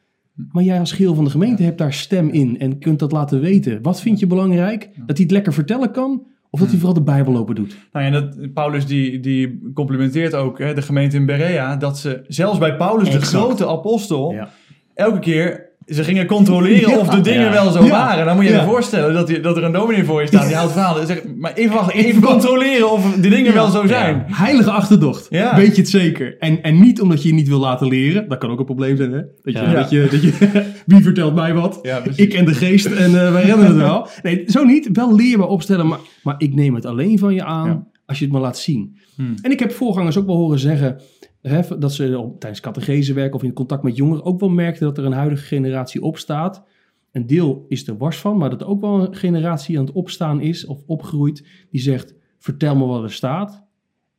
Maar 0.52 0.64
jij 0.64 0.80
als 0.80 0.92
geheel 0.92 1.16
van 1.16 1.24
de 1.24 1.30
gemeente 1.30 1.64
hebt 1.64 1.78
daar 1.78 1.94
stem 1.94 2.30
in 2.30 2.60
en 2.60 2.80
kunt 2.80 3.00
dat 3.00 3.12
laten 3.12 3.42
weten. 3.42 3.82
Wat 3.82 4.02
vind 4.02 4.20
je 4.20 4.28
belangrijk? 4.28 4.90
Dat 5.06 5.18
hij 5.18 5.26
het 5.26 5.32
lekker 5.32 5.54
vertellen 5.54 5.92
kan? 5.92 6.28
Of 6.50 6.60
dat 6.60 6.70
hij 6.70 6.78
vooral 6.78 6.98
de 6.98 7.04
Bijbel 7.04 7.38
open 7.38 7.56
doet? 7.56 7.78
Nou 7.92 8.06
ja, 8.06 8.12
dat, 8.12 8.54
Paulus 8.54 8.86
die, 8.86 9.20
die 9.20 9.72
complimenteert 9.74 10.34
ook 10.34 10.60
hè, 10.60 10.74
de 10.74 10.82
gemeente 10.82 11.16
in 11.16 11.26
Berea. 11.26 11.76
Dat 11.76 11.98
ze 11.98 12.24
zelfs 12.28 12.58
bij 12.60 12.76
Paulus, 12.76 13.12
de 13.12 13.22
grote 13.22 13.68
apostel, 13.68 14.36
elke 14.94 15.20
keer 15.20 15.65
ze 15.86 16.04
gingen 16.04 16.26
controleren 16.26 17.00
of 17.00 17.08
de 17.08 17.22
dingen 17.22 17.52
wel 17.52 17.72
zo 17.72 17.88
waren. 17.88 18.26
Dan 18.26 18.36
moet 18.36 18.46
je 18.46 18.52
je 18.52 18.64
voorstellen 18.64 19.14
dat, 19.14 19.28
je, 19.28 19.40
dat 19.40 19.58
er 19.58 19.64
een 19.64 19.72
dominee 19.72 20.04
voor 20.04 20.22
je 20.22 20.28
staat 20.28 20.48
die 20.48 20.56
houdt 20.56 20.72
verhalen. 20.72 21.08
Zeg, 21.08 21.24
maar 21.38 21.54
even 21.54 21.76
wachten, 21.76 22.00
even 22.00 22.22
controleren 22.22 22.92
of 22.92 23.14
de 23.14 23.30
dingen 23.30 23.54
wel 23.54 23.70
zo 23.70 23.88
zijn. 23.88 24.26
Heilige 24.28 24.72
achterdocht, 24.72 25.28
weet 25.30 25.76
je 25.76 25.82
het 25.82 25.90
zeker. 25.90 26.38
En, 26.38 26.64
en 26.64 26.80
niet 26.80 27.02
omdat 27.02 27.22
je 27.22 27.28
je 27.28 27.34
niet 27.34 27.48
wil 27.48 27.60
laten 27.60 27.88
leren. 27.88 28.30
Dat 28.30 28.38
kan 28.38 28.50
ook 28.50 28.60
een 28.60 28.66
probleem 28.66 28.98
zijn, 28.98 29.12
hè? 29.12 29.22
Dat 29.42 29.54
je, 29.54 29.74
dat 29.74 29.90
je, 29.90 30.08
dat 30.12 30.22
je, 30.22 30.64
wie 30.96 31.04
vertelt 31.04 31.36
mij 31.36 31.54
wat? 31.54 31.80
ik 32.16 32.34
en 32.34 32.46
de 32.46 32.54
geest 32.54 32.86
en 32.86 33.12
uh, 33.12 33.32
wij 33.32 33.44
redden 33.44 33.66
het 33.66 33.76
wel. 33.76 34.08
Nee, 34.24 34.44
zo 34.48 34.64
niet. 34.64 34.90
Wel 34.92 35.16
leerbaar 35.16 35.48
opstellen, 35.48 35.88
maar, 35.88 36.00
maar 36.24 36.36
ik 36.38 36.56
neem 36.56 36.76
het 36.76 36.86
alleen 36.86 37.20
van 37.20 37.34
je 37.34 37.44
aan 37.44 37.88
als 38.06 38.20
je 38.20 38.26
het 38.26 38.34
me 38.34 38.40
laat 38.40 38.58
zien. 38.58 38.98
Hmm. 39.16 39.34
En 39.42 39.52
ik 39.52 39.60
heb 39.60 39.72
voorgangers 39.72 40.18
ook 40.18 40.26
wel 40.26 40.36
horen 40.36 40.60
zeggen 40.60 41.02
dat 41.78 41.94
ze 41.94 42.20
op, 42.20 42.40
tijdens 42.40 42.62
categesewerk 42.62 43.36
of 43.36 43.44
in 43.44 43.54
contact 43.54 43.84
met 43.84 43.96
jongeren 43.96 44.26
ook 44.26 44.40
wel 44.40 44.50
merkten 44.50 44.86
dat 44.86 44.98
er 44.98 45.06
een 45.06 45.12
huidige 45.12 45.46
generatie 45.46 46.02
opstaat. 46.02 46.64
Een 47.12 47.28
deel 47.28 47.66
is 47.68 47.88
er 47.88 47.98
wars 47.98 48.18
van, 48.18 48.38
maar 48.38 48.50
dat 48.50 48.62
er 48.62 48.68
ook 48.68 48.82
wel 48.82 49.02
een 49.02 49.16
generatie 49.16 49.80
aan 49.80 49.86
het 49.86 49.94
opstaan 49.94 50.42
is 50.42 50.66
of 50.66 50.84
opgroeit 50.86 51.48
die 51.72 51.82
zegt: 51.82 52.16
vertel 52.38 52.76
me 52.76 52.86
wat 52.86 53.04
er 53.04 53.12
staat. 53.12 53.64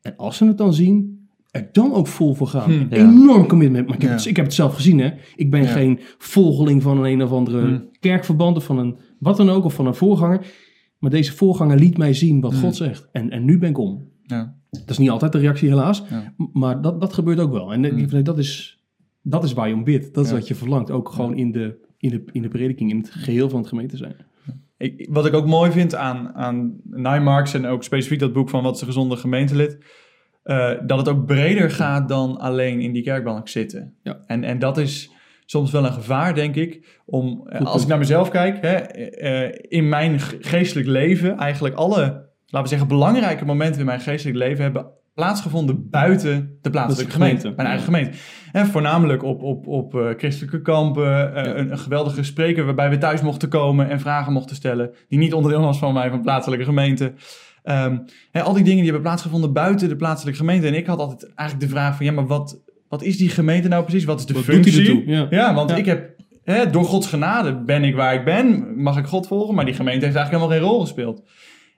En 0.01 0.17
als 0.17 0.37
ze 0.37 0.47
het 0.47 0.59
dan 0.59 0.75
zien, 0.75 1.29
er 1.51 1.69
dan 1.73 1.95
ook 1.95 2.07
vol 2.07 2.35
voor 2.35 2.47
gaan. 2.47 2.71
Hm, 2.71 2.87
Enorm 2.91 3.47
commitment. 3.47 3.87
Maar 3.87 3.97
ik 3.97 4.03
heb, 4.03 4.11
het, 4.11 4.27
ik 4.27 4.37
heb, 4.37 4.45
het, 4.45 4.55
zelf 4.55 4.75
gezien, 4.75 4.99
hè. 4.99 5.13
Ik 5.37 5.51
ben 5.51 5.65
geen 5.67 6.01
volgeling 6.19 6.83
van 6.83 6.99
een 6.99 7.13
een 7.13 7.23
of 7.23 7.33
andere 7.33 7.67
hm. 7.67 7.81
kerkverband 8.01 8.57
of 8.57 8.65
van 8.65 8.79
een 8.79 8.97
wat 9.19 9.37
dan 9.37 9.51
ook, 9.51 9.65
of 9.65 9.75
van 9.75 9.87
een 9.87 9.95
voorganger. 9.95 10.47
Maar 10.99 11.11
deze 11.11 11.33
voorganger 11.33 11.79
liet 11.79 11.99
mij 11.99 12.13
zien 12.13 12.41
wat 12.41 12.53
hm. 12.53 12.61
God 12.61 12.77
zegt. 12.77 13.09
En, 13.13 13.31
en 13.31 13.45
nu 13.45 13.59
ben 13.59 13.71
ik 13.71 13.79
om. 13.79 14.09
Ja. 14.23 14.56
Dat 14.81 14.91
is 14.91 14.99
niet 14.99 15.11
altijd 15.11 15.33
de 15.33 15.39
reactie, 15.39 15.69
helaas. 15.69 16.03
Maar 16.53 16.81
dat, 16.81 17.01
dat 17.01 17.13
gebeurt 17.13 17.41
ook 17.41 17.53
wel. 17.53 17.73
En 17.73 17.81
mm. 17.81 18.23
dat, 18.23 18.39
is, 18.39 18.83
dat 19.23 19.45
is 19.45 19.53
waar 19.53 19.69
je 19.69 19.75
om 19.75 19.85
bidt. 19.85 20.15
Dat 20.15 20.25
is 20.25 20.33
wat 20.33 20.49
je 20.49 20.55
verlangt. 20.55 20.91
Ook 20.91 21.09
gewoon 21.09 21.37
in, 21.37 21.53
de, 21.53 21.77
in, 21.99 22.11
de, 22.11 22.25
in 22.33 22.43
de 22.43 22.49
prediking, 22.49 22.91
in 22.91 22.99
het 22.99 23.11
geheel 23.11 23.49
van 23.49 23.59
het 23.59 23.69
gemeente 23.69 23.97
zijn. 23.97 24.17
Ik, 24.77 25.09
wat 25.11 25.27
ik 25.27 25.35
ook 25.35 25.47
mooi 25.47 25.71
vind 25.71 25.95
aan, 25.95 26.35
aan 26.35 26.81
Nijmarks 26.85 27.55
en 27.55 27.67
ook 27.67 27.85
specifiek 27.85 28.19
dat 28.19 28.33
boek 28.33 28.51
van 28.51 28.63
Wat 28.63 28.75
is 28.75 28.81
een 28.81 28.87
gezonde 28.87 29.17
gemeentelid... 29.17 29.79
Uh, 30.45 30.71
dat 30.87 30.99
het 30.99 31.09
ook 31.09 31.27
breder 31.27 31.71
gaat 31.71 32.09
dan 32.09 32.39
alleen 32.39 32.81
in 32.81 32.93
die 32.93 33.03
kerkbank 33.03 33.49
zitten. 33.49 33.95
Ja. 34.03 34.21
En, 34.27 34.45
en 34.45 34.59
dat 34.59 34.79
is 34.79 35.11
soms 35.45 35.71
wel 35.71 35.85
een 35.85 35.93
gevaar, 35.93 36.35
denk 36.35 36.55
ik. 36.55 37.01
Om, 37.05 37.49
als 37.49 37.83
ik 37.83 37.89
naar 37.89 37.99
mezelf 37.99 38.29
kijk, 38.29 38.59
hè, 38.61 38.99
uh, 39.49 39.55
in 39.69 39.89
mijn 39.89 40.21
geestelijk 40.21 40.89
leven, 40.89 41.37
eigenlijk 41.37 41.75
alle 41.75 42.26
laten 42.47 42.63
we 42.63 42.69
zeggen, 42.69 42.89
belangrijke 42.89 43.45
momenten 43.45 43.81
in 43.81 43.87
mijn 43.87 44.01
geestelijk 44.01 44.39
leven 44.39 44.63
hebben 44.63 44.87
plaatsgevonden 45.15 45.91
buiten 45.91 46.59
de 46.63 46.71
plaatselijke 46.71 47.13
gemeente, 47.13 47.53
mijn 47.57 47.69
eigen 47.69 47.85
gemeente. 47.85 48.19
En 48.53 48.67
voornamelijk 48.67 49.23
op, 49.23 49.43
op, 49.43 49.67
op 49.67 49.95
uh, 49.95 50.09
christelijke 50.17 50.63
kampen, 50.63 51.33
uh, 51.35 51.43
een, 51.43 51.71
een, 51.71 51.79
geweldige 51.79 52.23
spreker 52.23 52.65
waarbij 52.65 52.91
we 52.91 52.99
thuis 52.99 53.21
mochten 53.21 53.49
komen 53.49 53.89
en 53.89 54.01
vragen 54.01 54.33
mochten 54.33 54.57
stellen, 54.57 54.91
die 55.09 55.19
niet 55.19 55.35
onderdeel 55.35 55.61
was 55.61 55.79
van 55.79 55.95
mij, 55.95 56.11
van 56.11 56.23
plaatselijke 56.23 56.65
gemeente. 56.65 57.13
Um, 57.65 58.05
hè, 58.31 58.43
al 58.43 58.53
die 58.53 58.63
dingen 58.63 58.77
die 58.77 58.85
hebben 58.85 59.03
plaatsgevonden 59.03 59.53
buiten 59.53 59.89
de 59.89 59.97
plaatselijke 59.97 60.39
gemeente. 60.39 60.67
En 60.67 60.75
ik 60.75 60.87
had 60.87 60.99
altijd 60.99 61.35
eigenlijk 61.35 61.71
de 61.71 61.77
vraag 61.77 61.97
van, 61.97 62.07
ja, 62.07 62.13
maar 62.13 62.27
wat, 62.27 62.63
wat 62.89 63.03
is 63.03 63.17
die 63.17 63.29
gemeente 63.29 63.69
nou 63.69 63.83
precies? 63.83 64.05
Wat 64.05 64.19
is 64.19 64.27
de 64.27 64.35
wat 64.35 64.43
functie? 64.43 65.11
Ja. 65.11 65.27
ja. 65.31 65.55
want 65.55 65.71
ik 65.71 65.87
heb, 65.87 66.11
hè, 66.45 66.71
door 66.71 66.85
Gods 66.85 67.07
genade 67.07 67.63
ben 67.63 67.85
ik 67.85 67.95
waar 67.95 68.15
ik 68.15 68.25
ben, 68.25 68.73
mag 68.83 68.99
ik 68.99 69.07
God 69.07 69.27
volgen, 69.27 69.55
maar 69.55 69.65
die 69.65 69.75
gemeente 69.75 70.05
heeft 70.05 70.17
eigenlijk 70.17 70.45
helemaal 70.45 70.69
geen 70.69 70.77
rol 70.77 70.81
gespeeld. 70.81 71.23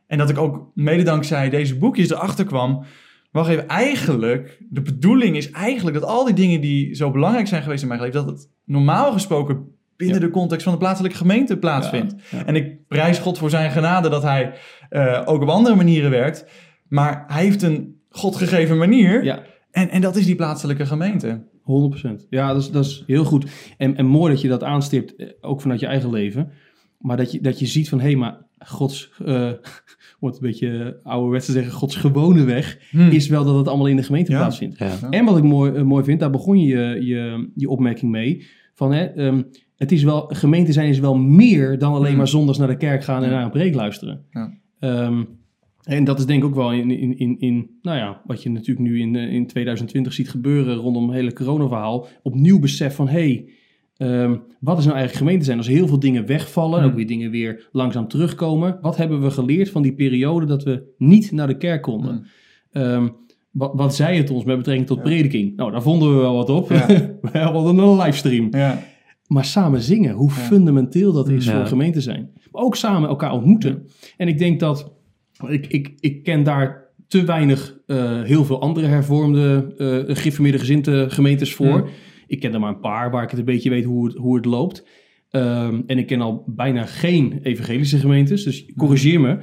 En 0.08 0.18
dat 0.18 0.30
ik 0.30 0.38
ook 0.38 0.70
mede 0.74 1.02
dankzij 1.02 1.50
deze 1.50 1.76
boekjes 1.76 2.10
erachter 2.10 2.44
kwam. 2.44 2.84
Wacht 3.30 3.48
even, 3.50 3.68
eigenlijk, 3.68 4.58
de 4.68 4.82
bedoeling 4.82 5.36
is 5.36 5.50
eigenlijk 5.50 6.00
dat 6.00 6.08
al 6.08 6.24
die 6.24 6.34
dingen 6.34 6.60
die 6.60 6.94
zo 6.94 7.10
belangrijk 7.10 7.46
zijn 7.46 7.62
geweest 7.62 7.82
in 7.82 7.88
mijn 7.88 8.00
leven, 8.00 8.24
dat 8.24 8.38
het 8.38 8.50
normaal 8.64 9.12
gesproken 9.12 9.66
binnen 9.96 10.20
de 10.20 10.30
context 10.30 10.64
van 10.64 10.72
de 10.72 10.78
plaatselijke 10.78 11.16
gemeente 11.16 11.58
plaatsvindt. 11.58 12.14
En 12.46 12.56
ik 12.56 12.86
prijs 12.86 13.18
God 13.18 13.38
voor 13.38 13.50
zijn 13.50 13.70
genade 13.70 14.08
dat 14.08 14.22
hij 14.22 14.54
uh, 14.90 15.22
ook 15.24 15.42
op 15.42 15.48
andere 15.48 15.76
manieren 15.76 16.10
werkt. 16.10 16.46
Maar 16.88 17.24
hij 17.26 17.42
heeft 17.42 17.62
een 17.62 18.00
God 18.10 18.36
gegeven 18.36 18.78
manier. 18.78 19.24
Ja. 19.24 19.42
En, 19.70 19.90
en 19.90 20.00
dat 20.00 20.16
is 20.16 20.26
die 20.26 20.34
plaatselijke 20.34 20.86
gemeente. 20.86 21.46
100%. 21.60 22.28
Ja, 22.30 22.52
dat 22.52 22.62
is, 22.62 22.70
dat 22.70 22.84
is 22.84 23.02
heel 23.06 23.24
goed. 23.24 23.46
En, 23.76 23.96
en 23.96 24.06
mooi 24.06 24.32
dat 24.32 24.42
je 24.42 24.48
dat 24.48 24.62
aanstipt, 24.62 25.16
eh, 25.16 25.28
ook 25.40 25.60
vanuit 25.60 25.80
je 25.80 25.86
eigen 25.86 26.10
leven. 26.10 26.52
Maar 26.98 27.16
dat 27.16 27.32
je, 27.32 27.40
dat 27.40 27.58
je 27.58 27.66
ziet 27.66 27.88
van, 27.88 28.00
hé, 28.00 28.06
hey, 28.06 28.16
maar 28.16 28.46
Gods, 28.58 29.10
uh, 29.24 29.52
het 30.20 30.35
een 30.35 30.46
beetje 30.46 31.00
ouderwets 31.02 31.46
te 31.46 31.52
zeggen, 31.52 31.72
Gods 31.72 31.96
gewone 31.96 32.44
weg, 32.44 32.78
hmm. 32.90 33.11
is 33.11 33.28
wel 33.28 33.44
dat 33.44 33.57
het 33.57 33.68
allemaal 33.68 33.87
in 33.87 33.96
de 33.96 34.02
gemeente 34.02 34.31
plaatsvindt. 34.31 34.76
En 35.11 35.24
wat 35.24 35.38
ik 35.38 35.44
mooi, 35.44 35.83
mooi 35.83 36.04
vind, 36.04 36.20
daar 36.20 36.31
begon 36.31 36.59
je 36.59 36.76
je, 37.04 37.50
je 37.54 37.68
opmerking 37.68 38.11
mee, 38.11 38.46
van 38.74 38.92
hè, 38.92 39.26
um, 39.26 39.46
het 39.76 39.92
is 39.92 40.02
wel, 40.02 40.26
gemeente 40.28 40.72
zijn 40.72 40.88
is 40.88 40.98
wel 40.98 41.16
meer 41.16 41.78
dan 41.78 41.92
alleen 41.92 42.09
hmm. 42.09 42.16
maar 42.16 42.28
zondags 42.28 42.59
naar 42.59 42.68
de 42.68 42.76
kerk 42.76 43.04
gaan 43.04 43.24
en 43.24 43.31
naar 43.31 43.44
een 43.44 43.50
preek 43.50 43.74
luisteren. 43.74 44.24
Um, 44.81 45.38
en 45.88 46.04
dat 46.04 46.18
is 46.18 46.26
denk 46.26 46.42
ik 46.42 46.48
ook 46.48 46.54
wel 46.54 46.72
in, 46.72 46.90
in, 46.90 47.18
in, 47.18 47.38
in 47.38 47.70
nou 47.83 47.96
ja, 47.96 48.20
wat 48.26 48.42
je 48.42 48.50
natuurlijk 48.50 48.88
nu 48.88 49.00
in, 49.00 49.16
in 49.16 49.46
2020 49.46 50.12
ziet 50.12 50.31
gebeuren 50.31 50.76
rondom 50.76 51.07
het 51.07 51.14
hele 51.14 51.33
corona-verhaal. 51.33 52.07
Opnieuw 52.22 52.59
besef 52.59 52.94
van, 52.94 53.09
hé, 53.09 53.12
hey, 53.12 53.48
ehm, 53.98 54.37
wat 54.61 54.78
is 54.78 54.84
nou 54.84 54.96
eigenlijk 54.96 55.12
gemeente 55.12 55.44
zijn? 55.44 55.58
Als 55.58 55.66
heel 55.66 55.87
veel 55.87 55.98
dingen 55.98 56.26
wegvallen, 56.26 56.80
hmm. 56.80 56.88
ook 56.88 56.94
weer 56.94 57.06
dingen 57.06 57.30
weer 57.30 57.68
langzaam 57.72 58.08
terugkomen. 58.08 58.78
Wat 58.80 58.96
hebben 58.96 59.22
we 59.22 59.30
geleerd 59.30 59.70
van 59.70 59.82
die 59.82 59.94
periode 59.94 60.46
dat 60.46 60.62
we 60.62 60.94
niet 60.98 61.32
naar 61.32 61.46
de 61.46 61.56
kerk 61.56 61.82
konden? 61.82 62.26
Hmm. 62.70 62.82
Ehm, 62.82 63.08
wat, 63.50 63.72
wat, 63.74 63.94
zei 63.94 64.16
het 64.16 64.30
ons 64.30 64.44
met 64.44 64.56
betrekking 64.56 64.87
tot 64.87 65.02
prediking? 65.02 65.56
Nou, 65.56 65.70
daar 65.70 65.82
vonden 65.82 66.14
we 66.14 66.20
wel 66.20 66.34
wat 66.34 66.50
op. 66.50 66.70
Ja. 66.70 66.87
we 67.32 67.38
hadden 67.38 67.78
een 67.78 67.96
livestream. 67.96 68.48
Ja. 68.50 68.82
Maar 69.26 69.44
samen 69.44 69.80
zingen, 69.80 70.14
hoe 70.14 70.30
fundamenteel 70.30 71.12
dat 71.12 71.28
is 71.28 71.50
voor 71.50 71.66
gemeente 71.66 72.00
zijn. 72.00 72.30
Maar 72.52 72.62
ook 72.62 72.76
samen 72.76 73.08
elkaar 73.08 73.32
ontmoeten. 73.32 73.87
En 74.16 74.28
ik 74.28 74.38
denk 74.38 74.61
dat 74.61 74.92
ik, 75.46 75.66
ik, 75.66 75.94
ik 76.00 76.22
ken 76.22 76.42
daar 76.42 76.87
te 77.08 77.24
weinig 77.24 77.78
uh, 77.87 78.22
heel 78.22 78.44
veel 78.44 78.61
andere 78.61 78.87
hervormde, 78.87 79.74
uh, 80.87 81.08
gemeentes 81.11 81.54
voor. 81.54 81.88
Ik 82.28 82.40
ken 82.40 82.54
er 82.54 82.60
maar 82.60 82.74
een 82.74 82.80
paar 82.80 83.10
waar 83.10 83.22
ik 83.22 83.30
het 83.30 83.38
een 83.38 83.44
beetje 83.44 83.70
weet 83.70 83.84
hoe 83.84 84.06
het, 84.06 84.16
hoe 84.16 84.36
het 84.36 84.44
loopt. 84.44 84.86
Um, 85.30 85.82
en 85.86 85.98
ik 85.98 86.06
ken 86.06 86.20
al 86.20 86.44
bijna 86.46 86.84
geen 86.84 87.40
evangelische 87.42 87.98
gemeentes, 87.98 88.44
dus 88.44 88.72
corrigeer 88.76 89.20
me. 89.20 89.38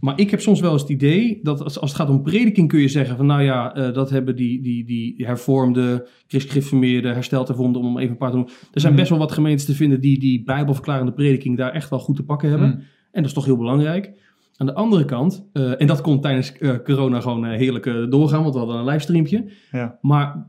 Maar 0.00 0.20
ik 0.20 0.30
heb 0.30 0.40
soms 0.40 0.60
wel 0.60 0.72
eens 0.72 0.82
het 0.82 0.90
idee 0.90 1.40
dat 1.42 1.62
als, 1.62 1.80
als 1.80 1.90
het 1.90 2.00
gaat 2.00 2.10
om 2.10 2.22
prediking 2.22 2.68
kun 2.68 2.80
je 2.80 2.88
zeggen 2.88 3.16
van 3.16 3.26
nou 3.26 3.42
ja, 3.42 3.76
uh, 3.76 3.94
dat 3.94 4.10
hebben 4.10 4.36
die, 4.36 4.62
die, 4.62 4.84
die 4.84 5.26
hervormde, 5.26 6.08
christgereformeerde, 6.26 7.08
hersteld 7.08 7.48
hervormde, 7.48 7.78
om 7.78 7.98
even 7.98 8.10
een 8.10 8.16
paar 8.16 8.30
te 8.30 8.36
noemen. 8.36 8.54
Er 8.72 8.80
zijn 8.80 8.94
best 8.94 9.10
wel 9.10 9.18
wat 9.18 9.32
gemeentes 9.32 9.64
te 9.64 9.74
vinden 9.74 10.00
die 10.00 10.18
die 10.18 10.44
bijbelverklarende 10.44 11.12
prediking 11.12 11.56
daar 11.56 11.72
echt 11.72 11.90
wel 11.90 11.98
goed 11.98 12.16
te 12.16 12.24
pakken 12.24 12.48
hebben. 12.48 12.70
En 13.12 13.22
dat 13.22 13.24
is 13.24 13.32
toch 13.32 13.44
heel 13.44 13.56
belangrijk. 13.56 14.12
Aan 14.56 14.66
de 14.66 14.74
andere 14.74 15.04
kant, 15.04 15.48
uh, 15.52 15.80
en 15.80 15.86
dat 15.86 16.00
kon 16.00 16.20
tijdens 16.20 16.52
uh, 16.60 16.74
corona 16.84 17.20
gewoon 17.20 17.44
heerlijk 17.44 17.84
doorgaan, 18.10 18.42
want 18.42 18.54
we 18.54 18.60
hadden 18.60 18.78
een 18.78 18.84
livestreampje. 18.84 19.50
Ja. 19.70 19.98
Maar 20.00 20.46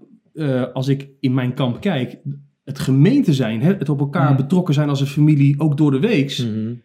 als 0.74 0.88
ik 0.88 1.10
in 1.20 1.34
mijn 1.34 1.54
kamp 1.54 1.82
kijk, 1.82 2.18
het 2.64 2.80
gemeente 2.80 3.34
zijn, 3.34 3.62
hè, 3.62 3.74
het 3.74 3.90
op 3.90 4.00
elkaar 4.00 4.36
betrokken 4.36 4.74
zijn 4.74 4.90
als 4.90 5.02
een 5.02 5.08
familie, 5.08 5.60
ook 5.60 5.78
door 5.78 5.92
de 5.92 6.00
weeks. 6.00 6.46
Mm 6.46 6.82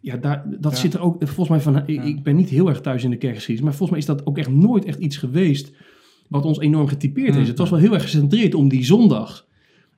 Ja, 0.00 0.16
daar, 0.16 0.44
dat 0.60 0.78
zit 0.78 0.94
er 0.94 1.00
ook, 1.00 1.16
volgens 1.18 1.48
mij 1.48 1.60
van, 1.60 1.82
ik, 1.86 2.04
ik, 2.04 2.22
ben 2.22 2.36
niet 2.36 2.48
heel 2.48 2.68
erg 2.68 2.80
thuis 2.80 3.04
in 3.04 3.10
de 3.10 3.16
kerkgeschiedenis, 3.16 3.70
maar 3.70 3.78
volgens 3.78 3.90
mij 3.90 3.98
is 3.98 4.16
dat 4.16 4.26
ook 4.26 4.38
echt 4.38 4.50
nooit 4.50 4.84
echt 4.84 4.98
iets 4.98 5.16
geweest 5.16 5.72
wat 6.28 6.44
ons 6.44 6.58
enorm 6.58 6.86
getypeerd 6.88 7.36
is. 7.36 7.48
Het 7.48 7.58
was 7.58 7.70
wel 7.70 7.78
heel 7.78 7.94
erg 7.94 8.02
gecentreerd 8.02 8.54
om 8.54 8.68
die 8.68 8.84
zondag. 8.84 9.46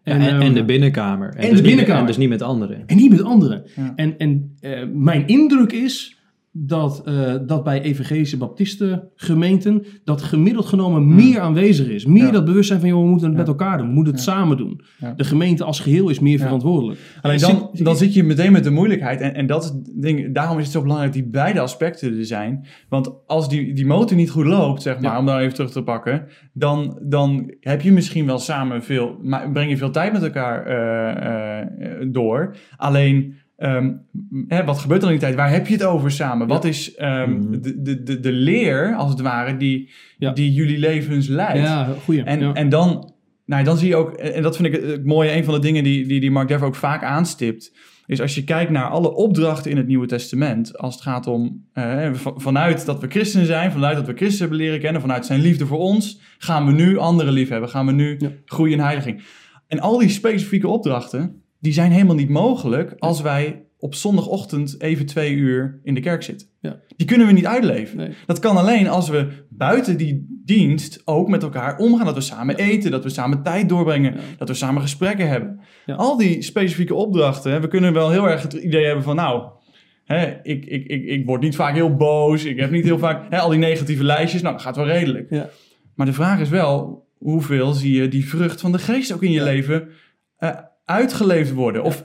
En, 0.02 0.20
en, 0.20 0.40
en, 0.40 0.52
de 0.52 0.58
ehm, 0.58 0.66
binnenkamer. 0.66 1.28
En, 1.28 1.42
en 1.42 1.50
dus 1.50 1.58
de 1.58 1.66
binnenkamer. 1.66 2.00
en 2.00 2.06
dus 2.06 2.16
niet 2.16 2.28
met 2.28 2.42
anderen. 2.42 2.82
En 2.86 2.96
niet 2.96 3.10
met 3.10 3.22
anderen. 3.22 3.64
En, 3.96 4.18
en 4.18 4.56
mijn 4.92 5.26
indruk 5.26 5.72
is 5.72 6.18
dat, 6.56 7.02
uh, 7.08 7.34
dat 7.46 7.64
bij 7.64 7.82
evangelische 7.82 8.36
baptisten 8.36 9.08
gemeenten 9.14 9.84
dat 10.04 10.22
gemiddeld 10.22 10.66
genomen 10.66 11.02
hmm. 11.02 11.14
meer 11.14 11.40
aanwezig 11.40 11.88
is. 11.88 12.06
Meer 12.06 12.32
dat 12.32 12.44
bewustzijn 12.44 12.80
van, 12.80 12.88
joh, 12.88 13.02
we 13.02 13.08
moeten 13.08 13.28
het 13.28 13.36
met 13.36 13.48
elkaar 13.48 13.78
doen. 13.78 13.86
We 13.86 13.92
moeten 13.92 14.12
het 14.12 14.22
samen 14.22 14.56
doen. 14.56 14.80
De 15.16 15.24
gemeente 15.24 15.64
als 15.64 15.80
geheel 15.80 16.08
is 16.08 16.20
meer 16.20 16.38
verantwoordelijk. 16.38 17.00
Alleen 17.22 17.38
dan, 17.38 17.70
dan 17.72 17.96
zit 17.96 18.14
je 18.14 18.22
meteen 18.22 18.52
met 18.52 18.64
de 18.64 18.70
moeilijkheid. 18.70 19.20
En, 19.20 19.34
en 19.34 19.46
dat 19.46 19.80
ding, 19.94 20.34
daarom 20.34 20.58
is 20.58 20.64
het 20.64 20.72
zo 20.72 20.82
belangrijk 20.82 21.12
dat 21.12 21.22
die 21.22 21.30
beide 21.30 21.60
aspecten 21.60 22.18
er 22.18 22.24
zijn. 22.24 22.66
Want 22.88 23.12
als 23.26 23.48
die, 23.48 23.74
die 23.74 23.86
motor 23.86 24.16
niet 24.16 24.30
goed 24.30 24.46
loopt, 24.46 24.82
zeg 24.82 25.00
maar, 25.00 25.18
om 25.18 25.26
daar 25.26 25.40
even 25.40 25.54
terug 25.54 25.70
te 25.70 25.82
pakken, 25.82 26.26
dan, 26.52 26.98
dan 27.02 27.54
heb 27.60 27.80
je 27.80 27.92
misschien 27.92 28.26
wel 28.26 28.38
samen 28.38 28.82
veel, 28.82 29.16
breng 29.52 29.70
je 29.70 29.76
veel 29.76 29.90
tijd 29.90 30.12
met 30.12 30.22
elkaar 30.22 30.66
uh, 30.66 32.00
uh, 32.00 32.12
door. 32.12 32.56
Alleen 32.76 33.34
Ehm, 33.64 33.92
hè, 34.48 34.64
wat 34.64 34.78
gebeurt 34.78 35.02
er 35.02 35.06
in 35.06 35.12
die 35.12 35.22
tijd? 35.22 35.34
Waar 35.34 35.50
heb 35.50 35.66
je 35.66 35.72
het 35.72 35.84
over 35.84 36.10
samen? 36.10 36.46
Wat 36.46 36.64
is 36.64 37.00
um, 37.00 37.62
de, 37.62 37.82
de, 37.82 38.02
de, 38.02 38.20
de 38.20 38.32
leer, 38.32 38.94
als 38.94 39.10
het 39.10 39.20
ware, 39.20 39.56
die, 39.56 39.90
die 40.34 40.52
jullie 40.52 40.78
levens 40.78 41.28
leidt? 41.28 41.66
Ja, 41.66 41.88
goeie. 42.04 42.22
En, 42.22 42.54
en 42.54 42.68
dan, 42.68 43.12
nou, 43.46 43.64
dan 43.64 43.76
zie 43.76 43.88
je 43.88 43.96
ook, 43.96 44.12
en 44.12 44.42
dat 44.42 44.56
vind 44.56 44.74
ik 44.74 44.82
het 44.82 45.04
mooie, 45.04 45.32
een 45.32 45.44
van 45.44 45.54
de 45.54 45.60
dingen 45.60 45.84
die, 45.84 46.06
die, 46.06 46.20
die 46.20 46.30
Mark 46.30 46.48
Dever 46.48 46.66
ook 46.66 46.74
vaak 46.74 47.02
aanstipt, 47.02 47.76
is 48.06 48.20
als 48.20 48.34
je 48.34 48.44
kijkt 48.44 48.70
naar 48.70 48.88
alle 48.88 49.14
opdrachten 49.14 49.70
in 49.70 49.76
het 49.76 49.86
Nieuwe 49.86 50.06
Testament, 50.06 50.78
als 50.78 50.94
het 50.94 51.02
gaat 51.02 51.26
om 51.26 51.64
eh, 51.72 52.10
vanuit 52.14 52.86
dat 52.86 53.00
we 53.00 53.08
christenen 53.08 53.46
zijn, 53.46 53.72
vanuit 53.72 53.96
dat 53.96 54.06
we 54.06 54.14
Christus 54.16 54.40
hebben 54.40 54.58
leren 54.58 54.80
kennen, 54.80 55.00
vanuit 55.00 55.26
zijn 55.26 55.40
liefde 55.40 55.66
voor 55.66 55.78
ons, 55.78 56.20
gaan 56.38 56.66
we 56.66 56.72
nu 56.72 56.98
anderen 56.98 57.32
lief 57.32 57.48
hebben, 57.48 57.68
gaan 57.68 57.86
we 57.86 57.92
nu 57.92 58.18
groeien 58.44 58.72
in 58.72 58.84
heiliging. 58.84 59.22
En 59.66 59.80
al 59.80 59.98
die 59.98 60.08
specifieke 60.08 60.68
opdrachten, 60.68 61.43
die 61.64 61.72
zijn 61.72 61.92
helemaal 61.92 62.14
niet 62.14 62.28
mogelijk 62.28 62.94
als 62.98 63.20
wij 63.20 63.64
op 63.78 63.94
zondagochtend 63.94 64.80
even 64.80 65.06
twee 65.06 65.32
uur 65.32 65.80
in 65.82 65.94
de 65.94 66.00
kerk 66.00 66.22
zitten. 66.22 66.48
Ja. 66.60 66.80
Die 66.96 67.06
kunnen 67.06 67.26
we 67.26 67.32
niet 67.32 67.46
uitleven. 67.46 68.14
Dat 68.26 68.38
kan 68.38 68.56
alleen 68.56 68.88
als 68.88 69.08
we 69.08 69.28
buiten 69.48 69.96
die 69.96 70.42
dienst 70.44 71.02
ook 71.04 71.28
met 71.28 71.42
elkaar 71.42 71.78
omgaan. 71.78 72.04
Dat 72.04 72.14
we 72.14 72.20
samen 72.20 72.56
eten, 72.56 72.90
dat 72.90 73.04
we 73.04 73.10
samen 73.10 73.42
tijd 73.42 73.68
doorbrengen, 73.68 74.16
dat 74.38 74.48
we 74.48 74.54
samen 74.54 74.82
gesprekken 74.82 75.28
hebben. 75.28 75.60
Al 75.86 76.16
die 76.16 76.42
specifieke 76.42 76.94
opdrachten, 76.94 77.60
we 77.60 77.68
kunnen 77.68 77.92
wel 77.92 78.10
heel 78.10 78.28
erg 78.28 78.42
het 78.42 78.52
idee 78.52 78.84
hebben 78.84 79.04
van 79.04 79.16
nou... 79.16 79.42
Hè, 80.04 80.40
ik, 80.42 80.64
ik, 80.64 80.86
ik, 80.86 81.04
ik 81.04 81.26
word 81.26 81.40
niet 81.40 81.56
vaak 81.56 81.74
heel 81.74 81.96
boos, 81.96 82.44
ik 82.44 82.60
heb 82.60 82.70
niet 82.70 82.84
heel 82.84 82.98
vaak 82.98 83.26
hè, 83.30 83.38
al 83.38 83.50
die 83.50 83.58
negatieve 83.58 84.04
lijstjes. 84.04 84.42
Nou, 84.42 84.54
dat 84.54 84.64
gaat 84.64 84.76
wel 84.76 84.86
redelijk. 84.86 85.30
Maar 85.94 86.06
de 86.06 86.12
vraag 86.12 86.40
is 86.40 86.48
wel, 86.48 87.06
hoeveel 87.18 87.72
zie 87.72 88.00
je 88.00 88.08
die 88.08 88.28
vrucht 88.28 88.60
van 88.60 88.72
de 88.72 88.78
geest 88.78 89.12
ook 89.12 89.22
in 89.22 89.30
je 89.30 89.42
leven... 89.42 89.88
Uh, 90.38 90.50
uitgeleefd 90.84 91.52
worden? 91.52 91.82
Of 91.82 92.04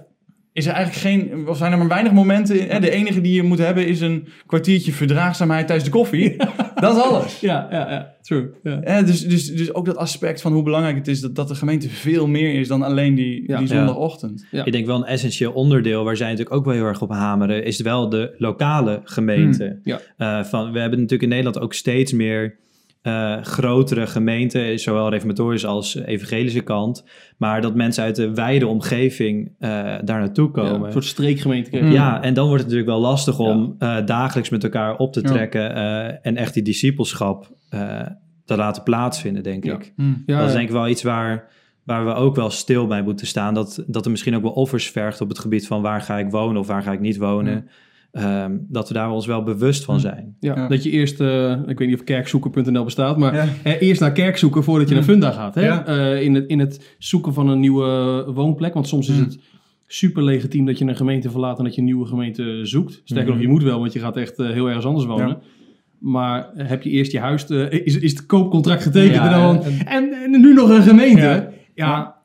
is 0.53 0.65
er 0.65 0.73
eigenlijk 0.73 1.05
geen, 1.05 1.47
of 1.47 1.57
zijn 1.57 1.71
er 1.71 1.77
maar 1.77 1.87
weinig 1.87 2.11
momenten? 2.11 2.67
Hè? 2.67 2.79
De 2.79 2.89
enige 2.89 3.21
die 3.21 3.33
je 3.33 3.43
moet 3.43 3.57
hebben 3.57 3.87
is 3.87 4.01
een 4.01 4.27
kwartiertje 4.45 4.91
verdraagzaamheid 4.91 5.67
tijdens 5.67 5.89
de 5.89 5.95
koffie. 5.95 6.35
dat 6.75 6.95
is 6.95 7.01
alles. 7.01 7.39
Ja, 7.39 7.67
ja, 7.71 7.91
ja, 7.91 8.15
true. 8.21 8.49
Ja. 8.63 9.01
dus, 9.01 9.27
dus, 9.27 9.53
dus 9.53 9.73
ook 9.73 9.85
dat 9.85 9.97
aspect 9.97 10.41
van 10.41 10.53
hoe 10.53 10.63
belangrijk 10.63 10.95
het 10.95 11.07
is 11.07 11.21
dat, 11.21 11.35
dat 11.35 11.47
de 11.47 11.55
gemeente 11.55 11.89
veel 11.89 12.27
meer 12.27 12.53
is 12.53 12.67
dan 12.67 12.81
alleen 12.81 13.15
die, 13.15 13.57
die 13.57 13.67
zondagochtend. 13.67 14.45
Ja. 14.51 14.65
Ik 14.65 14.71
denk 14.71 14.85
wel 14.85 14.97
een 14.97 15.05
essentieel 15.05 15.51
onderdeel 15.51 16.03
waar 16.03 16.17
zij 16.17 16.29
natuurlijk 16.29 16.55
ook 16.55 16.65
wel 16.65 16.73
heel 16.73 16.85
erg 16.85 17.01
op 17.01 17.11
hameren, 17.11 17.63
is 17.63 17.81
wel 17.81 18.09
de 18.09 18.35
lokale 18.37 19.01
gemeente. 19.03 19.79
Hmm. 19.83 19.97
Ja. 20.17 20.39
Uh, 20.39 20.45
van, 20.45 20.71
we 20.71 20.79
hebben 20.79 20.99
natuurlijk 20.99 21.23
in 21.23 21.29
Nederland 21.29 21.59
ook 21.59 21.73
steeds 21.73 22.13
meer 22.13 22.57
uh, 23.03 23.41
grotere 23.41 24.07
gemeenten, 24.07 24.79
zowel 24.79 25.09
reformatorisch 25.09 25.65
als 25.65 25.95
evangelische 25.95 26.61
kant. 26.61 27.03
Maar 27.37 27.61
dat 27.61 27.75
mensen 27.75 28.03
uit 28.03 28.15
de 28.15 28.33
wijde 28.33 28.67
omgeving 28.67 29.47
uh, 29.47 29.69
daar 30.03 30.19
naartoe 30.19 30.51
komen. 30.51 30.85
een 30.85 30.91
soort 30.91 31.05
streekgemeente. 31.05 31.77
Ja, 31.77 32.21
en 32.21 32.33
dan 32.33 32.47
wordt 32.47 32.63
het 32.63 32.71
natuurlijk 32.71 32.97
wel 32.97 33.09
lastig 33.09 33.39
om 33.39 33.75
uh, 33.79 34.05
dagelijks 34.05 34.49
met 34.49 34.63
elkaar 34.63 34.97
op 34.97 35.13
te 35.13 35.21
trekken 35.21 35.73
en 36.23 36.35
echt 36.35 36.53
die 36.53 36.63
discipelschap 36.63 37.51
te 38.45 38.57
laten 38.57 38.83
plaatsvinden, 38.83 39.43
denk 39.43 39.65
ik. 39.65 39.93
Mm. 39.95 40.23
dat 40.25 40.47
is 40.47 40.53
denk 40.53 40.67
ik 40.67 40.73
wel 40.73 40.87
iets 40.87 41.03
waar, 41.03 41.51
waar 41.83 42.05
we 42.05 42.13
ook 42.13 42.35
wel 42.35 42.49
stil 42.49 42.87
bij 42.87 43.01
moeten 43.01 43.27
staan. 43.27 43.53
Dat, 43.53 43.83
dat 43.87 44.05
er 44.05 44.11
misschien 44.11 44.35
ook 44.35 44.41
wel 44.41 44.51
offers 44.51 44.89
vergt 44.89 45.21
op 45.21 45.29
het 45.29 45.39
gebied 45.39 45.67
van 45.67 45.81
waar 45.81 46.01
ga 46.01 46.17
ik 46.17 46.31
wonen 46.31 46.61
of 46.61 46.67
waar 46.67 46.83
ga 46.83 46.91
ik 46.91 46.99
niet 46.99 47.17
wonen. 47.17 47.69
Ehm, 48.11 48.57
dat 48.67 48.87
we 48.87 48.93
daar 48.93 49.11
ons 49.11 49.25
wel 49.25 49.43
bewust 49.43 49.83
van 49.85 49.95
hm. 49.95 50.01
zijn. 50.01 50.35
Ja, 50.39 50.67
dat 50.67 50.83
je 50.83 50.89
eerst, 50.89 51.21
uh, 51.21 51.51
ik 51.51 51.77
weet 51.77 51.87
niet 51.87 51.99
of 51.99 52.03
kerkzoeken.nl 52.03 52.83
bestaat, 52.83 53.17
maar 53.17 53.33
eh, 53.63 53.81
eerst 53.81 54.01
naar 54.01 54.11
kerk 54.11 54.37
zoeken 54.37 54.63
voordat 54.63 54.89
je 54.89 54.93
naar 54.93 55.03
hm. 55.03 55.09
Funda 55.09 55.31
gaat. 55.31 55.55
Hè? 55.55 55.87
Uh, 55.87 56.21
in, 56.21 56.35
het, 56.35 56.47
in 56.47 56.59
het 56.59 56.95
zoeken 56.97 57.33
van 57.33 57.47
een 57.49 57.59
nieuwe 57.59 58.23
woonplek, 58.33 58.73
want 58.73 58.87
soms 58.87 59.09
is 59.09 59.15
hm. 59.15 59.23
het 59.23 59.39
super 59.87 60.23
legitiem 60.23 60.65
dat 60.65 60.77
je 60.77 60.85
een 60.85 60.95
gemeente 60.95 61.29
verlaat 61.29 61.57
en 61.57 61.63
dat 61.63 61.73
je 61.73 61.79
een 61.79 61.87
nieuwe 61.87 62.05
gemeente 62.05 62.59
zoekt. 62.63 63.01
Sterker 63.03 63.31
nog, 63.31 63.41
je 63.41 63.47
moet 63.47 63.63
wel, 63.63 63.79
want 63.79 63.93
je 63.93 63.99
gaat 63.99 64.17
echt 64.17 64.37
heel 64.37 64.67
ergens 64.67 64.85
anders 64.85 65.05
wonen. 65.05 65.37
Maar 65.99 66.49
heb 66.55 66.83
je 66.83 66.89
eerst 66.89 67.11
je 67.11 67.19
huis, 67.19 67.45
is, 67.45 67.99
is 67.99 68.11
het 68.11 68.25
koopcontract 68.25 68.83
getekend 68.83 69.23
en, 69.23 69.31
dan, 69.31 69.63
en, 69.85 70.13
en, 70.13 70.41
nu 70.41 70.53
nog 70.53 70.69
een 70.69 70.83
gemeente? 70.83 71.49
ja 71.73 72.18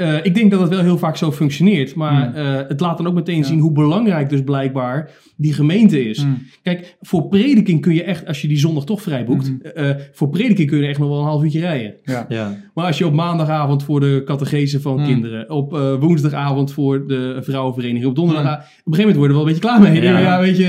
uh, 0.00 0.24
ik 0.24 0.34
denk 0.34 0.50
dat 0.50 0.60
het 0.60 0.68
wel 0.68 0.80
heel 0.80 0.98
vaak 0.98 1.16
zo 1.16 1.32
functioneert. 1.32 1.94
Maar 1.94 2.32
hmm. 2.32 2.42
uh, 2.42 2.56
het 2.68 2.80
laat 2.80 2.96
dan 2.96 3.06
ook 3.06 3.14
meteen 3.14 3.44
zien 3.44 3.58
hoe 3.58 3.72
belangrijk 3.72 4.28
dus 4.28 4.42
blijkbaar 4.42 5.10
die 5.36 5.52
gemeente 5.52 6.08
is. 6.08 6.22
Hmm. 6.22 6.42
Kijk, 6.62 6.96
voor 7.00 7.28
prediking 7.28 7.80
kun 7.80 7.94
je 7.94 8.02
echt, 8.02 8.26
als 8.26 8.40
je 8.42 8.48
die 8.48 8.58
zondag 8.58 8.84
toch 8.84 9.02
vrij 9.02 9.24
boekt, 9.24 9.46
hmm. 9.46 9.60
uh, 9.76 9.90
voor 10.12 10.28
prediking 10.28 10.68
kun 10.68 10.78
je 10.78 10.86
echt 10.86 10.98
nog 10.98 11.08
wel 11.08 11.18
een 11.18 11.24
half 11.24 11.42
uurtje 11.42 11.60
rijden. 11.60 11.94
Ja. 12.04 12.26
ja. 12.28 12.56
Maar 12.74 12.86
als 12.86 12.98
je 12.98 13.06
op 13.06 13.12
maandagavond 13.12 13.82
voor 13.82 14.00
de 14.00 14.22
catechese 14.24 14.80
van 14.80 15.04
kinderen, 15.04 15.50
op 15.50 15.70
woensdagavond 16.00 16.72
voor 16.72 17.06
de 17.06 17.38
vrouwenvereniging, 17.40 18.06
op 18.06 18.14
donderdag, 18.14 18.54
op 18.54 18.60
een 18.60 18.94
gegeven 18.94 18.98
moment 18.98 19.16
worden 19.16 19.36
we 19.36 19.42
wel 19.42 19.48
een 19.48 19.60
beetje 19.60 19.68
klaar 19.68 19.80
mee. 19.80 20.02
Ja, 20.02 20.18
ja 20.18 20.40
weet 20.40 20.56
je, 20.56 20.64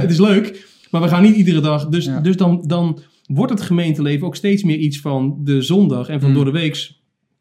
het 0.00 0.10
is 0.10 0.18
leuk, 0.20 0.68
maar 0.90 1.02
we 1.02 1.08
gaan 1.08 1.22
niet 1.22 1.36
iedere 1.36 1.60
dag. 1.60 1.88
Dus, 1.88 2.10
dus 2.22 2.36
dan, 2.36 2.64
dan 2.66 2.98
wordt 3.26 3.52
het 3.52 3.62
gemeenteleven 3.62 4.26
ook 4.26 4.36
steeds 4.36 4.62
meer 4.62 4.78
iets 4.78 5.00
van 5.00 5.38
de 5.44 5.62
zondag 5.62 6.08
en 6.08 6.20
van 6.20 6.34
door 6.34 6.44
de 6.44 6.50
weeks 6.50 6.95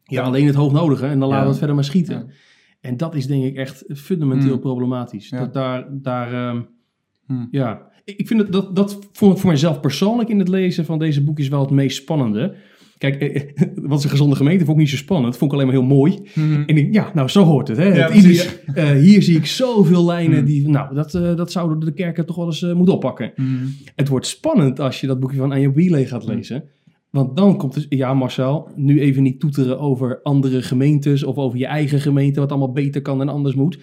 ja, 0.05 0.23
alleen 0.23 0.45
het 0.45 0.55
hoognodige 0.55 1.05
en 1.05 1.19
dan 1.19 1.29
laten 1.29 1.43
we 1.43 1.49
het 1.49 1.57
verder 1.57 1.75
maar 1.75 1.83
schieten. 1.83 2.29
En 2.81 2.97
dat 2.97 3.15
is 3.15 3.27
denk 3.27 3.43
ik 3.43 3.55
echt 3.55 3.83
fundamenteel 3.87 4.55
mm. 4.55 4.59
problematisch. 4.59 5.29
Dat 5.29 5.53
daar, 5.53 5.87
daar, 5.91 6.33
ehm, 6.33 6.61
Hmm. 7.27 7.47
Ja, 7.51 7.81
ik 8.03 8.27
vind 8.27 8.51
dat, 8.51 8.75
dat 8.75 8.99
vond 9.11 9.33
ik 9.33 9.39
voor 9.39 9.49
mijzelf 9.49 9.79
persoonlijk 9.79 10.29
in 10.29 10.39
het 10.39 10.47
lezen 10.47 10.85
van 10.85 10.99
deze 10.99 11.23
boekjes 11.23 11.47
wel 11.47 11.61
het 11.61 11.69
meest 11.69 11.97
spannende. 11.97 12.55
Kijk, 12.97 13.15
eh, 13.15 13.35
eh, 13.35 13.67
wat 13.75 13.97
is 13.97 14.03
een 14.03 14.09
gezonde 14.09 14.35
gemeente? 14.35 14.65
Vond 14.65 14.77
ik 14.77 14.83
niet 14.83 14.91
zo 14.91 14.97
spannend. 14.97 15.37
Vond 15.37 15.51
ik 15.51 15.57
alleen 15.57 15.71
maar 15.71 15.81
heel 15.81 15.95
mooi. 15.95 16.19
Mhm. 16.33 16.63
En 16.65 16.77
ik, 16.77 16.93
ja, 16.93 17.11
nou, 17.13 17.27
zo 17.27 17.43
hoort 17.43 17.67
het. 17.67 17.77
Hè? 17.77 17.83
Ja, 17.83 18.11
het 18.11 18.61
uh, 18.75 18.91
hier 18.91 19.23
zie 19.23 19.37
ik 19.37 19.45
zoveel 19.45 20.05
lijnen 20.05 20.45
die, 20.45 20.69
nou, 20.69 20.95
dat, 20.95 21.13
uh, 21.13 21.35
dat 21.35 21.51
zouden 21.51 21.79
de 21.79 21.93
kerken 21.93 22.25
toch 22.25 22.35
wel 22.35 22.45
eens 22.45 22.61
moeten 22.61 22.93
oppakken. 22.93 23.33
Het 23.95 24.07
wordt 24.07 24.27
spannend 24.27 24.79
als 24.79 25.01
je 25.01 25.07
dat 25.07 25.19
boekje 25.19 25.37
van 25.37 25.51
Anja 25.51 25.71
Wheeler 25.71 26.07
gaat 26.07 26.25
lezen. 26.25 26.63
Want 27.15 27.35
dan 27.35 27.57
komt 27.57 27.73
dus, 27.73 27.85
ja 27.89 28.13
Marcel, 28.13 28.69
nu 28.75 28.99
even 28.99 29.23
niet 29.23 29.39
toeteren 29.39 29.79
over 29.79 30.19
andere 30.23 30.61
gemeentes 30.61 31.23
of 31.23 31.35
over 31.35 31.59
je 31.59 31.65
eigen 31.65 31.99
gemeente, 31.99 32.39
wat 32.39 32.49
allemaal 32.49 32.71
beter 32.71 33.01
kan 33.01 33.21
en 33.21 33.29
anders 33.29 33.55
moet. 33.55 33.79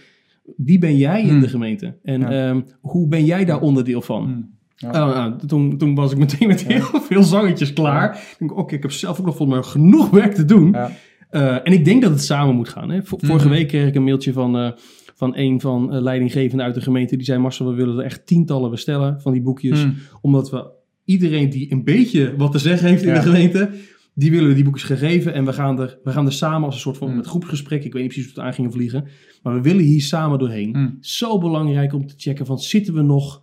Wie 0.56 0.78
ben 0.78 0.96
jij 0.96 1.22
in 1.22 1.40
de 1.40 1.48
gemeente? 1.48 1.98
En 2.02 2.22
ehm, 2.28 2.60
hoe 2.80 3.08
ben 3.08 3.24
jij 3.24 3.44
daar 3.44 3.60
onderdeel 3.60 4.02
van? 4.02 4.48
Ja. 4.76 4.88
Oh, 4.88 5.14
nou, 5.14 5.46
toen, 5.46 5.78
toen 5.78 5.94
was 5.94 6.12
ik 6.12 6.18
meteen 6.18 6.48
met 6.48 6.66
heel 6.66 7.00
veel 7.00 7.22
zangetjes 7.22 7.72
klaar. 7.72 8.14
Ik 8.14 8.36
denk, 8.38 8.58
oké, 8.58 8.74
ik 8.74 8.82
heb 8.82 8.92
zelf 8.92 9.20
ook 9.20 9.26
nog 9.26 9.36
volgens 9.36 9.58
mij 9.58 9.68
genoeg 9.68 10.10
werk 10.10 10.34
te 10.34 10.44
doen. 10.44 10.70
Ja. 10.72 10.90
Uh, 11.30 11.54
en 11.54 11.72
ik 11.72 11.84
denk 11.84 12.02
dat 12.02 12.10
het 12.10 12.22
samen 12.24 12.54
moet 12.54 12.68
gaan. 12.68 12.90
Hè. 12.90 13.02
Vorige 13.02 13.46
mhm. 13.46 13.48
week 13.48 13.68
kreeg 13.68 13.88
ik 13.88 13.94
een 13.94 14.04
mailtje 14.04 14.32
van, 14.32 14.56
uh, 14.56 14.70
van 15.14 15.36
een 15.36 15.60
van 15.60 15.94
uh, 15.94 16.00
leidinggevenden 16.00 16.66
uit 16.66 16.74
de 16.74 16.80
gemeente. 16.80 17.16
Die 17.16 17.24
zei, 17.24 17.38
Marcel, 17.38 17.66
we 17.66 17.74
willen 17.74 17.98
er 17.98 18.04
echt 18.04 18.26
tientallen 18.26 18.70
bestellen 18.70 19.20
van 19.20 19.32
die 19.32 19.42
boekjes. 19.42 19.86
Omdat 20.20 20.50
we 20.50 20.80
iedereen 21.04 21.50
die 21.50 21.72
een 21.72 21.84
beetje 21.84 22.36
wat 22.36 22.52
te 22.52 22.58
zeggen 22.58 22.88
heeft 22.88 23.02
in 23.02 23.14
de 23.14 23.22
gemeente... 23.22 23.70
die 24.14 24.30
willen 24.30 24.48
we 24.48 24.54
die 24.54 24.64
boekjes 24.64 24.84
gegeven. 24.84 25.34
En 25.34 25.44
we 25.44 25.52
gaan, 25.52 25.80
er, 25.80 25.98
we 26.04 26.10
gaan 26.10 26.26
er 26.26 26.32
samen 26.32 26.64
als 26.64 26.74
een 26.74 26.80
soort 26.80 26.96
van 26.96 27.08
mhm. 27.08 27.16
met 27.16 27.26
groepsgesprek... 27.26 27.84
ik 27.84 27.92
weet 27.92 28.02
niet 28.02 28.12
precies 28.12 28.32
hoe 28.32 28.38
het 28.38 28.44
aan 28.44 28.54
gingen 28.54 28.72
vliegen... 28.72 29.08
maar 29.42 29.54
we 29.54 29.60
willen 29.60 29.84
hier 29.84 30.02
samen 30.02 30.38
doorheen. 30.38 30.96
Zo 31.00 31.38
belangrijk 31.38 31.92
om 31.92 32.06
te 32.06 32.14
checken 32.16 32.46
van, 32.46 32.58
zitten 32.58 32.94
we 32.94 33.02
nog 33.02 33.42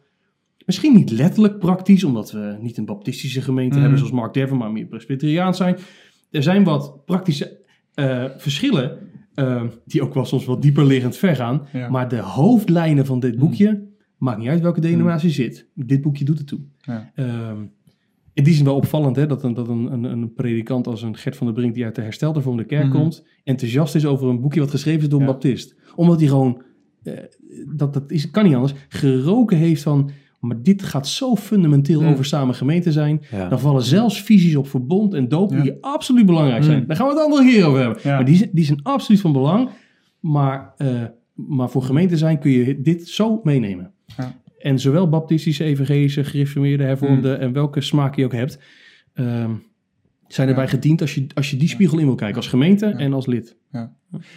Misschien 0.69 0.95
niet 0.95 1.11
letterlijk 1.11 1.59
praktisch, 1.59 2.03
omdat 2.03 2.31
we 2.31 2.57
niet 2.61 2.77
een 2.77 2.85
baptistische 2.85 3.41
gemeente 3.41 3.75
mm. 3.75 3.81
hebben 3.81 3.99
zoals 3.99 4.13
Mark 4.13 4.33
Devon, 4.33 4.57
maar 4.57 4.71
meer 4.71 4.85
presbyteriaans 4.85 5.57
zijn. 5.57 5.77
Er 6.31 6.43
zijn 6.43 6.63
wat 6.63 7.05
praktische 7.05 7.59
uh, 7.95 8.25
verschillen, 8.37 8.97
uh, 9.35 9.63
die 9.85 10.01
ook 10.01 10.13
wel 10.13 10.25
soms 10.25 10.45
wat 10.45 10.61
dieper 10.61 10.85
liggend 10.85 11.17
vergaan. 11.17 11.67
Ja. 11.73 11.89
Maar 11.89 12.09
de 12.09 12.19
hoofdlijnen 12.19 13.05
van 13.05 13.19
dit 13.19 13.33
mm. 13.33 13.39
boekje, 13.39 13.71
mm. 13.71 13.87
Maakt 14.19 14.39
niet 14.39 14.47
uit 14.47 14.61
welke 14.61 14.81
denominatie 14.81 15.27
mm. 15.27 15.33
zit. 15.33 15.67
Dit 15.73 16.01
boekje 16.01 16.25
doet 16.25 16.37
het 16.37 16.47
toe. 16.47 16.59
Ja. 16.81 17.11
Um, 17.15 17.71
in 18.33 18.43
die 18.43 18.53
zin 18.53 18.65
wel 18.65 18.75
opvallend 18.75 19.15
hè, 19.15 19.25
dat, 19.25 19.43
een, 19.43 19.53
dat 19.53 19.67
een, 19.67 19.93
een, 19.93 20.03
een, 20.03 20.33
predikant 20.33 20.87
als 20.87 21.01
een 21.01 21.17
Gert 21.17 21.35
van 21.35 21.47
der 21.47 21.55
Brink, 21.55 21.73
die 21.73 21.85
uit 21.85 21.95
de 21.95 22.01
herstelde 22.01 22.41
vorm 22.41 22.57
de 22.57 22.65
kerk 22.65 22.85
mm. 22.85 22.91
komt, 22.91 23.25
enthousiast 23.43 23.95
is 23.95 24.05
over 24.05 24.27
een 24.27 24.41
boekje 24.41 24.59
wat 24.59 24.71
geschreven 24.71 25.01
is 25.01 25.09
door 25.09 25.19
een 25.19 25.25
baptist. 25.25 25.75
Omdat 25.95 26.19
hij 26.19 26.27
gewoon, 26.27 26.61
uh, 27.03 27.13
dat, 27.75 27.93
dat 27.93 28.11
is, 28.11 28.31
kan 28.31 28.43
niet 28.43 28.55
anders, 28.55 28.73
geroken 28.89 29.57
heeft 29.57 29.81
van 29.81 30.11
maar 30.39 30.61
dit 30.61 30.83
gaat 30.83 31.07
zo 31.07 31.35
fundamenteel 31.35 32.03
over 32.03 32.25
samen 32.25 32.55
gemeente 32.55 32.91
zijn. 32.91 33.21
Dan 33.49 33.59
vallen 33.59 33.83
zelfs 33.83 34.21
visies 34.21 34.55
op 34.55 34.67
verbond 34.67 35.13
en 35.13 35.27
doop 35.27 35.49
die 35.49 35.77
absoluut 35.81 36.25
belangrijk 36.25 36.63
zijn. 36.63 36.87
Daar 36.87 36.95
gaan 36.95 37.07
we 37.07 37.13
het 37.13 37.23
andere 37.23 37.45
keer 37.45 37.65
over 37.65 37.79
hebben. 37.79 37.99
Maar 38.03 38.25
die, 38.25 38.49
die 38.51 38.65
zijn 38.65 38.83
absoluut 38.83 39.21
van 39.21 39.31
belang. 39.31 39.69
Maar, 40.19 40.73
uh, 40.77 41.03
maar 41.33 41.69
voor 41.69 41.83
gemeente 41.83 42.17
zijn 42.17 42.39
kun 42.39 42.51
je 42.51 42.81
dit 42.81 43.07
zo 43.07 43.39
meenemen. 43.43 43.93
En 44.59 44.79
zowel 44.79 45.09
baptistische, 45.09 45.63
evangelische, 45.63 46.23
gereformeerde, 46.23 46.83
hervormde 46.83 47.33
en 47.33 47.53
welke 47.53 47.81
smaak 47.81 48.15
je 48.15 48.25
ook 48.25 48.33
hebt. 48.33 48.59
Uh, 49.15 49.45
zijn 50.33 50.49
erbij 50.49 50.67
gediend 50.67 51.01
als 51.01 51.15
je, 51.15 51.27
als 51.33 51.49
je 51.49 51.57
die 51.57 51.67
spiegel 51.67 51.97
in 51.97 52.05
wil 52.05 52.15
kijken, 52.15 52.37
als 52.37 52.47
gemeente 52.47 52.85
en 52.85 53.13
als 53.13 53.25
lid. 53.25 53.57
Ja. 53.71 53.93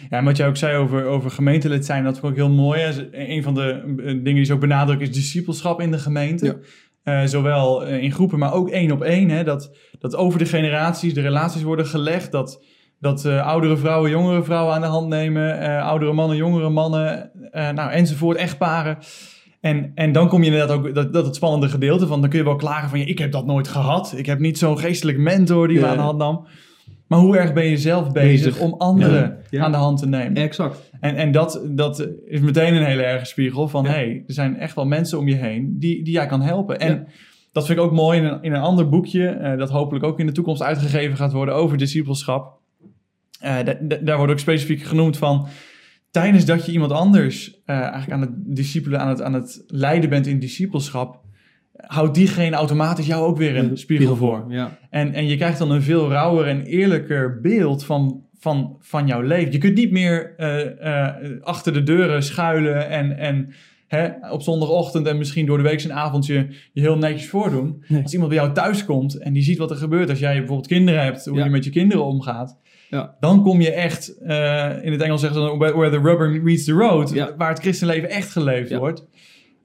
ja, 0.09 0.17
en 0.17 0.23
wat 0.23 0.37
jij 0.37 0.47
ook 0.47 0.57
zei 0.57 0.77
over, 0.77 1.05
over 1.05 1.31
gemeentelid 1.31 1.85
zijn, 1.85 2.03
dat 2.03 2.19
vond 2.19 2.31
ik 2.31 2.37
heel 2.37 2.49
mooi. 2.49 3.07
Een 3.11 3.43
van 3.43 3.53
de 3.53 3.71
eh, 3.71 4.05
dingen 4.05 4.35
die 4.35 4.43
ze 4.43 4.53
ook 4.53 4.59
benadrukken 4.59 5.07
is 5.07 5.13
discipelschap 5.13 5.81
in 5.81 5.91
de 5.91 5.97
gemeente. 5.97 6.59
Uh, 7.03 7.23
zowel 7.23 7.85
eh, 7.85 8.03
in 8.03 8.11
groepen, 8.11 8.39
maar 8.39 8.53
ook 8.53 8.69
één 8.69 8.91
op 8.91 9.01
één. 9.01 9.29
Hè, 9.29 9.43
dat, 9.43 9.77
dat 9.99 10.15
over 10.15 10.39
de 10.39 10.45
generaties 10.45 11.13
de 11.13 11.21
relaties 11.21 11.63
worden 11.63 11.85
gelegd. 11.85 12.31
Dat, 12.31 12.63
dat 12.99 13.25
uh, 13.25 13.45
oudere 13.47 13.77
vrouwen 13.77 14.09
jongere 14.09 14.43
vrouwen 14.43 14.73
aan 14.75 14.81
de 14.81 14.87
hand 14.87 15.07
nemen. 15.07 15.61
Uh, 15.61 15.85
oudere 15.85 16.13
mannen 16.13 16.37
jongere 16.37 16.69
mannen. 16.69 17.31
nou, 17.51 17.91
enzovoort, 17.91 18.37
echtparen. 18.37 18.97
En, 19.63 19.91
en 19.95 20.11
dan 20.11 20.27
kom 20.27 20.43
je 20.43 20.51
inderdaad 20.51 20.77
ook, 20.77 20.95
dat, 20.95 21.13
dat 21.13 21.25
het 21.25 21.35
spannende 21.35 21.69
gedeelte 21.69 22.07
van, 22.07 22.21
dan 22.21 22.29
kun 22.29 22.39
je 22.39 22.45
wel 22.45 22.55
klagen 22.55 22.89
van, 22.89 22.99
ja, 22.99 23.05
ik 23.05 23.17
heb 23.17 23.31
dat 23.31 23.45
nooit 23.45 23.67
gehad. 23.67 24.13
Ik 24.17 24.25
heb 24.25 24.39
niet 24.39 24.57
zo'n 24.57 24.79
geestelijk 24.79 25.17
mentor 25.17 25.67
die 25.67 25.79
me 25.79 25.85
aan 25.85 25.97
de 25.97 26.03
hand 26.03 26.17
nam. 26.17 26.47
Maar 27.07 27.19
hoe 27.19 27.37
erg 27.37 27.53
ben 27.53 27.65
je 27.65 27.77
zelf 27.77 28.11
bezig, 28.11 28.59
om 28.59 28.73
anderen 28.77 29.37
aan 29.51 29.71
de 29.71 29.77
hand 29.77 29.99
te 29.99 30.07
nemen? 30.07 30.41
Exact. 30.41 30.91
En, 30.99 31.15
en 31.15 31.31
dat, 31.31 31.61
dat 31.69 32.09
is 32.25 32.39
meteen 32.39 32.73
een 32.73 32.83
hele 32.83 33.03
erge 33.03 33.25
spiegel 33.25 33.67
van, 33.67 33.85
hé, 33.85 33.91
hey, 33.91 34.23
er 34.27 34.33
zijn 34.33 34.57
echt 34.57 34.75
wel 34.75 34.85
mensen 34.85 35.19
om 35.19 35.27
je 35.27 35.35
heen 35.35 35.75
die, 35.79 36.03
die 36.03 36.13
jij 36.13 36.25
kan 36.25 36.41
helpen. 36.41 36.79
En 36.79 37.07
dat 37.51 37.65
vind 37.65 37.77
ik 37.77 37.85
ook 37.85 37.91
mooi 37.91 38.19
in 38.19 38.25
een, 38.25 38.41
in 38.41 38.53
een 38.53 38.61
ander 38.61 38.89
boekje, 38.89 39.39
uh, 39.41 39.57
dat 39.57 39.69
hopelijk 39.69 40.05
ook 40.05 40.19
in 40.19 40.25
de 40.25 40.31
toekomst 40.31 40.61
uitgegeven 40.61 41.17
gaat 41.17 41.31
worden 41.31 41.55
over 41.55 41.77
discipelschap. 41.77 42.59
Uh, 43.43 43.57
daar 44.01 44.17
wordt 44.17 44.31
ook 44.31 44.39
specifiek 44.39 44.83
genoemd 44.83 45.17
van, 45.17 45.47
tijdens 46.13 46.45
dat 46.45 46.65
je 46.65 46.71
iemand 46.71 46.91
anders 46.91 47.47
uh, 47.65 47.75
eigenlijk 47.75 48.11
aan 48.11 48.21
het 48.21 48.31
discipelen, 48.35 48.99
aan 48.99 49.09
het, 49.09 49.21
aan 49.21 49.33
het 49.33 49.63
leiden 49.67 50.09
bent 50.09 50.27
in 50.27 50.39
discipelschap, 50.39 51.21
houdt 51.75 52.15
diegene 52.15 52.55
automatisch 52.55 53.05
jou 53.05 53.25
ook 53.25 53.37
weer 53.37 53.57
een 53.57 53.77
spiegel, 53.77 54.15
voor. 54.15 54.45
Ja. 54.49 54.77
En, 54.89 55.13
en 55.13 55.27
je 55.27 55.35
krijgt 55.35 55.57
dan 55.57 55.71
een 55.71 55.81
veel 55.81 56.09
rauwer 56.09 56.47
en 56.47 56.63
eerlijker 56.63 57.39
beeld 57.41 57.85
van, 57.85 58.23
van, 58.39 58.75
van 58.79 59.07
jouw 59.07 59.21
leven. 59.21 59.51
Je 59.51 59.57
kunt 59.57 59.75
niet 59.75 59.91
meer 59.91 60.33
uh, 60.37 60.59
uh, 60.83 61.41
achter 61.41 61.73
de 61.73 61.83
deuren 61.83 62.23
schuilen 62.23 62.89
en, 62.89 63.17
en 63.17 63.53
hè, 63.87 64.31
op 64.31 64.41
zondagochtend 64.41 65.07
en 65.07 65.17
misschien 65.17 65.45
door 65.45 65.57
de 65.57 65.63
week 65.63 65.83
en 65.83 65.93
avond 65.93 66.25
je, 66.25 66.47
je 66.73 66.81
heel 66.81 66.97
netjes 66.97 67.29
voordoen. 67.29 67.83
Als 68.03 68.13
iemand 68.13 68.31
bij 68.31 68.39
jou 68.39 68.53
thuis 68.53 68.85
komt 68.85 69.17
en 69.17 69.33
die 69.33 69.43
ziet 69.43 69.57
wat 69.57 69.71
er 69.71 69.77
gebeurt, 69.77 70.09
als 70.09 70.19
jij 70.19 70.37
bijvoorbeeld 70.37 70.67
kinderen 70.67 71.03
hebt, 71.03 71.25
hoe 71.25 71.43
je 71.43 71.49
met 71.49 71.63
je 71.63 71.71
kinderen 71.71 72.05
omgaat. 72.05 72.59
Ja. 72.93 73.15
Dan 73.19 73.43
kom 73.43 73.61
je 73.61 73.71
echt, 73.71 74.15
uh, 74.23 74.71
in 74.81 74.91
het 74.91 75.01
Engels 75.01 75.21
zeggen 75.21 75.41
ze 75.41 75.57
where 75.57 75.89
the 75.89 76.01
rubber 76.01 76.41
meets 76.43 76.63
the 76.63 76.71
road, 76.71 77.33
waar 77.37 77.49
het 77.49 77.59
christenleven 77.59 78.09
echt 78.09 78.31
geleefd 78.31 78.75
wordt. 78.75 79.07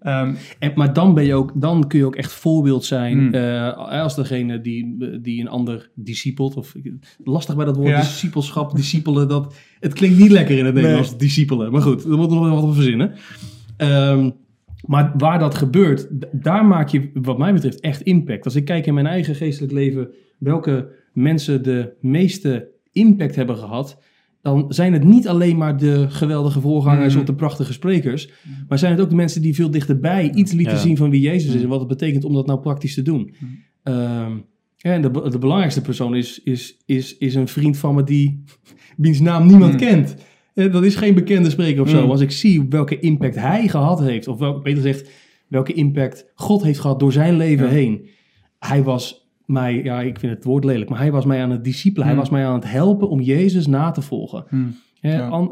Um, 0.03 0.37
en, 0.59 0.73
maar 0.75 0.93
dan, 0.93 1.15
ben 1.15 1.25
je 1.25 1.35
ook, 1.35 1.53
dan 1.55 1.87
kun 1.87 1.99
je 1.99 2.05
ook 2.05 2.17
echt 2.17 2.33
voorbeeld 2.33 2.85
zijn 2.85 3.19
hmm. 3.19 3.35
uh, 3.35 3.77
als 4.03 4.15
degene 4.15 4.61
die, 4.61 4.97
die 5.21 5.41
een 5.41 5.49
ander 5.49 5.91
discipelt. 5.95 6.57
Of, 6.57 6.75
lastig 7.25 7.57
bij 7.57 7.65
dat 7.65 7.77
woord 7.77 7.89
ja. 7.89 8.01
discipelschap, 8.01 8.77
discipelen. 8.77 9.29
Dat, 9.29 9.55
het 9.81 9.93
klinkt 9.93 10.19
niet 10.19 10.31
lekker 10.31 10.59
in 10.59 10.65
het 10.65 10.75
Nederlands, 10.75 11.11
nee. 11.11 11.19
discipelen. 11.19 11.73
Maar 11.73 11.83
goed, 11.83 12.09
daar 12.09 12.19
moeten 12.19 12.41
we 12.41 12.47
nog 12.47 12.55
wat 12.55 12.69
op 12.69 12.75
verzinnen. 12.75 13.15
Um, 13.77 14.33
maar 14.87 15.13
waar 15.17 15.39
dat 15.39 15.55
gebeurt, 15.55 16.09
daar 16.33 16.65
maak 16.65 16.89
je 16.89 17.11
wat 17.15 17.39
mij 17.39 17.53
betreft 17.53 17.81
echt 17.81 18.01
impact. 18.01 18.45
Als 18.45 18.55
ik 18.55 18.65
kijk 18.65 18.87
in 18.87 18.95
mijn 18.95 19.07
eigen 19.07 19.35
geestelijk 19.35 19.73
leven 19.73 20.09
welke 20.39 20.89
mensen 21.13 21.63
de 21.63 21.93
meeste 22.01 22.69
impact 22.99 23.37
hebben 23.37 23.57
gehad, 23.57 23.99
dan 24.43 24.65
zijn 24.69 24.93
het 24.93 25.05
niet 25.05 25.29
alleen 25.29 25.57
maar 25.57 25.77
de 25.77 26.07
geweldige 26.09 26.61
voorgangers 26.61 27.15
mm. 27.15 27.21
of 27.21 27.27
de 27.27 27.35
prachtige 27.35 27.73
sprekers, 27.73 28.31
maar 28.69 28.79
zijn 28.79 28.93
het 28.93 29.01
ook 29.01 29.11
de 29.11 29.17
mensen 29.17 29.43
die 29.43 29.55
veel 29.55 29.71
dichterbij 29.71 30.33
iets 30.35 30.53
lieten 30.53 30.79
zien 30.79 30.97
van 30.97 31.11
wie 31.11 31.21
Jezus 31.21 31.49
is 31.49 31.55
en 31.55 31.63
mm. 31.63 31.69
wat 31.69 31.79
het 31.79 31.89
betekent 31.89 32.25
om 32.25 32.35
dat 32.35 32.47
nou 32.47 32.61
praktisch 32.61 32.95
te 32.95 33.03
doen. 33.03 33.35
Mm. 33.39 33.59
Ehm, 33.83 34.33
en 34.79 35.03
de, 35.03 35.11
de, 35.31 35.39
belangrijkste 35.39 35.81
persoon 35.81 36.17
is, 36.17 36.41
is, 36.43 36.77
is, 36.87 37.17
is 37.17 37.35
een 37.35 37.49
vriend 37.49 37.77
van 37.77 37.95
me 37.95 38.05
die, 38.05 38.45
wiens 38.97 39.21
naam 39.21 39.47
niemand 39.47 39.75
kent. 39.75 40.17
Eh, 40.55 40.73
dat 40.73 40.85
is 40.85 40.97
geen 40.97 41.15
bekende 41.15 41.51
spreker 41.51 41.83
of 41.83 41.89
zo. 41.89 42.09
Als 42.09 42.21
ik 42.21 42.31
zie 42.31 42.67
welke 42.69 42.99
impact 42.99 43.35
hij 43.35 43.69
gehad 43.69 44.01
heeft, 44.01 44.29
of 44.29 44.39
wel, 44.39 44.61
beter 44.61 44.83
gezegd, 44.83 45.11
welke 45.49 45.73
impact 45.73 46.31
God 46.35 46.63
heeft 46.63 46.81
gehad 46.81 47.01
door 47.01 47.13
zijn 47.13 47.37
leven 47.37 47.69
heen. 47.69 48.09
Hij 48.59 48.83
was 48.83 49.28
mij, 49.49 49.83
ja, 49.83 50.01
ik 50.01 50.19
vind 50.19 50.35
het 50.35 50.45
woord 50.45 50.65
lelijk, 50.65 50.91
maar 50.91 50.99
hij 50.99 51.13
was 51.13 51.25
mij 51.25 51.43
aan 51.43 51.51
het 51.51 51.65
discipelen. 51.65 52.07
Hij 52.07 52.15
hmm. 52.15 52.23
was 52.23 52.33
mij 52.33 52.47
aan 52.47 52.55
het 52.55 52.71
helpen 52.71 53.09
om 53.09 53.21
Jezus 53.21 53.67
na 53.67 53.91
te 53.91 54.03
volgen. 54.03 54.45
Hmm. 54.49 54.75
Eh, 55.01 55.43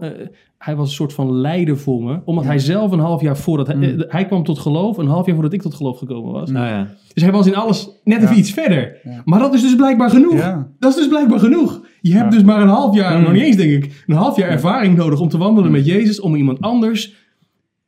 hij 0.59 0.77
was 0.77 0.89
een 0.89 0.95
soort 0.95 1.13
van 1.13 1.33
leider 1.33 1.79
voor 1.79 2.03
me, 2.03 2.21
omdat 2.25 2.45
hij 2.45 2.59
zelf 2.59 2.93
een 2.93 2.99
half 2.99 3.21
jaar 3.21 3.37
voordat 3.37 3.67
hij, 3.67 3.77
hmm. 3.77 4.01
eh, 4.01 4.13
hij, 4.13 4.27
kwam 4.27 4.45
tot 4.45 4.59
geloof, 4.59 4.99
een 4.99 5.07
half 5.07 5.27
jaar 5.27 5.35
voordat 5.35 5.53
ik 5.53 5.63
tot 5.63 5.75
geloof 5.75 5.99
gekomen 5.99 6.33
was. 6.33 6.51
Nou 6.51 6.67
ja. 6.67 6.89
Dus 7.15 7.23
hij 7.23 7.33
was 7.33 7.47
in 7.47 7.57
alles 7.57 7.89
net 8.05 8.23
even 8.23 8.39
iets 8.39 8.53
verder. 8.53 8.97
Maar 9.25 9.39
dat 9.39 9.55
is 9.55 9.63
dus 9.63 9.77
blijkbaar 9.77 10.11
genoeg. 10.11 10.65
Dat 10.79 10.91
is 10.91 10.97
dus 10.97 11.09
blijkbaar 11.09 11.39
genoeg. 11.39 11.81
Je 12.01 12.13
hebt 12.13 12.31
dus 12.31 12.43
maar 12.43 12.61
een 12.61 12.69
half 12.69 12.95
jaar, 12.95 13.21
nog 13.21 13.33
niet 13.33 13.43
eens 13.43 13.57
denk 13.57 13.85
ik, 13.85 14.05
een 14.07 14.15
half 14.15 14.37
jaar 14.37 14.49
ervaring 14.49 14.97
nodig 14.97 15.21
om 15.21 15.29
te 15.29 15.39
wandelen 15.39 15.71
met 15.71 15.87
Jezus, 15.87 16.21
om 16.21 16.35
iemand 16.35 16.61
anders 16.61 17.26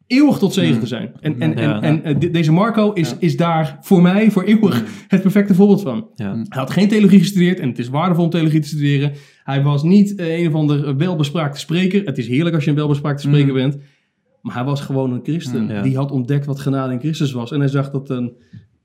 eeuwig 0.08 0.38
tot 0.38 0.54
zegen 0.54 0.80
te 0.80 0.86
zijn. 0.86 1.12
En, 1.20 1.40
en, 1.40 1.56
en, 1.56 1.82
en 1.82 2.04
eh, 2.04 2.32
deze 2.32 2.52
Marco 2.52 2.92
is, 2.92 3.14
is 3.18 3.36
daar 3.36 3.78
voor 3.80 4.02
mij 4.02 4.30
voor 4.30 4.42
eeuwig 4.42 4.84
het 5.08 5.22
perfecte 5.22 5.54
voorbeeld 5.54 5.82
van. 5.82 6.08
Hij 6.14 6.44
had 6.48 6.70
geen 6.70 6.88
theologie 6.88 7.18
gestudeerd 7.18 7.60
en 7.60 7.68
het 7.68 7.78
is 7.78 7.88
waardevol 7.88 8.24
om 8.24 8.30
theologie 8.30 8.60
te 8.60 8.68
studeren. 8.68 9.12
Hij 9.44 9.62
was 9.62 9.82
niet 9.82 10.20
uh, 10.20 10.38
een 10.38 10.46
of 10.46 10.54
ander 10.54 10.96
welbespraakte 10.96 11.60
spreker. 11.60 12.04
Het 12.04 12.18
is 12.18 12.28
heerlijk 12.28 12.54
als 12.54 12.64
je 12.64 12.70
een 12.70 12.76
welbespraakte 12.76 13.22
spreker 13.22 13.48
mm. 13.48 13.54
bent. 13.54 13.78
Maar 14.40 14.54
hij 14.54 14.64
was 14.64 14.80
gewoon 14.80 15.12
een 15.12 15.22
christen. 15.22 15.62
Mm, 15.62 15.82
Die 15.82 15.96
had 15.96 16.10
ontdekt 16.10 16.46
wat 16.46 16.60
genade 16.60 16.92
in 16.92 17.00
Christus 17.00 17.32
was. 17.32 17.52
En 17.52 17.58
hij 17.58 17.68
zag 17.68 17.90
dat 17.90 18.10
een 18.10 18.32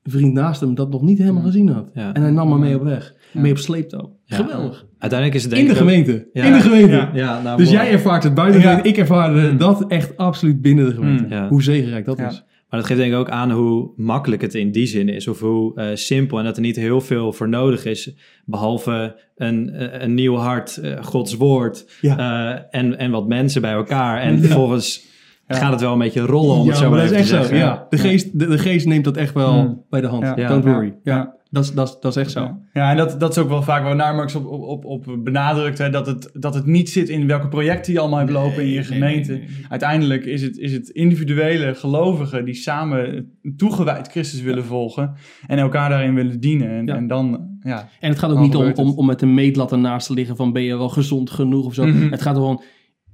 vriend 0.03 0.33
naast 0.33 0.61
hem 0.61 0.75
dat 0.75 0.89
nog 0.89 1.01
niet 1.01 1.17
helemaal 1.17 1.41
mm. 1.41 1.47
gezien 1.47 1.69
had. 1.69 1.89
En 1.93 2.21
hij 2.21 2.31
nam 2.31 2.51
hem 2.51 2.59
mee 2.59 2.75
op 2.75 2.83
weg. 2.83 3.13
Mee 3.33 3.51
op 3.51 3.57
sleeptouw. 3.57 4.15
Geweldig. 4.25 4.85
Uiteindelijk 4.97 5.39
is 5.39 5.45
het 5.45 5.51
denk 5.51 5.67
In 5.67 5.73
de 5.73 5.79
gemeente. 5.79 6.27
In 6.33 6.53
de 6.53 6.59
gemeente. 6.59 7.09
Ja. 7.13 7.41
Nou, 7.41 7.57
dus 7.57 7.69
jij 7.69 7.91
ervaart 7.91 8.23
het 8.23 8.33
buiten. 8.33 8.83
Ik 8.83 8.97
ervaarde 8.97 9.55
dat 9.55 9.87
echt 9.87 10.17
absoluut 10.17 10.61
binnen 10.61 10.85
de 10.85 10.93
gemeente. 10.93 11.45
Hoe 11.49 11.63
zegenrijk 11.63 12.05
dat 12.05 12.19
is. 12.19 12.43
Maar 12.69 12.81
dat 12.81 12.91
geeft 12.91 13.01
denk 13.01 13.13
ik 13.13 13.19
ook 13.19 13.29
aan 13.29 13.51
hoe 13.51 13.91
makkelijk 13.95 14.41
het 14.41 14.55
in 14.55 14.71
die 14.71 14.85
zin 14.85 15.09
is. 15.09 15.27
Of 15.27 15.39
hoe 15.39 15.71
uh, 15.75 15.87
simpel. 15.93 16.37
En 16.37 16.43
dat 16.43 16.55
er 16.55 16.61
niet 16.61 16.75
heel 16.75 17.01
veel 17.01 17.33
voor 17.33 17.49
nodig 17.49 17.85
is. 17.85 18.15
Behalve 18.45 19.15
een, 19.35 19.71
een 20.03 20.13
nieuw 20.13 20.35
hart, 20.35 20.79
uh, 20.83 21.03
Gods 21.03 21.35
woord. 21.35 21.97
Ja. 22.01 22.67
en, 22.69 22.97
en 22.97 23.11
wat 23.11 23.27
mensen 23.27 23.61
bij 23.61 23.73
elkaar. 23.73 24.21
En 24.21 24.39
vervolgens 24.39 25.05
gaat 25.47 25.71
het 25.71 25.81
wel 25.81 25.93
een 25.93 25.99
beetje 25.99 26.21
rollen. 26.21 26.55
Om 26.55 26.63
ja, 26.63 26.69
het 26.69 26.77
zo 26.77 26.89
maar 26.89 26.99
maar 26.99 27.07
dat 27.07 27.19
is 27.19 27.31
echt 27.31 27.47
zo. 27.47 27.55
Ja. 27.55 27.85
De, 27.89 27.97
geest, 27.97 28.39
de, 28.39 28.47
de, 28.47 28.57
geest 28.57 28.85
neemt 28.85 29.03
dat 29.03 29.17
echt 29.17 29.33
wel 29.33 29.53
Hmm. 29.53 29.83
bij 29.89 30.01
de 30.01 30.07
hand. 30.07 30.23
Ja. 30.35 30.47
Don't 30.47 30.63
worry. 30.63 30.93
Ja. 31.03 31.35
Dat, 31.53 31.63
is, 31.63 31.71
dat, 31.71 31.97
dat 32.01 32.15
is 32.15 32.21
echt 32.21 32.31
zo. 32.31 32.57
Ja, 32.73 32.91
en 32.91 32.97
dat, 32.97 33.19
dat 33.19 33.31
is 33.31 33.37
ook 33.37 33.49
wel 33.49 33.61
vaak 33.61 33.83
waar 33.83 33.95
Naarmax 33.95 34.35
op, 34.35 34.45
op, 34.45 34.85
op, 34.85 34.85
op 34.85 35.23
benadrukt. 35.23 35.77
Hè, 35.77 35.89
dat, 35.89 36.07
het, 36.07 36.29
dat 36.33 36.53
het 36.53 36.65
niet 36.65 36.89
zit 36.89 37.09
in 37.09 37.27
welke 37.27 37.47
projecten 37.47 37.93
je 37.93 37.99
allemaal 37.99 38.19
hebt 38.19 38.31
lopen 38.31 38.63
in 38.63 38.69
je 38.69 38.83
gemeente. 38.83 39.41
Uiteindelijk 39.69 40.25
is 40.25 40.41
het, 40.41 40.57
is 40.57 40.71
het 40.73 40.89
individuele 40.89 41.73
gelovigen 41.75 42.45
die 42.45 42.53
samen 42.53 43.31
toegewijd 43.57 44.07
Christus 44.07 44.41
willen 44.41 44.65
volgen. 44.65 45.13
En 45.47 45.57
elkaar 45.57 45.89
daarin 45.89 46.13
willen 46.15 46.39
dienen. 46.39 46.69
En, 46.69 46.85
Ja. 46.85 46.95
en 46.95 47.07
dan, 47.07 47.47
ja. 47.59 47.89
En 47.99 48.09
het 48.09 48.19
gaat 48.19 48.31
ook 48.31 48.39
niet 48.39 48.55
om, 48.55 48.71
om, 48.75 48.91
om 48.97 49.05
met 49.05 49.21
een 49.21 49.33
meetlat 49.33 49.71
ernaast 49.71 50.07
te 50.07 50.13
liggen 50.13 50.35
van 50.35 50.51
ben 50.53 50.63
je 50.63 50.77
wel 50.77 50.89
gezond 50.89 51.29
genoeg 51.29 51.65
of 51.65 51.73
zo. 51.73 51.85
Mhm. 51.85 52.11
Het 52.11 52.21
gaat 52.21 52.35
gewoon, 52.35 52.61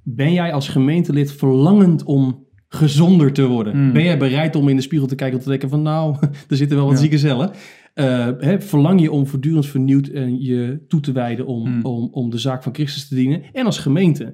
ben 0.04 0.34
jij 0.34 0.54
als 0.54 0.68
gemeentelid 0.68 1.32
verlangend 1.34 2.04
om 2.04 2.48
gezonder 2.72 3.34
te 3.34 3.46
worden? 3.48 3.78
Mm. 3.86 3.94
Ben 3.94 4.04
jij 4.04 4.18
bereid 4.18 4.56
om 4.56 4.68
in 4.70 4.76
de 4.76 4.82
spiegel 4.82 5.08
te 5.08 5.16
kijken 5.16 5.38
en 5.38 5.44
te 5.44 5.50
denken 5.50 5.70
van 5.70 5.82
nou, 5.82 6.16
er 6.50 6.56
zitten 6.56 6.78
wel 6.78 6.86
wat 6.86 6.96
Ja. 6.96 7.02
zieke 7.02 7.18
cellen. 7.18 7.52
Eh, 8.00 8.28
hè, 8.40 8.62
verlang 8.62 9.02
je 9.02 9.12
om 9.12 9.28
voortdurend 9.28 9.66
vernieuwd 9.66 10.08
en 10.08 10.42
je 10.42 10.84
toe 10.88 11.00
te 11.00 11.12
wijden 11.12 11.46
om, 11.46 11.70
Mm. 11.70 11.86
om, 11.86 12.08
om 12.12 12.30
de 12.30 12.38
zaak 12.38 12.64
van 12.64 12.74
Christus 12.74 13.08
te 13.08 13.16
dienen. 13.16 13.42
En 13.54 13.66
als 13.66 13.78
gemeente 13.80 14.34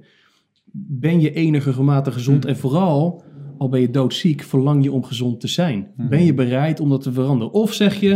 ben 0.72 1.22
je 1.22 1.34
enige 1.34 1.74
gezond 2.12 2.44
Mm. 2.44 2.50
en 2.50 2.58
vooral, 2.58 3.24
al 3.58 3.70
ben 3.70 3.82
je 3.82 3.90
doodziek, 3.90 4.42
verlang 4.44 4.84
je 4.84 4.92
om 4.92 5.04
gezond 5.04 5.40
te 5.40 5.48
zijn. 5.48 5.88
Mhm. 5.98 6.10
Ben 6.10 6.24
je 6.26 6.34
bereid 6.34 6.80
om 6.80 6.90
dat 6.90 7.02
te 7.02 7.12
veranderen? 7.12 7.54
Of 7.54 7.74
zeg 7.74 8.00
je, 8.00 8.12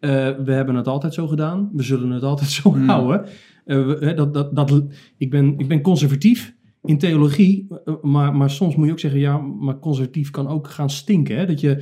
eh, 0.00 0.28
we 0.44 0.52
hebben 0.52 0.74
het 0.74 0.86
altijd 0.88 1.14
zo 1.14 1.26
gedaan, 1.26 1.70
we 1.72 1.82
zullen 1.82 2.10
het 2.10 2.22
altijd 2.22 2.50
zo 2.50 2.76
houden. 2.78 3.24
Eh, 3.64 3.86
we- 3.86 3.96
hè, 4.00 4.14
dat, 4.14 4.34
dat, 4.34 4.56
dat, 4.56 4.84
ik, 5.16 5.30
ben, 5.30 5.54
ik 5.58 5.68
ben 5.68 5.80
conservatief 5.80 6.54
in 6.82 6.98
theologie, 6.98 7.66
eh, 7.84 7.94
maar, 8.02 8.34
maar 8.36 8.50
soms 8.50 8.76
moet 8.76 8.86
je 8.86 8.92
ook 8.92 8.98
zeggen, 8.98 9.20
ja, 9.20 9.38
maar 9.38 9.78
conservatief 9.78 10.30
kan 10.30 10.48
ook 10.48 10.68
gaan 10.68 10.90
stinken. 10.90 11.36
Hè? 11.36 11.46
Dat 11.46 11.60
je 11.60 11.76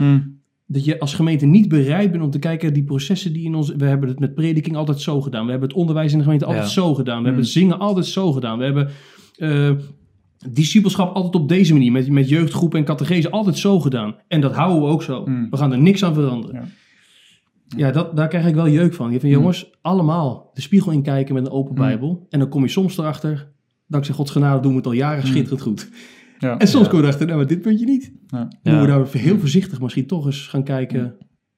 dat 0.70 0.84
je 0.84 1.00
als 1.00 1.14
gemeente 1.14 1.46
niet 1.46 1.68
bereid 1.68 2.10
bent 2.10 2.22
om 2.22 2.30
te 2.30 2.38
kijken 2.38 2.72
die 2.72 2.82
processen 2.84 3.32
die 3.32 3.44
in 3.44 3.54
ons... 3.54 3.74
We 3.76 3.84
hebben 3.84 4.08
het 4.08 4.18
met 4.18 4.34
prediking 4.34 4.76
altijd 4.76 5.00
zo 5.00 5.20
gedaan. 5.20 5.44
We 5.44 5.50
hebben 5.50 5.68
het 5.68 5.78
onderwijs 5.78 6.12
in 6.12 6.18
de 6.18 6.24
gemeente 6.24 6.44
altijd 6.44 6.64
Ja. 6.64 6.70
zo 6.70 6.94
gedaan. 6.94 7.14
We 7.14 7.18
Mm. 7.20 7.26
hebben 7.26 7.42
het 7.42 7.52
zingen 7.52 7.78
altijd 7.78 8.06
zo 8.06 8.32
gedaan. 8.32 8.58
We 8.58 8.64
hebben 8.64 8.88
eh 9.36 9.70
discipelschap 10.50 11.14
altijd 11.14 11.34
op 11.34 11.48
deze 11.48 11.72
manier. 11.72 11.92
Met, 11.92 12.08
met 12.10 12.28
jeugdgroepen 12.28 12.78
en 12.78 12.84
catechese 12.84 13.30
altijd 13.30 13.58
zo 13.58 13.80
gedaan. 13.80 14.16
En 14.28 14.40
dat 14.40 14.54
houden 14.54 14.82
we 14.82 14.88
ook 14.88 15.02
zo. 15.02 15.24
Mm. 15.26 15.50
We 15.50 15.56
gaan 15.56 15.72
er 15.72 15.78
niks 15.78 16.04
aan 16.04 16.14
veranderen. 16.14 16.54
Ja. 16.56 16.66
Ja, 17.76 17.90
dat, 17.90 18.16
daar 18.16 18.28
krijg 18.28 18.46
ik 18.46 18.54
wel 18.54 18.68
jeuk 18.68 18.94
van. 18.94 19.12
Je 19.12 19.20
van 19.20 19.28
Mm. 19.28 19.34
jongens, 19.34 19.70
allemaal 19.82 20.50
de 20.54 20.60
spiegel 20.60 20.92
inkijken 20.92 21.34
met 21.34 21.46
een 21.46 21.52
open 21.52 21.74
bijbel. 21.74 22.26
En 22.30 22.38
dan 22.38 22.48
kom 22.48 22.62
je 22.62 22.68
soms 22.68 22.98
erachter... 22.98 23.56
Dankzij 23.90 24.14
Gods 24.14 24.30
genade 24.30 24.60
doen 24.60 24.70
we 24.70 24.76
het 24.76 24.86
al 24.86 24.92
jaren 24.92 25.26
schitterend 25.26 25.60
goed. 25.62 25.90
Ja. 26.38 26.58
En 26.58 26.68
soms 26.68 26.84
Ja. 26.84 26.90
kom 26.90 26.98
je 26.98 27.04
erachter, 27.04 27.26
nou, 27.26 27.38
maar 27.38 27.48
dit 27.48 27.60
puntje 27.60 27.86
niet. 27.86 28.12
Ja. 28.26 28.48
Moeten 28.62 28.80
we 28.80 28.86
daar 28.86 29.08
heel 29.12 29.38
voorzichtig 29.38 29.80
misschien 29.80 30.06
toch 30.06 30.26
eens 30.26 30.46
gaan 30.46 30.64
kijken 30.64 31.16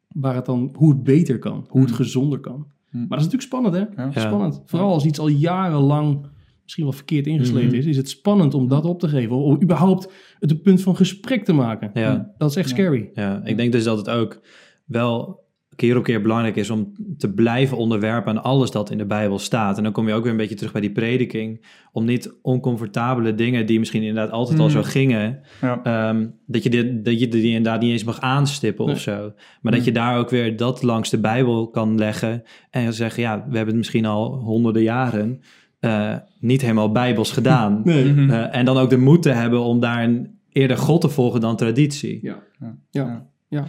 waar 0.08 0.34
het 0.34 0.46
dan, 0.46 0.74
hoe 0.76 0.90
het 0.92 1.02
beter 1.02 1.38
kan, 1.38 1.64
hoe 1.68 1.80
het 1.80 1.90
gezonder 1.92 2.38
kan. 2.40 2.66
Maar 2.90 3.00
dat 3.08 3.18
is 3.18 3.24
natuurlijk 3.24 3.42
spannend, 3.42 3.74
hè? 3.74 4.02
Ja. 4.04 4.10
Spannend. 4.10 4.62
Vooral 4.66 4.92
als 4.92 5.04
iets 5.04 5.18
al 5.18 5.28
jarenlang 5.28 6.26
misschien 6.62 6.84
wel 6.84 6.92
verkeerd 6.92 7.26
ingesleten 7.26 7.68
Mhm. 7.68 7.76
is, 7.76 7.86
is 7.86 7.96
het 7.96 8.08
spannend 8.08 8.54
om 8.54 8.68
dat 8.68 8.84
op 8.84 9.00
te 9.00 9.08
geven. 9.08 9.36
Om 9.36 9.62
überhaupt 9.62 10.12
het 10.38 10.50
een 10.50 10.60
punt 10.60 10.82
van 10.82 10.96
gesprek 10.96 11.44
te 11.44 11.52
maken. 11.52 11.90
Ja. 11.94 12.32
Dat 12.38 12.50
is 12.50 12.56
echt 12.56 12.68
Ja. 12.68 12.74
scary. 12.74 13.10
Ja, 13.14 13.40
ik 13.44 13.56
denk 13.56 13.72
dus 13.72 13.84
dat 13.84 13.96
het 13.98 14.08
ook 14.08 14.40
wel 14.84 15.44
keer 15.80 15.96
op 15.96 16.04
keer 16.04 16.22
belangrijk 16.22 16.56
is 16.56 16.70
om 16.70 16.92
te 17.18 17.32
blijven 17.32 17.76
onderwerpen 17.76 18.32
aan 18.36 18.42
alles 18.42 18.70
dat 18.70 18.90
in 18.90 18.98
de 18.98 19.06
Bijbel 19.06 19.38
staat. 19.38 19.76
En 19.76 19.82
dan 19.82 19.92
kom 19.92 20.08
je 20.08 20.14
ook 20.14 20.22
weer 20.22 20.30
een 20.32 20.36
beetje 20.38 20.54
terug 20.54 20.72
bij 20.72 20.80
die 20.80 20.90
prediking. 20.92 21.64
Om 21.92 22.04
niet 22.04 22.34
oncomfortabele 22.42 23.34
dingen 23.34 23.66
die 23.66 23.78
misschien 23.78 24.02
inderdaad 24.02 24.32
altijd 24.32 24.58
al 24.58 24.64
Mm. 24.64 24.70
zo 24.70 24.82
gingen, 24.82 25.40
Ja. 25.60 25.80
ehm, 25.82 26.26
dat, 26.46 26.62
je 26.62 26.70
dit, 26.70 27.04
dat 27.04 27.20
je 27.20 27.28
die 27.28 27.46
inderdaad 27.46 27.80
niet 27.80 27.90
eens 27.92 28.04
mag 28.04 28.20
aanstippen 28.20 28.84
Nee. 28.86 28.94
of 28.94 29.00
zo. 29.00 29.32
Maar 29.60 29.72
dat 29.72 29.80
Mm. 29.80 29.86
je 29.86 29.92
daar 29.92 30.18
ook 30.18 30.30
weer 30.30 30.56
dat 30.56 30.82
langs 30.82 31.10
de 31.10 31.18
Bijbel 31.20 31.68
kan 31.68 31.98
leggen 31.98 32.42
en 32.70 32.92
zeggen, 32.94 33.22
ja, 33.22 33.36
we 33.36 33.42
hebben 33.56 33.66
het 33.66 33.76
misschien 33.76 34.06
al 34.06 34.34
honderden 34.34 34.82
jaren 34.82 35.40
eh, 35.80 36.14
niet 36.40 36.60
helemaal 36.60 36.92
Bijbels 36.92 37.32
gedaan. 37.32 37.80
Nee. 37.84 38.04
Eh, 38.28 38.56
en 38.56 38.64
dan 38.64 38.76
ook 38.76 38.90
de 38.90 38.96
moed 38.98 39.22
te 39.22 39.30
hebben 39.30 39.60
om 39.60 39.80
daar 39.80 40.04
een, 40.04 40.38
eerder 40.52 40.76
God 40.76 41.00
te 41.00 41.08
volgen 41.08 41.40
dan 41.40 41.56
traditie. 41.56 42.18
Ja. 42.22 42.42
Ja. 42.60 42.76
Ja. 42.90 43.26
Ja. 43.48 43.66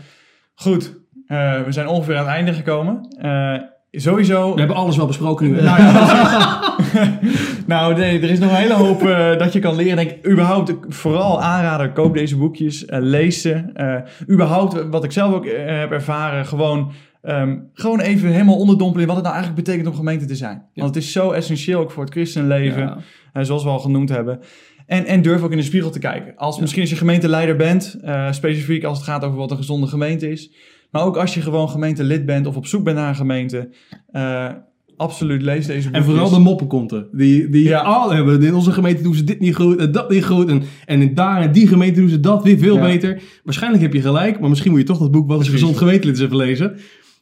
Goed, 0.55 0.99
we 1.37 1.65
zijn 1.69 1.87
ongeveer 1.87 2.15
aan 2.17 2.25
het 2.25 2.33
einde 2.35 2.53
gekomen. 2.53 3.15
Eh, 3.19 3.53
sowieso... 3.91 4.53
We 4.53 4.59
hebben 4.59 4.77
alles 4.77 4.97
wel 4.97 5.05
besproken 5.05 5.51
nu. 5.51 5.61
Nou, 5.61 5.81
ja, 5.81 6.59
nou 7.67 7.95
nee, 7.97 8.21
er 8.21 8.29
is 8.29 8.39
nog 8.39 8.49
een 8.49 8.55
hele 8.55 8.73
hoop 8.73 9.03
eh, 9.03 9.37
dat 9.37 9.53
je 9.53 9.59
kan 9.59 9.75
leren. 9.75 9.95
Denk, 9.95 10.11
ik, 10.11 10.27
überhaupt, 10.31 10.73
vooral 10.87 11.41
aanraden, 11.41 11.93
koop 11.93 12.13
deze 12.13 12.37
boekjes, 12.37 12.85
eh, 12.85 12.99
lees 13.01 13.41
ze. 13.41 13.63
Eh, 13.73 13.95
überhaupt, 14.29 14.89
wat 14.89 15.03
ik 15.03 15.11
zelf 15.11 15.33
ook 15.33 15.45
eh, 15.45 15.79
heb 15.79 15.91
ervaren, 15.91 16.45
gewoon, 16.45 16.91
ehm, 17.21 17.57
gewoon 17.73 17.99
even 17.99 18.29
helemaal 18.29 18.57
onderdompelen 18.57 19.01
in 19.01 19.07
wat 19.07 19.15
het 19.15 19.25
nou 19.25 19.35
eigenlijk 19.37 19.65
betekent 19.65 19.89
om 19.89 19.95
gemeente 19.99 20.25
te 20.25 20.35
zijn. 20.35 20.55
Ja. 20.73 20.81
Want 20.81 20.95
het 20.95 21.03
is 21.03 21.11
zo 21.11 21.31
essentieel 21.31 21.79
ook 21.79 21.91
voor 21.91 22.03
het 22.03 22.11
christenleven, 22.13 22.81
Ja. 22.81 22.97
eh, 23.33 23.43
zoals 23.43 23.63
we 23.63 23.69
al 23.69 23.79
genoemd 23.79 24.09
hebben. 24.09 24.39
En, 24.85 25.05
en 25.05 25.21
durf 25.21 25.41
ook 25.43 25.51
in 25.51 25.57
de 25.57 25.63
spiegel 25.63 25.89
te 25.89 25.99
kijken. 25.99 26.33
Als, 26.35 26.59
Misschien 26.59 26.81
als 26.81 26.89
je 26.89 26.95
gemeenteleider 26.95 27.55
bent, 27.55 27.97
eh, 28.03 28.31
specifiek 28.31 28.83
als 28.83 28.97
het 28.97 29.07
gaat 29.07 29.23
over 29.23 29.37
wat 29.37 29.51
een 29.51 29.57
gezonde 29.57 29.87
gemeente 29.87 30.29
is. 30.31 30.51
Maar 30.91 31.03
ook 31.05 31.17
als 31.17 31.33
je 31.33 31.41
gewoon 31.41 31.69
gemeentelid 31.69 32.25
bent 32.25 32.47
of 32.47 32.55
op 32.55 32.65
zoek 32.65 32.83
bent 32.83 32.97
naar 32.97 33.09
een 33.09 33.15
gemeente. 33.15 33.69
eh, 34.11 34.49
absoluut, 34.97 35.41
lees 35.41 35.65
deze 35.65 35.81
boekjes. 35.89 36.05
En 36.05 36.11
vooral 36.11 36.29
de 36.29 36.39
moppenkonten. 36.39 37.07
Die, 37.11 37.49
die 37.49 37.63
Ja. 37.63 37.79
al 37.79 38.11
hebben. 38.11 38.43
In 38.43 38.53
onze 38.53 38.71
gemeente 38.71 39.03
doen 39.03 39.15
ze 39.15 39.23
dit 39.23 39.39
niet 39.39 39.55
goed 39.55 39.77
en 39.79 39.91
dat 39.91 40.09
niet 40.09 40.25
goed. 40.25 40.49
En, 40.49 40.63
en 40.85 41.01
in 41.01 41.13
daar 41.13 41.41
en 41.41 41.51
die 41.51 41.67
gemeente 41.67 41.99
doen 41.99 42.09
ze 42.09 42.19
dat 42.19 42.43
weer 42.43 42.57
veel 42.57 42.75
Ja. 42.75 42.81
beter. 42.81 43.21
Waarschijnlijk 43.43 43.83
heb 43.83 43.93
je 43.93 44.01
gelijk, 44.01 44.39
maar 44.39 44.49
misschien 44.49 44.71
moet 44.71 44.79
je 44.79 44.85
toch 44.85 44.99
dat 44.99 45.11
boek 45.11 45.27
Wat 45.27 45.41
is 45.41 45.49
gezond 45.49 45.77
gemeentelid 45.77 46.15
eens 46.15 46.23
even 46.25 46.35
lezen. 46.37 46.75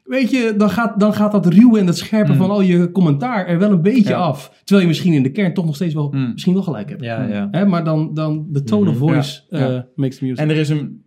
Weet 0.10 0.30
je, 0.32 0.54
dan 0.58 0.70
gaat, 0.70 1.00
dan 1.00 1.14
gaat 1.14 1.32
dat 1.32 1.46
ruwe 1.46 1.80
en 1.80 1.86
dat 1.86 1.98
scherpe 1.98 2.32
Mm. 2.32 2.38
van 2.38 2.50
al 2.50 2.62
je 2.62 2.92
commentaar 2.92 3.48
er 3.48 3.60
wel 3.60 3.72
een 3.72 3.82
beetje 3.82 4.10
Ja. 4.10 4.18
af. 4.18 4.52
Terwijl 4.64 4.82
je 4.82 4.88
misschien 4.88 5.14
in 5.14 5.24
de 5.24 5.32
kern 5.32 5.54
toch 5.54 5.66
nog 5.66 5.76
steeds 5.76 5.94
wel, 5.94 6.12
Mm. 6.12 6.32
misschien 6.32 6.54
wel 6.54 6.64
gelijk 6.64 6.90
hebt. 6.90 7.04
Ja, 7.04 7.24
ja. 7.28 7.48
Hè, 7.52 7.66
maar 7.66 7.84
dan, 7.84 8.14
dan 8.14 8.46
de 8.50 8.64
tone 8.64 8.90
of 8.90 8.98
voice 8.98 9.42
Ja. 9.50 9.58
eh, 9.70 9.82
makes 9.96 10.18
the 10.18 10.24
music. 10.26 10.40
En 10.40 10.50
er, 10.50 10.56
is 10.56 10.70
een, 10.70 11.02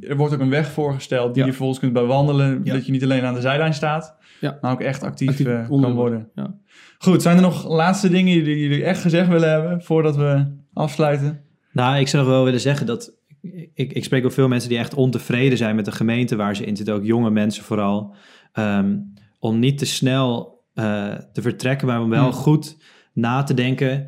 er 0.00 0.16
wordt 0.16 0.34
ook 0.34 0.40
een 0.40 0.50
weg 0.50 0.70
voorgesteld 0.70 1.26
die 1.34 1.36
Ja. 1.36 1.42
je 1.42 1.48
vervolgens 1.48 1.78
kunt 1.80 1.92
bewandelen. 1.92 2.60
Ja. 2.64 2.72
Dat 2.72 2.86
je 2.86 2.92
niet 2.92 3.02
alleen 3.04 3.22
aan 3.24 3.34
de 3.34 3.40
zijlijn 3.40 3.74
staat, 3.74 4.16
Ja. 4.40 4.58
maar 4.60 4.72
ook 4.72 4.80
echt 4.80 5.02
actief, 5.02 5.28
Actief 5.28 5.46
eh, 5.46 5.68
kan 5.68 5.94
worden. 5.94 6.28
Ja. 6.34 6.54
Goed, 6.98 7.22
zijn 7.22 7.36
er 7.36 7.42
nog 7.42 7.68
laatste 7.68 8.08
dingen 8.08 8.44
die 8.44 8.58
jullie 8.58 8.84
echt 8.84 9.00
gezegd 9.00 9.28
willen 9.28 9.50
hebben 9.50 9.82
voordat 9.82 10.16
we 10.16 10.44
afsluiten? 10.72 11.40
Nou, 11.72 11.96
ik 11.98 12.08
zou 12.08 12.22
nog 12.24 12.32
wel 12.32 12.44
willen 12.44 12.60
zeggen 12.60 12.86
dat 12.86 13.20
ik, 13.74 13.92
ik 13.92 14.04
spreek 14.04 14.24
ook 14.24 14.32
veel 14.32 14.48
mensen 14.48 14.68
die 14.68 14.78
echt 14.78 14.94
ontevreden 14.94 15.58
zijn 15.58 15.76
met 15.76 15.84
de 15.84 15.92
gemeente 15.92 16.36
waar 16.36 16.56
ze 16.56 16.64
in 16.64 16.76
zitten, 16.76 16.94
ook 16.94 17.04
jonge 17.04 17.30
mensen 17.30 17.64
vooral, 17.64 18.14
ehm, 18.52 18.96
om 19.38 19.58
niet 19.58 19.78
te 19.78 19.86
snel 19.86 20.50
eh, 20.74 21.14
te 21.32 21.42
vertrekken, 21.42 21.86
maar 21.86 22.00
om 22.02 22.08
wel 22.10 22.22
Hmm. 22.22 22.32
goed 22.32 22.76
na 23.14 23.42
te 23.42 23.54
denken. 23.54 24.06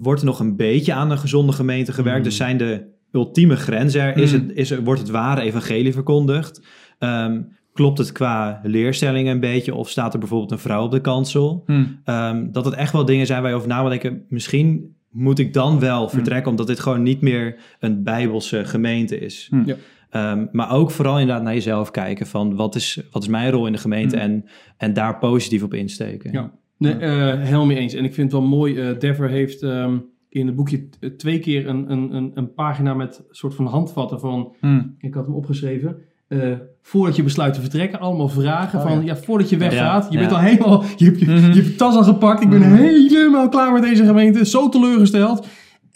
Wordt 0.00 0.20
er 0.20 0.26
nog 0.26 0.40
een 0.40 0.56
beetje 0.56 0.92
aan 0.92 1.10
een 1.10 1.18
gezonde 1.18 1.52
gemeente 1.52 1.92
gewerkt? 1.92 2.18
Hmm. 2.18 2.28
Dus 2.28 2.36
zijn 2.36 2.56
de 2.56 2.86
ultieme 3.12 3.56
grenzen 3.56 4.00
er? 4.02 4.16
Is 4.16 4.32
Hmm. 4.32 4.48
het, 4.48 4.56
is 4.56 4.78
wordt 4.78 5.00
het 5.00 5.10
ware 5.10 5.40
evangelie 5.40 5.92
verkondigd? 5.92 6.62
Ehm, 6.98 7.42
klopt 7.72 7.98
het 7.98 8.12
qua 8.12 8.60
leerstellingen 8.62 9.32
een 9.34 9.40
beetje? 9.40 9.74
Of 9.74 9.88
staat 9.90 10.12
er 10.12 10.18
bijvoorbeeld 10.18 10.50
een 10.50 10.58
vrouw 10.58 10.84
op 10.84 10.90
de 10.90 11.00
kansel? 11.00 11.64
Ehm, 12.04 12.50
dat 12.50 12.64
het 12.64 12.74
echt 12.74 12.92
wel 12.92 13.04
dingen 13.04 13.26
zijn 13.26 13.40
waar 13.42 13.50
je 13.50 13.56
over 13.56 13.68
na 13.68 13.80
moet 13.82 13.90
denken. 13.90 14.24
Misschien 14.28 14.96
moet 15.18 15.38
ik 15.38 15.52
dan 15.52 15.78
wel 15.80 16.08
vertrekken, 16.08 16.50
omdat 16.50 16.66
dit 16.66 16.80
gewoon 16.80 17.02
niet 17.02 17.20
meer 17.20 17.56
een 17.80 18.02
bijbelse 18.02 18.64
gemeente 18.64 19.18
is. 19.18 19.46
Hm. 19.50 19.62
Ja. 19.66 19.76
Ehm, 20.10 20.46
maar 20.52 20.72
ook 20.72 20.90
vooral 20.90 21.18
inderdaad 21.18 21.44
naar 21.44 21.54
jezelf 21.54 21.90
kijken 21.90 22.26
van 22.26 22.56
wat 22.56 22.74
is, 22.74 23.02
wat 23.10 23.22
is 23.22 23.28
mijn 23.28 23.50
rol 23.50 23.66
in 23.66 23.72
de 23.72 23.78
gemeente 23.78 24.16
Hm. 24.16 24.22
en, 24.22 24.44
en 24.76 24.92
daar 24.92 25.18
positief 25.18 25.62
op 25.62 25.74
insteken. 25.74 26.32
Ja. 26.32 26.52
Nee, 26.76 26.92
eh, 26.94 27.40
helemaal 27.40 27.66
mee 27.66 27.76
eens. 27.76 27.94
En 27.94 28.04
ik 28.04 28.14
vind 28.14 28.32
het 28.32 28.40
wel 28.40 28.48
mooi, 28.50 28.78
eh 28.78 28.98
Dever 28.98 29.28
heeft 29.28 29.62
ehm, 29.62 29.98
in 30.28 30.46
het 30.46 30.56
boekje 30.56 30.88
twee 31.16 31.38
keer 31.38 31.68
een, 31.68 31.90
een, 31.92 32.14
een, 32.14 32.30
een 32.34 32.54
pagina 32.54 32.94
met 32.94 33.18
een 33.18 33.34
soort 33.34 33.54
van 33.54 33.66
handvatten 33.66 34.20
van, 34.20 34.54
ik 34.98 35.14
had 35.14 35.26
hem 35.26 35.34
opgeschreven, 35.34 35.96
eh, 36.28 36.52
voordat 36.82 37.16
je 37.16 37.22
besluit 37.22 37.54
te 37.54 37.60
vertrekken, 37.60 38.00
allemaal 38.00 38.28
vragen 38.28 38.78
Oh, 38.78 38.84
van, 38.86 38.98
ja. 38.98 39.04
ja. 39.04 39.16
voordat 39.16 39.48
je 39.48 39.56
weggaat, 39.56 40.04
Ja, 40.04 40.10
je 40.10 40.18
bent 40.18 40.30
ja. 40.30 40.36
al 40.36 40.42
helemaal, 40.42 40.84
je 40.96 41.04
hebt 41.04 41.18
je, 41.20 41.26
Mhm. 41.26 41.34
je, 41.36 41.42
hebt 41.42 41.54
je 41.66 41.74
tas 41.74 41.94
al 41.96 42.02
gepakt, 42.04 42.42
ik 42.42 42.48
ben 42.50 42.60
Mhm. 42.60 42.74
helemaal 42.74 43.48
klaar 43.48 43.72
met 43.72 43.82
deze 43.82 44.04
gemeente, 44.04 44.46
zo 44.46 44.68
teleurgesteld. 44.68 45.46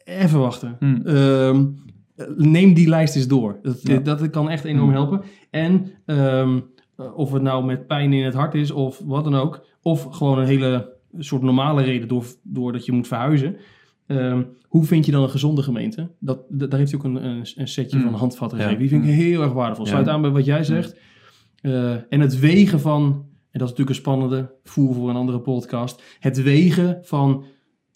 Even 0.04 0.38
wachten. 0.38 0.76
Hm. 0.78 1.00
Ehm, 1.06 1.64
neem 2.36 2.74
die 2.74 2.88
lijst 2.88 3.16
eens 3.16 3.26
door. 3.28 3.58
Dat, 3.62 3.78
Ja. 3.82 3.98
dat 3.98 4.30
kan 4.30 4.50
echt 4.50 4.64
enorm 4.64 4.88
Mm. 4.88 4.94
helpen. 4.94 5.22
En 5.50 5.90
ehm, 6.06 6.58
eh, 6.96 7.16
of 7.18 7.32
het 7.32 7.42
nou 7.42 7.64
met 7.64 7.86
pijn 7.86 8.12
in 8.12 8.24
het 8.24 8.34
hart 8.34 8.54
is 8.54 8.70
of 8.70 9.00
wat 9.04 9.24
dan 9.24 9.34
ook. 9.34 9.66
Of 9.82 10.06
gewoon 10.10 10.38
een 10.38 10.46
hele 10.46 10.92
soort 11.18 11.42
normale 11.42 11.82
reden 11.82 12.08
door, 12.08 12.24
doordat 12.42 12.84
je 12.86 12.92
moet 12.92 13.06
verhuizen. 13.08 13.56
Ehm, 14.06 14.42
hoe 14.68 14.84
vind 14.84 15.06
je 15.06 15.12
dan 15.12 15.22
een 15.22 15.30
gezonde 15.30 15.62
gemeente? 15.62 16.10
Dat, 16.18 16.44
daar 16.48 16.78
heeft 16.78 16.90
hij 16.90 17.00
ook 17.00 17.06
een, 17.06 17.24
een, 17.24 17.46
een 17.54 17.68
setje 17.68 17.98
mm. 17.98 18.04
van 18.04 18.14
handvatten 18.14 18.58
gegeven. 18.58 18.78
Die 18.78 18.88
vind 18.88 19.04
ik 19.04 19.10
heel 19.10 19.42
erg 19.42 19.52
waardevol. 19.52 19.86
Sluit 19.86 20.08
aan 20.08 20.20
bij 20.22 20.30
wat 20.30 20.44
jij 20.44 20.64
zegt. 20.64 20.96
Uh, 21.62 21.92
en 21.92 22.20
het 22.20 22.38
wegen 22.38 22.80
van, 22.80 23.02
en 23.50 23.58
dat 23.58 23.62
is 23.62 23.68
natuurlijk 23.70 23.88
een 23.88 23.94
spannende, 23.94 24.54
voer 24.64 24.94
voor 24.94 25.10
een 25.10 25.16
andere 25.16 25.40
podcast. 25.40 26.02
Het 26.18 26.42
wegen 26.42 26.98
van 27.02 27.44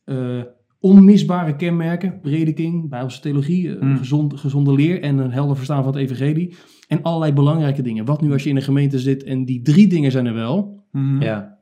uh, 0.05 0.43
onmisbare 0.81 1.57
kenmerken, 1.57 2.21
prediking, 2.21 2.89
bijbelse 2.89 3.21
theologie, 3.21 3.69
mm. 3.69 3.97
gezond, 3.97 4.41
gezonde 4.41 4.73
leer 4.73 5.03
en 5.03 5.19
een 5.19 5.33
helder 5.33 5.57
verstaan 5.57 5.85
van 5.85 5.93
het 5.93 6.03
evangelie. 6.03 6.55
En 6.89 7.03
allerlei 7.03 7.33
belangrijke 7.33 7.83
dingen. 7.83 8.05
Wat 8.05 8.21
nu 8.21 8.33
als 8.33 8.43
je 8.43 8.51
in 8.51 8.57
een 8.57 8.63
gemeente 8.63 8.99
zit 8.99 9.25
en 9.25 9.45
die 9.45 9.63
drie 9.63 9.87
dingen 9.87 10.11
zijn 10.11 10.27
er 10.27 10.35
wel. 10.35 10.85
Mm. 10.91 11.23
Ja. 11.23 11.56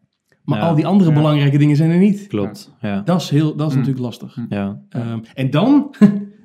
Maar 0.45 0.61
al 0.61 0.75
die 0.75 0.87
andere 0.87 1.13
belangrijke 1.13 1.59
dingen 1.59 1.77
zijn 1.77 1.91
er 1.91 1.99
niet. 1.99 2.27
Klopt. 2.27 2.75
Ja. 2.81 3.01
Dat 3.01 3.21
is, 3.21 3.31
heel, 3.31 3.57
dat 3.57 3.67
is 3.67 3.73
mm. 3.73 3.79
natuurlijk 3.79 4.05
lastig. 4.05 4.39
Ja. 4.49 4.83
Um, 4.97 5.23
en 5.35 5.51
dan, 5.51 5.95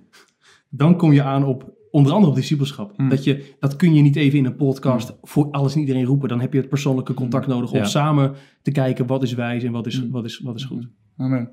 dan 0.69 0.97
kom 0.97 1.13
je 1.13 1.23
aan 1.23 1.45
op 1.45 1.73
onder 1.91 2.11
andere 2.11 2.31
op 2.31 2.37
discipelschap. 2.37 2.97
Mm. 2.97 3.09
Dat, 3.09 3.23
je, 3.23 3.55
dat 3.59 3.75
kun 3.75 3.93
je 3.93 4.01
niet 4.01 4.15
even 4.15 4.37
in 4.37 4.45
een 4.45 4.55
podcast 4.55 5.17
voor 5.21 5.51
alles 5.51 5.73
en 5.73 5.79
iedereen 5.79 6.05
roepen. 6.05 6.29
Dan 6.29 6.39
heb 6.39 6.53
je 6.53 6.59
het 6.59 6.69
persoonlijke 6.69 7.13
contact 7.13 7.47
nodig 7.47 7.71
om 7.71 7.85
samen 7.85 8.33
te 8.61 8.71
kijken 8.71 9.07
wat 9.07 9.23
is 9.23 9.33
wijs 9.33 9.63
en 9.63 9.71
wat 9.71 9.87
is, 9.87 10.07
wat 10.09 10.25
is, 10.25 10.39
wat 10.39 10.55
is 10.55 10.63
goed. 10.63 10.87
Amen. 11.17 11.51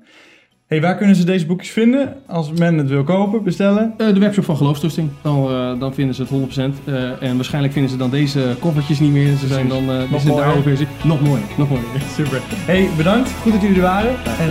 Hey, 0.67 0.81
waar 0.81 0.95
kunnen 0.95 1.15
ze 1.15 1.25
deze 1.25 1.45
boekjes 1.45 1.71
vinden? 1.71 2.15
Als 2.25 2.51
men 2.51 2.77
het 2.77 2.89
wil 2.89 3.03
kopen, 3.03 3.43
bestellen? 3.43 3.93
Uh, 3.97 4.13
de 4.13 4.19
webshop 4.19 4.43
van 4.43 4.57
Geloofstoesting. 4.57 5.09
Dan, 5.21 5.51
uh, 5.51 5.79
dan 5.79 5.93
vinden 5.93 6.15
ze 6.15 6.21
het 6.21 6.31
100%. 6.31 6.79
Uh, 6.85 7.11
eh, 7.11 7.21
en 7.21 7.35
waarschijnlijk 7.35 7.73
vinden 7.73 7.91
ze 7.91 7.97
dan 7.97 8.09
deze 8.09 8.55
koffertjes 8.59 8.99
niet 8.99 9.11
meer. 9.11 9.35
Ze 9.35 9.47
zijn 9.47 9.67
dan 9.67 9.85
nog 9.85 10.23
de 10.23 10.31
oude 10.31 10.61
versie. 10.61 10.87
Nog 11.03 11.21
mooier. 11.21 11.45
Nog 11.57 11.69
mooier. 11.69 11.85
Super. 12.17 12.41
Hey, 12.45 12.89
bedankt. 12.97 13.29
Goed 13.31 13.51
dat 13.51 13.61
jullie 13.61 13.75
er 13.75 13.81
waren. 13.81 14.15
En 14.39 14.49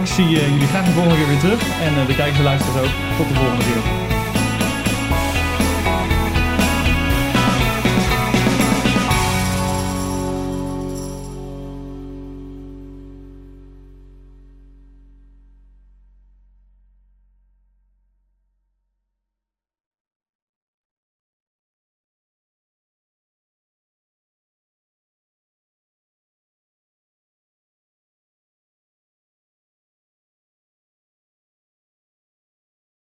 ik 0.00 0.06
zie 0.06 0.28
jullie 0.28 0.66
graag 0.66 0.84
de 0.84 0.90
volgende 0.90 1.16
keer 1.16 1.28
weer 1.28 1.40
terug. 1.40 1.60
En 1.60 2.06
de 2.06 2.14
kijkers 2.14 2.38
en 2.38 2.44
luisteraars 2.44 2.78
ook. 2.78 3.16
Tot 3.16 3.28
de 3.28 3.34
volgende 3.34 3.64
keer. 3.64 4.11